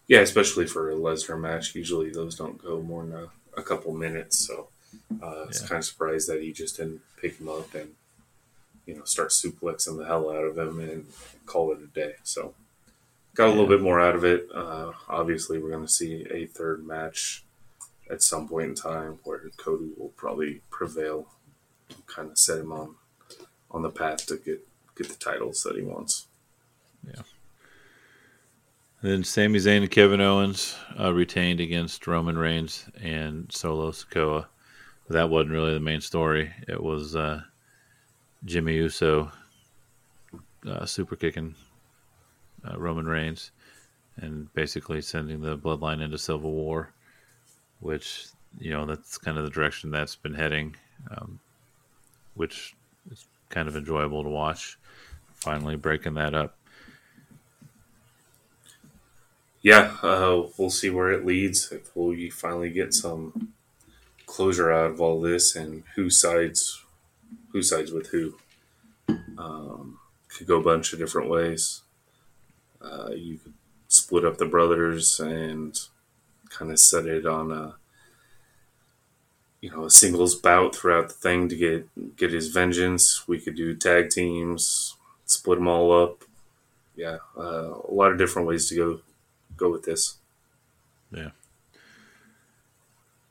Yeah, 0.08 0.20
especially 0.20 0.66
for 0.66 0.90
a 0.90 0.94
Lesnar 0.94 1.38
match. 1.40 1.74
Usually 1.74 2.10
those 2.10 2.36
don't 2.36 2.62
go 2.62 2.80
more 2.80 3.04
than 3.04 3.14
a, 3.14 3.28
a 3.56 3.62
couple 3.62 3.92
minutes. 3.92 4.38
So 4.38 4.68
uh, 5.22 5.26
I 5.26 5.46
was 5.46 5.60
Yeah. 5.62 5.68
kind 5.68 5.78
of 5.80 5.84
surprised 5.84 6.28
that 6.28 6.42
he 6.42 6.52
just 6.52 6.76
didn't 6.76 7.00
pick 7.20 7.38
him 7.38 7.48
up 7.48 7.74
and, 7.74 7.94
you 8.86 8.94
know, 8.94 9.04
start 9.04 9.30
suplexing 9.30 9.98
the 9.98 10.04
hell 10.06 10.30
out 10.30 10.44
of 10.44 10.56
him 10.58 10.78
and 10.80 11.06
call 11.44 11.72
it 11.72 11.82
a 11.82 11.86
day. 11.86 12.14
So 12.22 12.54
got 13.34 13.46
a 13.48 13.50
little 13.50 13.64
Yeah. 13.64 13.70
bit 13.70 13.80
more 13.82 14.00
out 14.00 14.14
of 14.14 14.24
it. 14.24 14.48
Uh, 14.54 14.92
obviously, 15.08 15.58
we're 15.58 15.70
going 15.70 15.86
to 15.86 15.92
see 15.92 16.24
a 16.30 16.46
third 16.46 16.86
match 16.86 17.44
at 18.08 18.22
some 18.22 18.46
point 18.48 18.68
in 18.68 18.74
time 18.76 19.18
where 19.24 19.42
Cody 19.56 19.90
will 19.96 20.10
probably 20.10 20.62
prevail, 20.70 21.28
kind 22.06 22.30
of 22.30 22.38
set 22.38 22.58
him 22.58 22.70
on 22.72 22.94
on 23.70 23.82
the 23.82 23.90
path 23.90 24.24
to 24.26 24.36
get 24.36 24.66
get 24.96 25.08
the 25.08 25.16
titles 25.16 25.62
that 25.64 25.74
he 25.76 25.82
wants. 25.82 26.26
Then 29.06 29.24
Sami 29.24 29.58
Zayn 29.58 29.82
and 29.82 29.90
Kevin 29.90 30.20
Owens 30.20 30.76
uh, 30.98 31.12
retained 31.12 31.60
against 31.60 32.06
Roman 32.06 32.38
Reigns 32.38 32.86
and 33.00 33.50
Solo 33.52 33.90
Sikoa. 33.90 34.46
But 35.06 35.14
that 35.14 35.30
wasn't 35.30 35.52
really 35.52 35.74
the 35.74 35.80
main 35.80 36.00
story. 36.00 36.52
It 36.66 36.82
was 36.82 37.14
uh, 37.14 37.42
Jimmy 38.44 38.74
Uso 38.74 39.30
uh, 40.66 40.84
super 40.86 41.16
kicking 41.16 41.54
uh, 42.68 42.78
Roman 42.78 43.06
Reigns 43.06 43.52
and 44.16 44.52
basically 44.54 45.02
sending 45.02 45.40
the 45.40 45.56
bloodline 45.56 46.02
into 46.02 46.18
civil 46.18 46.52
war, 46.52 46.92
which 47.80 48.26
you 48.58 48.72
know 48.72 48.86
that's 48.86 49.18
kind 49.18 49.36
of 49.36 49.44
the 49.44 49.50
direction 49.50 49.90
that's 49.90 50.16
been 50.16 50.34
heading, 50.34 50.74
um, 51.16 51.38
which 52.34 52.74
is 53.10 53.26
kind 53.50 53.68
of 53.68 53.76
enjoyable 53.76 54.22
to 54.22 54.30
watch. 54.30 54.78
Finally 55.34 55.76
breaking 55.76 56.14
that 56.14 56.34
up. 56.34 56.56
Yeah, 59.62 59.96
uh, 60.02 60.44
we'll 60.56 60.70
see 60.70 60.90
where 60.90 61.10
it 61.10 61.26
leads. 61.26 61.72
If 61.72 61.94
we 61.96 62.30
finally 62.30 62.70
get 62.70 62.94
some 62.94 63.52
closure 64.26 64.72
out 64.72 64.90
of 64.90 65.00
all 65.00 65.20
this 65.20 65.56
and 65.56 65.84
who 65.94 66.10
sides, 66.10 66.84
who 67.52 67.62
sides 67.62 67.92
with 67.92 68.08
who, 68.08 68.36
um, 69.38 69.98
could 70.28 70.46
go 70.46 70.60
a 70.60 70.62
bunch 70.62 70.92
of 70.92 70.98
different 70.98 71.30
ways. 71.30 71.82
Uh, 72.80 73.10
you 73.10 73.38
could 73.38 73.54
split 73.88 74.24
up 74.24 74.38
the 74.38 74.46
brothers 74.46 75.18
and 75.20 75.80
kind 76.50 76.70
of 76.70 76.78
set 76.78 77.06
it 77.06 77.26
on 77.26 77.50
a, 77.50 77.76
you 79.60 79.70
know, 79.70 79.84
a 79.86 79.90
singles 79.90 80.34
bout 80.34 80.74
throughout 80.74 81.08
the 81.08 81.14
thing 81.14 81.48
to 81.48 81.56
get 81.56 82.16
get 82.16 82.32
his 82.32 82.48
vengeance. 82.48 83.26
We 83.26 83.40
could 83.40 83.56
do 83.56 83.74
tag 83.74 84.10
teams, 84.10 84.96
split 85.24 85.58
them 85.58 85.68
all 85.68 85.90
up. 85.92 86.24
Yeah, 86.94 87.18
uh, 87.36 87.74
a 87.88 87.92
lot 87.92 88.12
of 88.12 88.18
different 88.18 88.48
ways 88.48 88.68
to 88.68 88.76
go 88.76 89.00
go 89.56 89.70
with 89.70 89.84
this. 89.84 90.16
Yeah. 91.10 91.30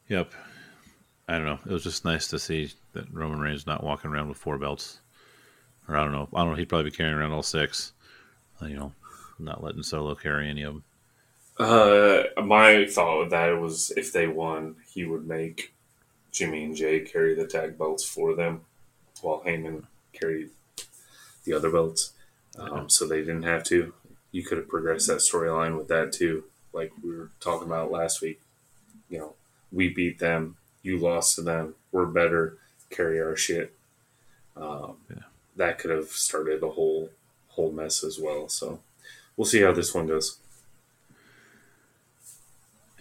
Yep. 0.09 0.31
I 1.27 1.33
don't 1.33 1.45
know. 1.45 1.59
It 1.65 1.71
was 1.71 1.83
just 1.83 2.05
nice 2.05 2.27
to 2.27 2.39
see 2.39 2.71
that 2.93 3.11
Roman 3.11 3.39
Reigns 3.39 3.65
not 3.65 3.83
walking 3.83 4.11
around 4.11 4.29
with 4.29 4.37
four 4.37 4.57
belts. 4.57 4.99
Or 5.87 5.97
I 5.97 6.03
don't 6.03 6.11
know. 6.11 6.29
I 6.33 6.41
don't 6.41 6.51
know. 6.51 6.55
He'd 6.55 6.69
probably 6.69 6.89
be 6.91 6.95
carrying 6.95 7.15
around 7.15 7.31
all 7.31 7.43
six. 7.43 7.93
You 8.61 8.75
know, 8.75 8.91
not 9.39 9.63
letting 9.63 9.83
Solo 9.83 10.15
carry 10.15 10.49
any 10.49 10.63
of 10.63 10.73
them. 10.75 10.83
Uh, 11.57 12.23
my 12.43 12.85
thought 12.85 13.19
with 13.19 13.29
that 13.31 13.49
was 13.59 13.91
if 13.91 14.11
they 14.11 14.27
won, 14.27 14.75
he 14.87 15.05
would 15.05 15.27
make 15.27 15.73
Jimmy 16.31 16.65
and 16.65 16.75
Jey 16.75 17.01
carry 17.01 17.33
the 17.33 17.47
tag 17.47 17.77
belts 17.77 18.03
for 18.03 18.35
them, 18.35 18.61
while 19.21 19.41
Heyman 19.45 19.83
carried 20.13 20.49
the 21.43 21.53
other 21.53 21.69
belts. 21.69 22.11
Um, 22.57 22.89
so 22.89 23.07
they 23.07 23.19
didn't 23.19 23.43
have 23.43 23.63
to. 23.65 23.93
You 24.35 24.43
could 24.43 24.57
have 24.57 24.67
progressed 24.67 25.07
that 25.07 25.19
storyline 25.19 25.77
with 25.77 25.87
that 25.87 26.11
too, 26.11 26.43
like 26.73 26.91
we 27.01 27.15
were 27.15 27.29
talking 27.39 27.67
about 27.67 27.89
last 27.89 28.21
week. 28.21 28.41
You 29.09 29.19
know, 29.19 29.33
we 29.71 29.87
beat 29.87 30.19
them, 30.19 30.57
you 30.83 30.97
lost 30.97 31.35
to 31.35 31.41
them, 31.41 31.75
we're 31.93 32.05
better, 32.05 32.57
carry 32.89 33.21
our 33.21 33.37
shit. 33.37 33.73
Um, 34.57 34.97
Yeah. 35.09 35.23
That 35.55 35.79
could 35.79 35.91
have 35.91 36.09
started 36.09 36.61
a 36.63 36.69
whole 36.71 37.11
whole 37.47 37.71
mess 37.71 38.03
as 38.03 38.19
well. 38.19 38.49
So 38.49 38.81
we'll 39.37 39.45
see 39.45 39.61
how 39.61 39.71
this 39.71 39.93
one 39.93 40.07
goes. 40.07 40.37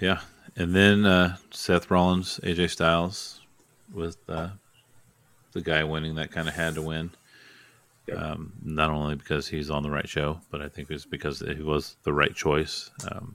Yeah. 0.00 0.20
And 0.54 0.72
then 0.72 1.04
uh, 1.04 1.38
Seth 1.50 1.90
Rollins, 1.90 2.38
AJ 2.44 2.70
Styles, 2.70 3.40
with 3.92 4.18
uh, 4.28 4.50
the 5.50 5.62
guy 5.62 5.82
winning 5.82 6.14
that 6.14 6.30
kind 6.30 6.46
of 6.46 6.54
had 6.54 6.76
to 6.76 6.82
win. 6.82 7.10
Yep. 8.06 8.18
Um, 8.18 8.52
not 8.62 8.90
only 8.90 9.14
because 9.14 9.48
he's 9.48 9.70
on 9.70 9.82
the 9.82 9.90
right 9.90 10.08
show, 10.08 10.38
but 10.50 10.60
I 10.60 10.68
think 10.68 10.90
it's 10.90 11.06
because 11.06 11.40
he 11.40 11.62
was 11.62 11.96
the 12.02 12.12
right 12.12 12.34
choice. 12.34 12.90
Um, 13.10 13.34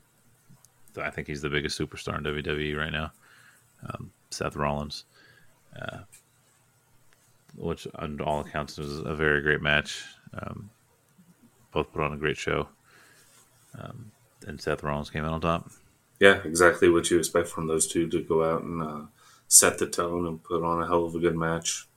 I 0.97 1.09
think 1.09 1.27
he's 1.27 1.41
the 1.41 1.49
biggest 1.49 1.79
superstar 1.79 2.17
in 2.17 2.23
WWE 2.23 2.77
right 2.77 2.91
now, 2.91 3.11
um, 3.87 4.11
Seth 4.29 4.55
Rollins, 4.55 5.05
uh, 5.79 5.99
which 7.55 7.87
on 7.95 8.19
all 8.21 8.41
accounts 8.41 8.77
was 8.77 8.99
a 8.99 9.15
very 9.15 9.41
great 9.41 9.61
match. 9.61 10.03
Um, 10.33 10.69
both 11.71 11.91
put 11.91 12.01
on 12.03 12.13
a 12.13 12.17
great 12.17 12.37
show, 12.37 12.67
um, 13.79 14.11
and 14.45 14.59
Seth 14.59 14.83
Rollins 14.83 15.09
came 15.09 15.25
out 15.25 15.33
on 15.33 15.41
top. 15.41 15.71
Yeah, 16.19 16.41
exactly 16.43 16.89
what 16.89 17.09
you 17.09 17.17
expect 17.17 17.47
from 17.47 17.67
those 17.67 17.87
two 17.87 18.07
to 18.09 18.21
go 18.21 18.43
out 18.43 18.63
and 18.63 18.81
uh, 18.81 19.01
set 19.47 19.77
the 19.77 19.87
tone 19.87 20.27
and 20.27 20.43
put 20.43 20.63
on 20.63 20.81
a 20.81 20.87
hell 20.87 21.05
of 21.05 21.15
a 21.15 21.19
good 21.19 21.35
match. 21.35 21.87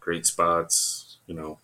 Great 0.00 0.26
spots, 0.26 1.18
you 1.26 1.34
know. 1.34 1.58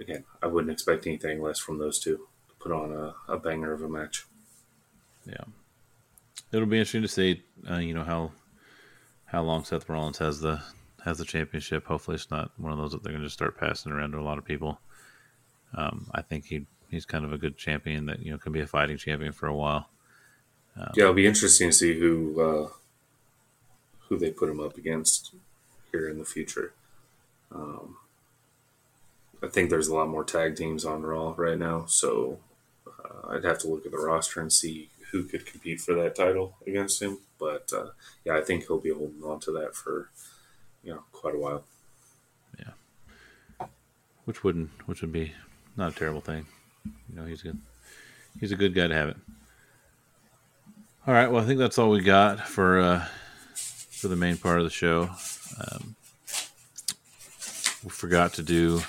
Again, 0.00 0.24
I 0.42 0.46
wouldn't 0.46 0.72
expect 0.72 1.06
anything 1.06 1.42
less 1.42 1.58
from 1.58 1.78
those 1.78 1.98
two 1.98 2.28
to 2.48 2.54
put 2.60 2.72
on 2.72 2.92
a, 2.92 3.14
a 3.32 3.38
banger 3.38 3.72
of 3.72 3.82
a 3.82 3.88
match. 3.88 4.26
Yeah, 5.26 5.44
it'll 6.52 6.66
be 6.66 6.78
interesting 6.78 7.02
to 7.02 7.08
see, 7.08 7.42
uh, 7.70 7.78
you 7.78 7.94
know 7.94 8.04
how 8.04 8.32
how 9.26 9.42
long 9.42 9.64
Seth 9.64 9.88
Rollins 9.88 10.18
has 10.18 10.40
the 10.40 10.62
has 11.04 11.18
the 11.18 11.24
championship. 11.24 11.86
Hopefully, 11.86 12.14
it's 12.14 12.30
not 12.30 12.52
one 12.56 12.72
of 12.72 12.78
those 12.78 12.92
that 12.92 13.02
they're 13.02 13.12
going 13.12 13.22
to 13.22 13.26
just 13.26 13.36
start 13.36 13.58
passing 13.58 13.92
around 13.92 14.12
to 14.12 14.18
a 14.18 14.22
lot 14.22 14.38
of 14.38 14.44
people. 14.44 14.80
Um, 15.74 16.10
I 16.14 16.22
think 16.22 16.46
he 16.46 16.66
he's 16.90 17.04
kind 17.04 17.24
of 17.24 17.32
a 17.32 17.38
good 17.38 17.56
champion 17.56 18.06
that 18.06 18.20
you 18.20 18.30
know 18.30 18.38
can 18.38 18.52
be 18.52 18.60
a 18.60 18.66
fighting 18.66 18.96
champion 18.96 19.32
for 19.32 19.46
a 19.46 19.54
while. 19.54 19.90
Um, 20.76 20.92
yeah, 20.94 21.04
it'll 21.04 21.14
be 21.14 21.26
interesting 21.26 21.70
to 21.70 21.76
see 21.76 21.98
who 21.98 22.40
uh, 22.40 22.68
who 24.08 24.18
they 24.18 24.30
put 24.30 24.48
him 24.48 24.60
up 24.60 24.76
against 24.76 25.34
here 25.92 26.08
in 26.08 26.18
the 26.18 26.24
future. 26.24 26.72
Um, 27.52 27.96
I 29.42 29.46
think 29.48 29.70
there's 29.70 29.88
a 29.88 29.94
lot 29.94 30.08
more 30.08 30.24
tag 30.24 30.56
teams 30.56 30.84
on 30.84 31.02
Raw 31.02 31.34
right 31.36 31.58
now, 31.58 31.86
so 31.86 32.38
uh, 32.86 33.28
I'd 33.28 33.44
have 33.44 33.58
to 33.60 33.68
look 33.68 33.86
at 33.86 33.92
the 33.92 33.98
roster 33.98 34.40
and 34.40 34.52
see 34.52 34.90
who 35.10 35.24
could 35.24 35.46
compete 35.46 35.80
for 35.80 35.94
that 35.94 36.16
title 36.16 36.56
against 36.66 37.00
him. 37.00 37.18
But 37.38 37.72
uh, 37.72 37.90
yeah, 38.24 38.36
I 38.36 38.40
think 38.40 38.66
he'll 38.66 38.78
be 38.78 38.92
holding 38.92 39.22
on 39.22 39.40
to 39.40 39.52
that 39.52 39.76
for 39.76 40.10
you 40.82 40.92
know 40.92 41.04
quite 41.12 41.34
a 41.34 41.38
while. 41.38 41.64
Yeah, 42.58 43.66
which 44.24 44.42
wouldn't 44.42 44.70
which 44.86 45.02
would 45.02 45.12
be 45.12 45.32
not 45.76 45.92
a 45.92 45.96
terrible 45.96 46.20
thing. 46.20 46.46
You 46.84 47.16
know, 47.16 47.24
he's 47.24 47.42
good. 47.42 47.58
He's 48.40 48.52
a 48.52 48.56
good 48.56 48.74
guy 48.74 48.88
to 48.88 48.94
have 48.94 49.08
it. 49.08 49.16
All 51.06 51.14
right. 51.14 51.30
Well, 51.30 51.42
I 51.42 51.46
think 51.46 51.58
that's 51.58 51.78
all 51.78 51.90
we 51.90 52.00
got 52.00 52.40
for 52.40 52.80
uh, 52.80 53.06
for 53.54 54.08
the 54.08 54.16
main 54.16 54.36
part 54.36 54.58
of 54.58 54.64
the 54.64 54.70
show. 54.70 55.10
Um, 55.60 55.94
we 57.84 57.90
forgot 57.90 58.34
to 58.34 58.42
do 58.42 58.82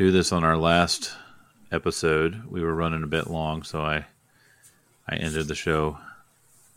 do 0.00 0.10
this 0.10 0.32
on 0.32 0.44
our 0.44 0.56
last 0.56 1.14
episode. 1.70 2.44
We 2.48 2.62
were 2.62 2.74
running 2.74 3.02
a 3.02 3.06
bit 3.06 3.26
long, 3.26 3.62
so 3.62 3.82
I 3.82 4.06
I 5.06 5.16
ended 5.16 5.46
the 5.46 5.54
show 5.54 5.98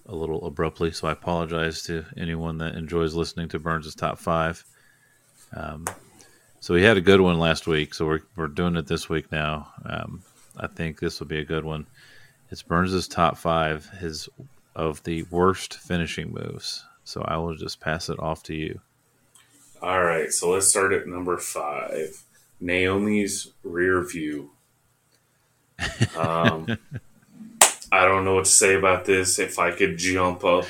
a 0.05 0.13
little 0.13 0.45
abruptly. 0.45 0.91
So 0.91 1.07
I 1.07 1.13
apologize 1.13 1.83
to 1.83 2.03
anyone 2.17 2.57
that 2.57 2.75
enjoys 2.75 3.15
listening 3.15 3.47
to 3.47 3.59
Burns' 3.59 3.95
top 3.95 4.19
five. 4.19 4.65
Um, 5.53 5.85
so 6.59 6.73
we 6.73 6.83
had 6.83 6.97
a 6.97 7.01
good 7.01 7.21
one 7.21 7.39
last 7.39 7.65
week, 7.65 7.93
so 7.93 8.05
we're 8.05 8.23
we're 8.35 8.47
doing 8.47 8.75
it 8.75 8.87
this 8.87 9.07
week 9.07 9.31
now. 9.31 9.71
Um, 9.85 10.21
I 10.57 10.67
think 10.67 10.99
this 10.99 11.21
will 11.21 11.27
be 11.27 11.39
a 11.39 11.45
good 11.45 11.63
one. 11.63 11.87
It's 12.51 12.61
Burns' 12.61 13.07
top 13.07 13.37
five 13.37 13.89
his 14.01 14.27
of 14.75 15.01
the 15.05 15.23
worst 15.31 15.75
finishing 15.75 16.33
moves. 16.33 16.83
So 17.05 17.21
I 17.21 17.37
will 17.37 17.55
just 17.55 17.79
pass 17.79 18.09
it 18.09 18.19
off 18.19 18.43
to 18.43 18.53
you. 18.53 18.81
All 19.81 20.03
right, 20.03 20.29
so 20.29 20.49
let's 20.49 20.67
start 20.67 20.91
at 20.91 21.07
number 21.07 21.37
five. 21.37 22.21
Naomi's 22.63 23.51
rear 23.63 24.01
view. 24.01 24.51
Um, 26.17 26.77
I 27.91 28.05
don't 28.05 28.23
know 28.23 28.35
what 28.35 28.45
to 28.45 28.51
say 28.51 28.75
about 28.75 29.05
this. 29.05 29.37
If 29.37 29.59
I 29.59 29.71
could 29.71 29.97
jump 29.97 30.45
up 30.45 30.65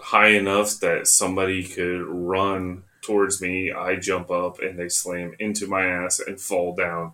high 0.00 0.30
enough 0.30 0.80
that 0.80 1.06
somebody 1.06 1.62
could 1.62 2.02
run 2.02 2.82
towards 3.02 3.40
me, 3.40 3.72
I 3.72 3.96
jump 3.96 4.30
up 4.30 4.58
and 4.58 4.76
they 4.78 4.88
slam 4.88 5.34
into 5.38 5.68
my 5.68 5.86
ass 5.86 6.18
and 6.18 6.40
fall 6.40 6.74
down 6.74 7.12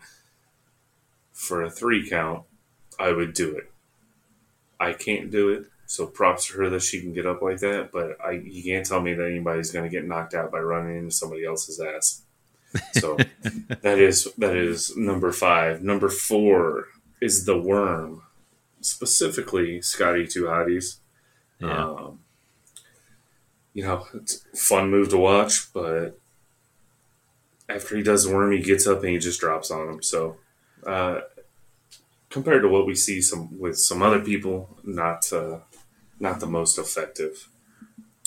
for 1.32 1.62
a 1.62 1.70
three 1.70 2.08
count. 2.08 2.44
I 2.98 3.12
would 3.12 3.34
do 3.34 3.56
it. 3.56 3.70
I 4.80 4.94
can't 4.94 5.30
do 5.30 5.50
it. 5.50 5.66
So 5.86 6.06
props 6.06 6.46
to 6.46 6.54
her 6.54 6.70
that 6.70 6.82
she 6.82 7.00
can 7.00 7.12
get 7.12 7.26
up 7.26 7.42
like 7.42 7.60
that. 7.60 7.90
But 7.92 8.16
I, 8.24 8.32
you 8.32 8.62
can't 8.62 8.86
tell 8.86 9.00
me 9.00 9.12
that 9.14 9.26
anybody's 9.26 9.70
going 9.70 9.84
to 9.84 9.94
get 9.94 10.06
knocked 10.06 10.34
out 10.34 10.50
by 10.50 10.60
running 10.60 10.98
into 10.98 11.14
somebody 11.14 11.44
else's 11.44 11.78
ass. 11.78 12.22
So 12.92 13.16
that 13.82 13.98
is 13.98 14.28
that 14.38 14.56
is 14.56 14.96
number 14.96 15.32
five. 15.32 15.82
Number 15.82 16.08
four 16.08 16.88
is 17.20 17.44
the 17.44 17.58
worm, 17.58 18.22
specifically 18.80 19.80
Scotty 19.82 20.26
Two 20.26 20.48
Hotty's. 20.48 21.00
Yeah. 21.60 21.84
Um, 21.84 22.20
you 23.74 23.84
know, 23.84 24.06
it's 24.14 24.44
a 24.52 24.56
fun 24.56 24.90
move 24.90 25.08
to 25.10 25.16
watch, 25.16 25.72
but 25.72 26.18
after 27.68 27.96
he 27.96 28.02
does 28.02 28.24
the 28.24 28.34
worm, 28.34 28.52
he 28.52 28.60
gets 28.60 28.86
up 28.86 29.00
and 29.02 29.10
he 29.10 29.18
just 29.18 29.40
drops 29.40 29.70
on 29.70 29.88
him. 29.88 30.02
So 30.02 30.36
uh, 30.86 31.20
compared 32.30 32.62
to 32.62 32.68
what 32.68 32.86
we 32.86 32.94
see 32.94 33.20
some 33.20 33.58
with 33.58 33.78
some 33.78 34.02
other 34.02 34.20
people, 34.20 34.78
not 34.84 35.32
uh, 35.32 35.60
not 36.20 36.40
the 36.40 36.46
most 36.46 36.78
effective. 36.78 37.48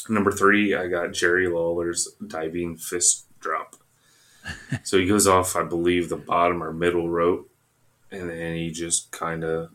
Number 0.09 0.31
three, 0.31 0.73
I 0.73 0.87
got 0.87 1.13
Jerry 1.13 1.47
Lawler's 1.47 2.07
diving 2.25 2.77
fist 2.77 3.27
drop. 3.39 3.75
so 4.83 4.97
he 4.97 5.05
goes 5.05 5.27
off, 5.27 5.55
I 5.55 5.63
believe, 5.63 6.09
the 6.09 6.17
bottom 6.17 6.63
or 6.63 6.73
middle 6.73 7.09
rope, 7.09 7.49
and 8.11 8.29
then 8.29 8.55
he 8.55 8.71
just 8.71 9.11
kind 9.11 9.43
of 9.43 9.71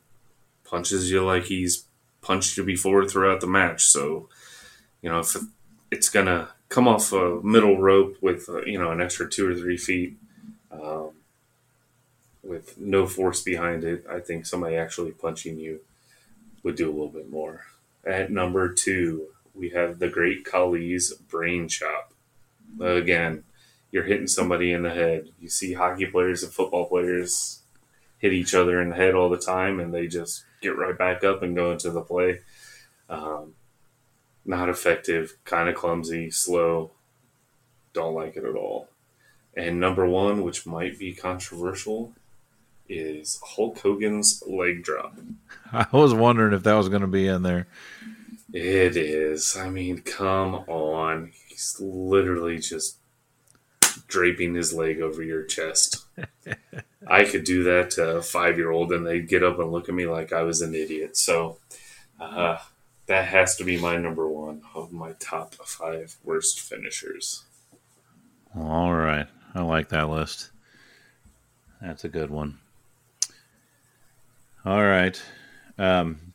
punches 0.64 1.10
you 1.10 1.24
like 1.24 1.44
he's 1.44 1.84
punched 2.20 2.56
you 2.56 2.64
before 2.64 3.06
throughout 3.06 3.40
the 3.40 3.46
match. 3.46 3.84
So, 3.84 4.28
you 5.00 5.08
know, 5.08 5.20
if 5.20 5.36
it's 5.90 6.08
gonna 6.08 6.48
come 6.68 6.88
off 6.88 7.12
a 7.12 7.40
middle 7.42 7.78
rope 7.78 8.16
with 8.20 8.48
uh, 8.48 8.62
you 8.62 8.78
know 8.78 8.90
an 8.90 9.00
extra 9.00 9.28
two 9.28 9.48
or 9.48 9.54
three 9.54 9.76
feet, 9.76 10.16
um, 10.70 11.10
with 12.42 12.78
no 12.78 13.06
force 13.06 13.42
behind 13.42 13.84
it, 13.84 14.04
I 14.10 14.20
think 14.20 14.46
somebody 14.46 14.76
actually 14.76 15.12
punching 15.12 15.58
you 15.58 15.80
would 16.62 16.76
do 16.76 16.88
a 16.88 16.92
little 16.92 17.08
bit 17.08 17.30
more. 17.30 17.62
At 18.04 18.30
number 18.30 18.72
two, 18.72 19.28
we 19.54 19.70
have 19.70 19.98
the 19.98 20.08
Great 20.08 20.44
Khali's 20.44 21.12
brain 21.14 21.68
chop. 21.68 22.12
Again, 22.80 23.44
you're 23.90 24.04
hitting 24.04 24.26
somebody 24.26 24.72
in 24.72 24.82
the 24.82 24.90
head. 24.90 25.28
You 25.40 25.48
see 25.48 25.72
hockey 25.72 26.06
players 26.06 26.42
and 26.42 26.52
football 26.52 26.86
players 26.86 27.60
hit 28.18 28.32
each 28.32 28.54
other 28.54 28.80
in 28.80 28.90
the 28.90 28.96
head 28.96 29.14
all 29.14 29.28
the 29.28 29.38
time, 29.38 29.80
and 29.80 29.92
they 29.92 30.06
just 30.06 30.44
get 30.60 30.76
right 30.76 30.96
back 30.96 31.24
up 31.24 31.42
and 31.42 31.56
go 31.56 31.72
into 31.72 31.90
the 31.90 32.02
play. 32.02 32.40
Um, 33.08 33.54
not 34.44 34.68
effective, 34.68 35.36
kind 35.44 35.68
of 35.68 35.74
clumsy, 35.74 36.30
slow. 36.30 36.92
Don't 37.92 38.14
like 38.14 38.36
it 38.36 38.44
at 38.44 38.54
all. 38.54 38.88
And 39.56 39.80
number 39.80 40.06
one, 40.06 40.42
which 40.42 40.66
might 40.66 40.98
be 40.98 41.14
controversial, 41.14 42.12
is 42.88 43.40
Hulk 43.42 43.78
Hogan's 43.78 44.42
leg 44.46 44.82
drop. 44.82 45.18
I 45.72 45.86
was 45.92 46.14
wondering 46.14 46.52
if 46.52 46.62
that 46.64 46.74
was 46.74 46.88
going 46.88 47.00
to 47.00 47.08
be 47.08 47.26
in 47.26 47.42
there. 47.42 47.66
It 48.52 48.96
is. 48.96 49.56
I 49.56 49.70
mean, 49.70 50.02
come 50.02 50.54
on. 50.54 51.32
He's 51.48 51.76
literally 51.80 52.58
just 52.58 52.98
draping 54.06 54.54
his 54.54 54.72
leg 54.72 55.00
over 55.00 55.22
your 55.22 55.42
chest. 55.44 56.04
I 57.06 57.24
could 57.24 57.44
do 57.44 57.62
that 57.64 57.90
to 57.92 58.16
a 58.16 58.22
five 58.22 58.58
year 58.58 58.70
old 58.70 58.92
and 58.92 59.06
they'd 59.06 59.28
get 59.28 59.44
up 59.44 59.58
and 59.58 59.70
look 59.70 59.88
at 59.88 59.94
me 59.94 60.06
like 60.06 60.32
I 60.32 60.42
was 60.42 60.60
an 60.60 60.74
idiot. 60.74 61.16
So 61.16 61.58
uh, 62.20 62.58
that 63.06 63.26
has 63.26 63.56
to 63.56 63.64
be 63.64 63.78
my 63.78 63.96
number 63.96 64.28
one 64.28 64.62
of 64.74 64.92
my 64.92 65.12
top 65.20 65.54
five 65.54 66.16
worst 66.24 66.60
finishers. 66.60 67.44
All 68.56 68.92
right. 68.92 69.26
I 69.54 69.62
like 69.62 69.90
that 69.90 70.08
list. 70.08 70.50
That's 71.80 72.04
a 72.04 72.08
good 72.08 72.30
one. 72.30 72.58
All 74.64 74.82
right. 74.82 75.20
Um, 75.78 76.34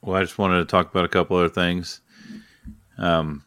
well, 0.00 0.16
I 0.16 0.22
just 0.22 0.38
wanted 0.38 0.58
to 0.58 0.64
talk 0.64 0.90
about 0.90 1.04
a 1.04 1.08
couple 1.08 1.36
other 1.36 1.48
things. 1.48 2.00
Um, 2.96 3.44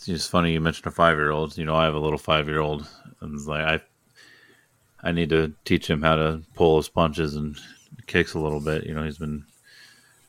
it's 0.00 0.06
just 0.06 0.30
funny 0.30 0.54
you 0.54 0.62
mentioned 0.62 0.86
a 0.86 0.90
five 0.90 1.18
year 1.18 1.30
old. 1.30 1.58
You 1.58 1.66
know, 1.66 1.76
I 1.76 1.84
have 1.84 1.94
a 1.94 1.98
little 1.98 2.16
five 2.18 2.48
year 2.48 2.60
old, 2.60 2.88
and 3.20 3.38
like 3.46 3.82
I, 5.02 5.08
I 5.08 5.12
need 5.12 5.28
to 5.28 5.52
teach 5.66 5.90
him 5.90 6.00
how 6.00 6.16
to 6.16 6.40
pull 6.54 6.78
his 6.78 6.88
punches 6.88 7.36
and 7.36 7.58
kicks 8.06 8.32
a 8.32 8.38
little 8.38 8.60
bit. 8.60 8.86
You 8.86 8.94
know, 8.94 9.02
he's 9.02 9.18
been 9.18 9.44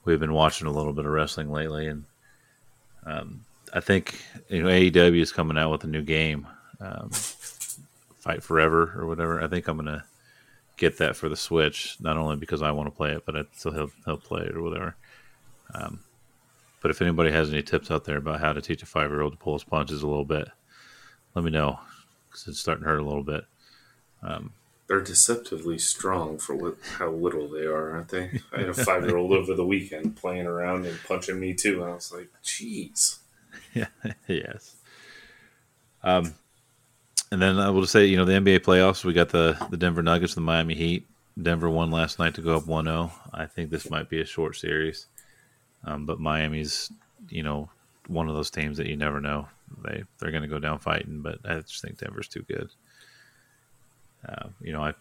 we've 0.03 0.19
been 0.19 0.33
watching 0.33 0.67
a 0.67 0.71
little 0.71 0.91
bit 0.91 1.05
of 1.05 1.11
wrestling 1.13 1.53
lately, 1.53 1.87
and 1.87 2.03
um, 3.05 3.45
I 3.73 3.79
think 3.79 4.21
you 4.49 4.61
know 4.61 4.67
AEW 4.67 5.21
is 5.21 5.31
coming 5.31 5.57
out 5.57 5.71
with 5.71 5.85
a 5.85 5.87
new 5.87 6.01
game, 6.01 6.47
um, 6.81 7.09
Fight 8.19 8.43
Forever 8.43 8.93
or 8.97 9.07
whatever. 9.07 9.41
I 9.41 9.47
think 9.47 9.69
I'm 9.69 9.77
gonna 9.77 10.03
get 10.75 10.97
that 10.97 11.15
for 11.15 11.29
the 11.29 11.37
Switch, 11.37 11.95
not 12.01 12.17
only 12.17 12.35
because 12.35 12.61
I 12.61 12.71
want 12.71 12.87
to 12.87 12.97
play 12.97 13.13
it, 13.13 13.25
but 13.25 13.37
I, 13.37 13.43
so 13.55 13.71
he'll 13.71 13.91
he'll 14.03 14.17
play 14.17 14.41
it 14.41 14.53
or 14.53 14.63
whatever. 14.63 14.97
Um, 15.73 16.01
but 16.81 16.91
if 16.91 17.01
anybody 17.01 17.31
has 17.31 17.49
any 17.49 17.61
tips 17.61 17.89
out 17.89 18.05
there 18.05 18.17
about 18.17 18.41
how 18.41 18.53
to 18.53 18.61
teach 18.61 18.83
a 18.83 18.85
five 18.85 19.09
year 19.09 19.21
old 19.21 19.33
to 19.33 19.37
pull 19.37 19.53
his 19.53 19.63
punches 19.63 20.03
a 20.03 20.07
little 20.07 20.25
bit, 20.25 20.49
let 21.35 21.45
me 21.45 21.51
know 21.51 21.79
because 22.29 22.47
it's 22.47 22.59
starting 22.59 22.83
to 22.83 22.89
hurt 22.89 22.99
a 22.99 23.05
little 23.05 23.23
bit. 23.23 23.45
Um, 24.23 24.53
They're 24.87 25.01
deceptively 25.01 25.77
strong 25.77 26.37
for 26.37 26.55
what, 26.55 26.77
how 26.97 27.09
little 27.11 27.47
they 27.47 27.65
are, 27.65 27.91
aren't 27.91 28.09
they? 28.09 28.41
I 28.53 28.59
had 28.59 28.69
a 28.69 28.73
five 28.73 29.05
year 29.05 29.17
old 29.17 29.31
over 29.37 29.53
the 29.53 29.65
weekend 29.65 30.15
playing 30.15 30.47
around 30.47 30.85
and 30.85 30.97
punching 31.07 31.39
me 31.39 31.53
too, 31.53 31.81
and 31.81 31.91
I 31.91 31.95
was 31.95 32.11
like, 32.11 32.29
"Jeez." 32.43 33.19
Yeah. 33.73 33.87
yes. 34.27 34.75
Um, 36.03 36.33
and 37.31 37.41
then 37.41 37.59
I 37.59 37.69
will 37.69 37.81
just 37.81 37.93
say, 37.93 38.05
you 38.05 38.17
know, 38.17 38.25
the 38.25 38.33
NBA 38.33 38.59
playoffs, 38.59 39.05
we 39.05 39.13
got 39.13 39.29
the, 39.29 39.55
the 39.69 39.77
Denver 39.77 40.01
Nuggets, 40.01 40.35
the 40.35 40.41
Miami 40.41 40.75
Heat. 40.75 41.07
Denver 41.41 41.69
won 41.69 41.91
last 41.91 42.19
night 42.19 42.35
to 42.35 42.41
go 42.41 42.57
up 42.57 42.67
1 42.67 42.85
0. 42.85 43.11
I 43.33 43.45
think 43.45 43.69
this 43.69 43.89
might 43.89 44.09
be 44.09 44.19
a 44.19 44.25
short 44.25 44.57
series. 44.57 45.07
Um, 45.83 46.05
but 46.05 46.19
Miami's, 46.19 46.91
you 47.29 47.43
know, 47.43 47.69
one 48.07 48.29
of 48.29 48.35
those 48.35 48.51
teams 48.51 48.77
that 48.77 48.87
you 48.87 48.95
never 48.95 49.19
know. 49.19 49.47
They, 49.83 50.03
they're 50.19 50.31
going 50.31 50.43
to 50.43 50.49
go 50.49 50.59
down 50.59 50.79
fighting, 50.79 51.21
but 51.21 51.39
I 51.45 51.59
just 51.59 51.81
think 51.81 51.97
Denver's 51.97 52.27
too 52.27 52.43
good. 52.43 52.69
Uh, 54.27 54.49
you 54.59 54.73
know, 54.73 54.83
I 54.83 54.93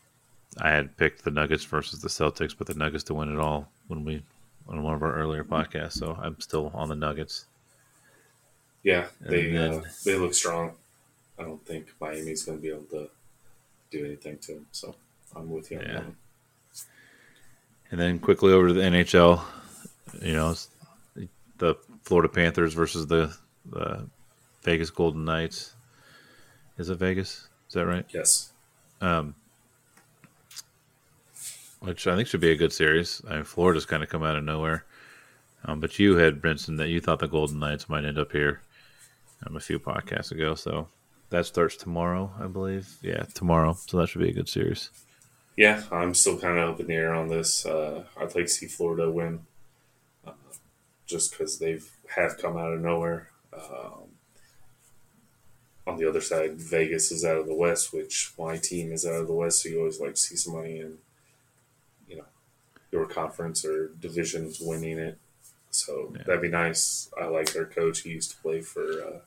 I 0.58 0.70
had 0.70 0.96
picked 0.96 1.24
the 1.24 1.30
Nuggets 1.30 1.64
versus 1.64 2.00
the 2.00 2.08
Celtics, 2.08 2.54
but 2.56 2.66
the 2.66 2.74
Nuggets 2.74 3.04
to 3.04 3.14
win 3.14 3.32
it 3.32 3.38
all 3.38 3.68
when 3.88 4.04
we 4.04 4.22
on 4.68 4.82
one 4.82 4.94
of 4.94 5.02
our 5.02 5.14
earlier 5.14 5.44
podcasts. 5.44 5.98
So 5.98 6.18
I'm 6.20 6.40
still 6.40 6.70
on 6.74 6.88
the 6.88 6.94
Nuggets. 6.94 7.46
Yeah, 8.82 9.06
they 9.20 9.50
then, 9.50 9.72
uh, 9.72 9.82
they 10.04 10.16
look 10.16 10.34
strong. 10.34 10.72
I 11.38 11.42
don't 11.42 11.64
think 11.66 11.92
Miami's 12.00 12.44
going 12.44 12.58
to 12.58 12.62
be 12.62 12.68
able 12.68 12.84
to 12.84 13.10
do 13.90 14.04
anything 14.04 14.38
to 14.38 14.54
them. 14.54 14.66
So 14.72 14.94
I'm 15.36 15.50
with 15.50 15.70
you. 15.70 15.78
On 15.78 15.84
Yeah. 15.84 16.02
And 17.90 18.00
then 18.00 18.18
quickly 18.20 18.52
over 18.52 18.68
to 18.68 18.74
the 18.74 18.82
NHL. 18.82 19.42
You 20.20 20.32
know, 20.32 20.54
the 21.58 21.76
Florida 22.02 22.28
Panthers 22.28 22.74
versus 22.74 23.06
the, 23.06 23.34
the 23.66 24.06
Vegas 24.62 24.90
Golden 24.90 25.24
Knights. 25.24 25.74
Is 26.78 26.88
it 26.88 26.98
Vegas? 26.98 27.48
Is 27.68 27.74
that 27.74 27.86
right? 27.86 28.06
Yes. 28.12 28.52
Um, 29.00 29.34
which 31.80 32.06
I 32.06 32.16
think 32.16 32.28
should 32.28 32.40
be 32.40 32.50
a 32.50 32.56
good 32.56 32.72
series. 32.72 33.22
I 33.28 33.36
mean, 33.36 33.44
Florida's 33.44 33.86
kind 33.86 34.02
of 34.02 34.08
come 34.08 34.22
out 34.22 34.36
of 34.36 34.44
nowhere. 34.44 34.84
Um, 35.64 35.80
but 35.80 35.98
you 35.98 36.16
had 36.16 36.40
Brinson 36.40 36.78
that 36.78 36.88
you 36.88 37.00
thought 37.00 37.18
the 37.18 37.28
Golden 37.28 37.58
Knights 37.58 37.88
might 37.88 38.04
end 38.04 38.18
up 38.18 38.32
here 38.32 38.62
um, 39.46 39.56
a 39.56 39.60
few 39.60 39.78
podcasts 39.78 40.32
ago. 40.32 40.54
So 40.54 40.88
that 41.30 41.46
starts 41.46 41.76
tomorrow, 41.76 42.32
I 42.40 42.46
believe. 42.46 42.96
Yeah, 43.02 43.24
tomorrow. 43.34 43.76
So 43.86 43.98
that 43.98 44.08
should 44.08 44.22
be 44.22 44.30
a 44.30 44.34
good 44.34 44.48
series. 44.48 44.90
Yeah, 45.56 45.82
I'm 45.92 46.14
still 46.14 46.38
kind 46.38 46.58
of 46.58 46.70
up 46.70 46.80
in 46.80 46.86
the 46.86 46.94
air 46.94 47.12
on 47.14 47.28
this. 47.28 47.66
Uh, 47.66 48.04
I'd 48.16 48.34
like 48.34 48.46
to 48.46 48.48
see 48.48 48.66
Florida 48.66 49.10
win, 49.10 49.40
just 51.10 51.32
because 51.32 51.58
they've 51.58 51.88
have 52.16 52.38
come 52.38 52.56
out 52.56 52.72
of 52.72 52.80
nowhere. 52.80 53.28
Um, 53.52 54.08
on 55.86 55.96
the 55.98 56.08
other 56.08 56.20
side, 56.20 56.56
Vegas 56.60 57.10
is 57.10 57.24
out 57.24 57.38
of 57.38 57.46
the 57.46 57.54
West, 57.54 57.92
which 57.92 58.32
my 58.38 58.56
team 58.56 58.92
is 58.92 59.04
out 59.06 59.20
of 59.20 59.26
the 59.26 59.32
West. 59.32 59.62
So 59.62 59.68
you 59.68 59.78
always 59.80 60.00
like 60.00 60.14
to 60.14 60.20
see 60.20 60.36
somebody 60.36 60.78
in, 60.78 60.98
you 62.08 62.16
know, 62.16 62.24
your 62.92 63.06
conference 63.06 63.64
or 63.64 63.88
divisions 64.00 64.60
winning 64.60 64.98
it. 64.98 65.18
So 65.70 66.12
Yeah. 66.16 66.22
that'd 66.24 66.42
be 66.42 66.48
nice. 66.48 67.10
I 67.20 67.26
like 67.26 67.52
their 67.52 67.64
coach. 67.66 68.00
He 68.00 68.10
used 68.10 68.30
to 68.32 68.36
play 68.38 68.60
for 68.60 68.82
uh, 69.02 69.20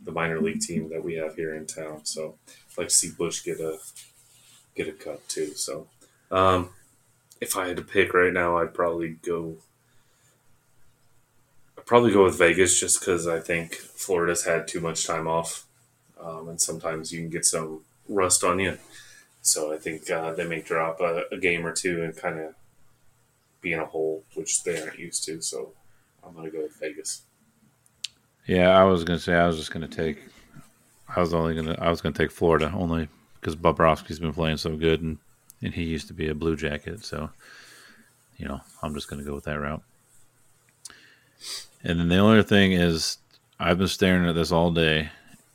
the 0.00 0.12
minor 0.12 0.40
league 0.40 0.60
team 0.60 0.88
that 0.90 1.02
we 1.04 1.14
have 1.14 1.36
here 1.36 1.54
in 1.54 1.66
town. 1.66 2.04
So 2.04 2.38
I'd 2.72 2.78
like 2.78 2.88
to 2.88 2.94
see 2.94 3.10
Butch 3.10 3.44
get 3.44 3.60
a 3.60 3.78
get 4.74 4.88
a 4.88 4.92
cup 4.92 5.26
too. 5.28 5.54
So, 5.54 5.86
um, 6.30 6.70
if 7.40 7.56
I 7.56 7.68
had 7.68 7.76
to 7.76 7.82
pick 7.82 8.12
right 8.12 8.32
now, 8.32 8.58
I'd 8.58 8.74
probably 8.74 9.10
go. 9.10 9.58
I'd 11.84 11.88
probably 11.88 12.12
go 12.12 12.24
with 12.24 12.38
Vegas 12.38 12.80
just 12.80 12.98
because 12.98 13.28
I 13.28 13.40
think 13.40 13.74
Florida's 13.74 14.46
had 14.46 14.66
too 14.66 14.80
much 14.80 15.06
time 15.06 15.28
off, 15.28 15.66
um, 16.18 16.48
and 16.48 16.58
sometimes 16.58 17.12
you 17.12 17.20
can 17.20 17.28
get 17.28 17.44
some 17.44 17.82
rust 18.08 18.42
on 18.42 18.58
you. 18.58 18.78
So 19.42 19.70
I 19.70 19.76
think 19.76 20.10
uh, 20.10 20.32
they 20.32 20.46
may 20.46 20.62
drop 20.62 21.02
a, 21.02 21.24
a 21.30 21.36
game 21.36 21.66
or 21.66 21.72
two 21.72 22.02
and 22.02 22.16
kind 22.16 22.40
of 22.40 22.54
be 23.60 23.74
in 23.74 23.80
a 23.80 23.84
hole, 23.84 24.24
which 24.32 24.64
they 24.64 24.80
aren't 24.80 24.98
used 24.98 25.24
to. 25.24 25.42
So 25.42 25.72
I'm 26.26 26.34
gonna 26.34 26.48
go 26.48 26.62
with 26.62 26.80
Vegas. 26.80 27.20
Yeah, 28.46 28.70
I 28.70 28.84
was 28.84 29.04
gonna 29.04 29.18
say 29.18 29.34
I 29.34 29.46
was 29.46 29.58
just 29.58 29.70
gonna 29.70 29.86
take. 29.86 30.22
I 31.14 31.20
was 31.20 31.34
only 31.34 31.54
gonna. 31.54 31.76
I 31.78 31.90
was 31.90 32.00
gonna 32.00 32.14
take 32.14 32.30
Florida 32.30 32.72
only 32.74 33.10
because 33.38 33.56
Bobrovsky's 33.56 34.20
been 34.20 34.32
playing 34.32 34.56
so 34.56 34.74
good, 34.74 35.02
and 35.02 35.18
and 35.60 35.74
he 35.74 35.82
used 35.82 36.06
to 36.06 36.14
be 36.14 36.30
a 36.30 36.34
Blue 36.34 36.56
Jacket. 36.56 37.04
So, 37.04 37.28
you 38.38 38.48
know, 38.48 38.62
I'm 38.82 38.94
just 38.94 39.10
gonna 39.10 39.22
go 39.22 39.34
with 39.34 39.44
that 39.44 39.60
route. 39.60 39.82
And 41.82 41.98
then 41.98 42.08
the 42.08 42.16
only 42.18 42.38
other 42.38 42.48
thing 42.48 42.72
is, 42.72 43.18
I've 43.58 43.78
been 43.78 43.88
staring 43.88 44.26
at 44.28 44.34
this 44.34 44.52
all 44.52 44.70
day, 44.70 45.10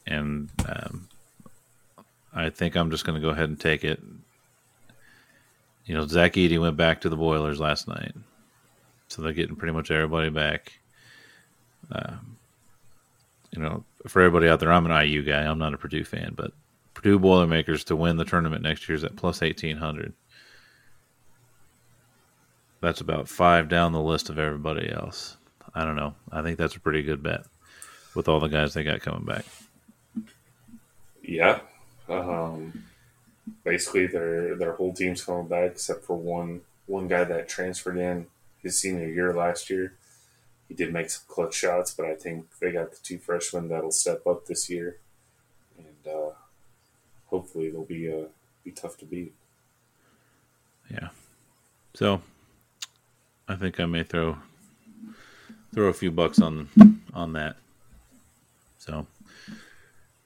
and 0.05 0.49
um, 0.67 1.07
I 2.34 2.49
think 2.49 2.75
I'm 2.75 2.91
just 2.91 3.05
gonna 3.05 3.19
go 3.19 3.30
ahead 3.30 3.49
and 3.49 3.59
take 3.59 3.84
it. 3.84 4.01
You 5.86 5.95
know, 5.95 6.05
Zach 6.05 6.34
Edey 6.34 6.59
went 6.59 6.77
back 6.77 7.01
to 7.01 7.09
the 7.09 7.15
Boilers 7.15 7.59
last 7.59 7.88
night, 7.88 8.13
so 9.07 9.21
they're 9.21 9.34
getting 9.34 9.55
pretty 9.55 9.73
much 9.73 9.89
everybody 9.89 10.30
back 10.30 10.73
you 13.51 13.61
know, 13.61 13.84
for 14.07 14.21
everybody 14.21 14.47
out 14.47 14.59
there, 14.59 14.71
I'm 14.71 14.86
an 14.86 15.07
IU 15.07 15.23
guy. 15.23 15.43
I'm 15.43 15.59
not 15.59 15.73
a 15.73 15.77
Purdue 15.77 16.03
fan, 16.03 16.34
but 16.36 16.51
Purdue 16.93 17.19
Boilermakers 17.19 17.84
to 17.86 17.95
win 17.95 18.17
the 18.17 18.25
tournament 18.25 18.63
next 18.63 18.88
year 18.88 18.95
is 18.95 19.03
at 19.03 19.15
plus 19.15 19.41
1800. 19.41 20.13
That's 22.82 23.01
about 23.01 23.27
five 23.27 23.67
down 23.67 23.91
the 23.91 24.01
list 24.01 24.30
of 24.30 24.39
everybody 24.39 24.89
else. 24.91 25.36
I 25.74 25.84
don't 25.84 25.95
know. 25.95 26.15
I 26.32 26.41
think 26.41 26.57
that's 26.57 26.76
a 26.76 26.80
pretty 26.80 27.03
good 27.03 27.24
bet 27.24 27.45
with 28.15 28.28
all 28.28 28.39
the 28.39 28.47
guys 28.47 28.74
they 28.74 28.84
got 28.84 29.01
coming 29.01 29.26
back. 29.26 29.45
Yeah. 31.24 31.59
Um, 32.07 32.84
basically, 33.63 34.07
their 34.07 34.55
their 34.55 34.74
whole 34.74 34.93
team's 34.93 35.24
coming 35.24 35.47
back 35.47 35.72
except 35.72 36.03
for 36.05 36.17
one 36.17 36.61
one 36.88 37.07
guy 37.07 37.24
that 37.24 37.47
transferred 37.47 37.97
in 37.97 38.28
his 38.61 38.80
senior 38.80 39.07
year 39.07 39.34
last 39.34 39.70
year. 39.70 39.93
He 40.67 40.74
did 40.76 40.93
make 40.93 41.09
some 41.09 41.24
clutch 41.28 41.55
shots, 41.55 41.93
but 41.93 42.05
I 42.05 42.15
think 42.15 42.45
they 42.59 42.72
got 42.72 42.91
the 42.91 42.97
two 43.01 43.17
freshmen 43.17 43.70
that'll 43.70 43.91
step 43.91 44.26
up 44.28 44.45
this 44.45 44.70
year, 44.70 44.97
and 45.78 46.13
uh, 46.13 46.32
hopefully 47.26 47.70
they'll 47.70 47.86
be 47.86 48.11
uh, 48.11 48.28
be 48.63 48.72
tough 48.72 48.97
to 48.97 49.05
beat. 49.05 49.34
Yeah. 50.91 51.09
So 51.93 52.22
I 53.47 53.55
think 53.55 53.80
I 53.80 53.86
may 53.86 54.03
throw 54.03 54.38
throw 55.74 55.88
a 55.88 55.93
few 55.93 56.11
bucks 56.11 56.39
on 56.41 56.70
on 57.13 57.34
that. 57.34 57.57
So 58.78 59.05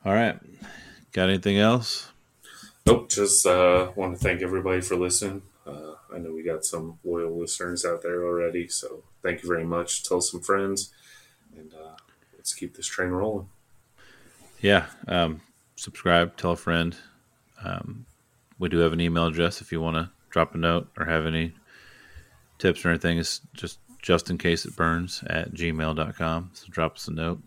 all 0.06 0.14
right. 0.14 0.38
Got 1.14 1.30
anything 1.30 1.60
else? 1.60 2.12
Nope. 2.86 3.10
Just 3.10 3.46
uh, 3.46 3.92
want 3.96 4.18
to 4.18 4.24
thank 4.24 4.42
everybody 4.42 4.82
for 4.82 4.96
listening. 4.96 5.44
Uh, 5.66 5.94
I 6.14 6.18
know 6.18 6.34
we 6.34 6.44
got 6.44 6.66
some 6.66 7.00
loyal 7.06 7.40
listeners 7.40 7.86
out 7.86 8.02
there 8.02 8.26
already, 8.26 8.68
so 8.68 9.04
thank 9.22 9.44
you 9.44 9.48
very 9.48 9.64
much. 9.64 10.04
Tell 10.04 10.20
some 10.20 10.42
friends, 10.42 10.92
and 11.56 11.74
uh, 11.74 11.96
let's 12.36 12.54
keep 12.54 12.76
this 12.76 12.86
train 12.86 13.10
rolling. 13.10 13.48
Yeah. 14.60 14.88
Um, 15.08 15.42
subscribe, 15.78 16.36
tell 16.36 16.52
a 16.52 16.58
friend. 16.58 16.96
Um, 17.64 18.06
we 18.60 18.68
do 18.68 18.80
have 18.80 18.92
an 18.92 19.00
email 19.00 19.28
address 19.28 19.62
if 19.62 19.72
you 19.72 19.80
want 19.80 19.96
to 19.96 20.10
drop 20.30 20.54
a 20.54 20.58
note 20.58 20.90
or 20.98 21.06
have 21.06 21.26
any 21.26 21.54
tips 22.58 22.84
or 22.84 22.90
anything. 22.90 23.20
It's 23.20 23.40
just 23.54 23.80
just 24.04 24.30
in 24.30 24.38
case 24.38 24.66
it 24.66 24.76
burns 24.76 25.24
at 25.28 25.54
gmail.com. 25.54 26.52
So 26.54 26.68
drop 26.70 26.98
us 26.98 27.08
a 27.08 27.14
note. 27.14 27.42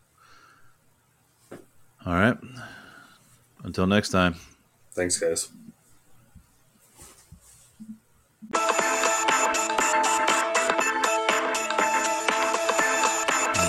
All 2.04 2.14
right. 2.14 2.36
Until 3.62 3.86
next 3.86 4.08
time. 4.08 4.34
Thanks, 4.92 5.18
guys. 5.18 5.50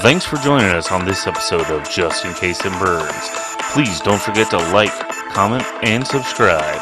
Thanks 0.02 0.26
for 0.26 0.38
joining 0.38 0.70
us 0.70 0.92
on 0.92 1.04
this 1.04 1.28
episode 1.28 1.70
of 1.70 1.90
Just 1.90 2.24
in 2.24 2.34
Case 2.36 2.64
It 2.64 2.72
Burns. 2.80 3.30
Please 3.74 4.00
don't 4.00 4.22
forget 4.22 4.50
to 4.52 4.58
like, 4.72 4.94
comment, 5.34 5.66
and 5.84 6.08
subscribe. 6.08 6.82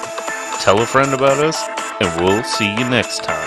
Tell 0.59 0.79
a 0.81 0.85
friend 0.85 1.13
about 1.13 1.43
us, 1.43 1.59
and 2.01 2.21
we'll 2.21 2.43
see 2.43 2.69
you 2.69 2.89
next 2.89 3.23
time. 3.23 3.44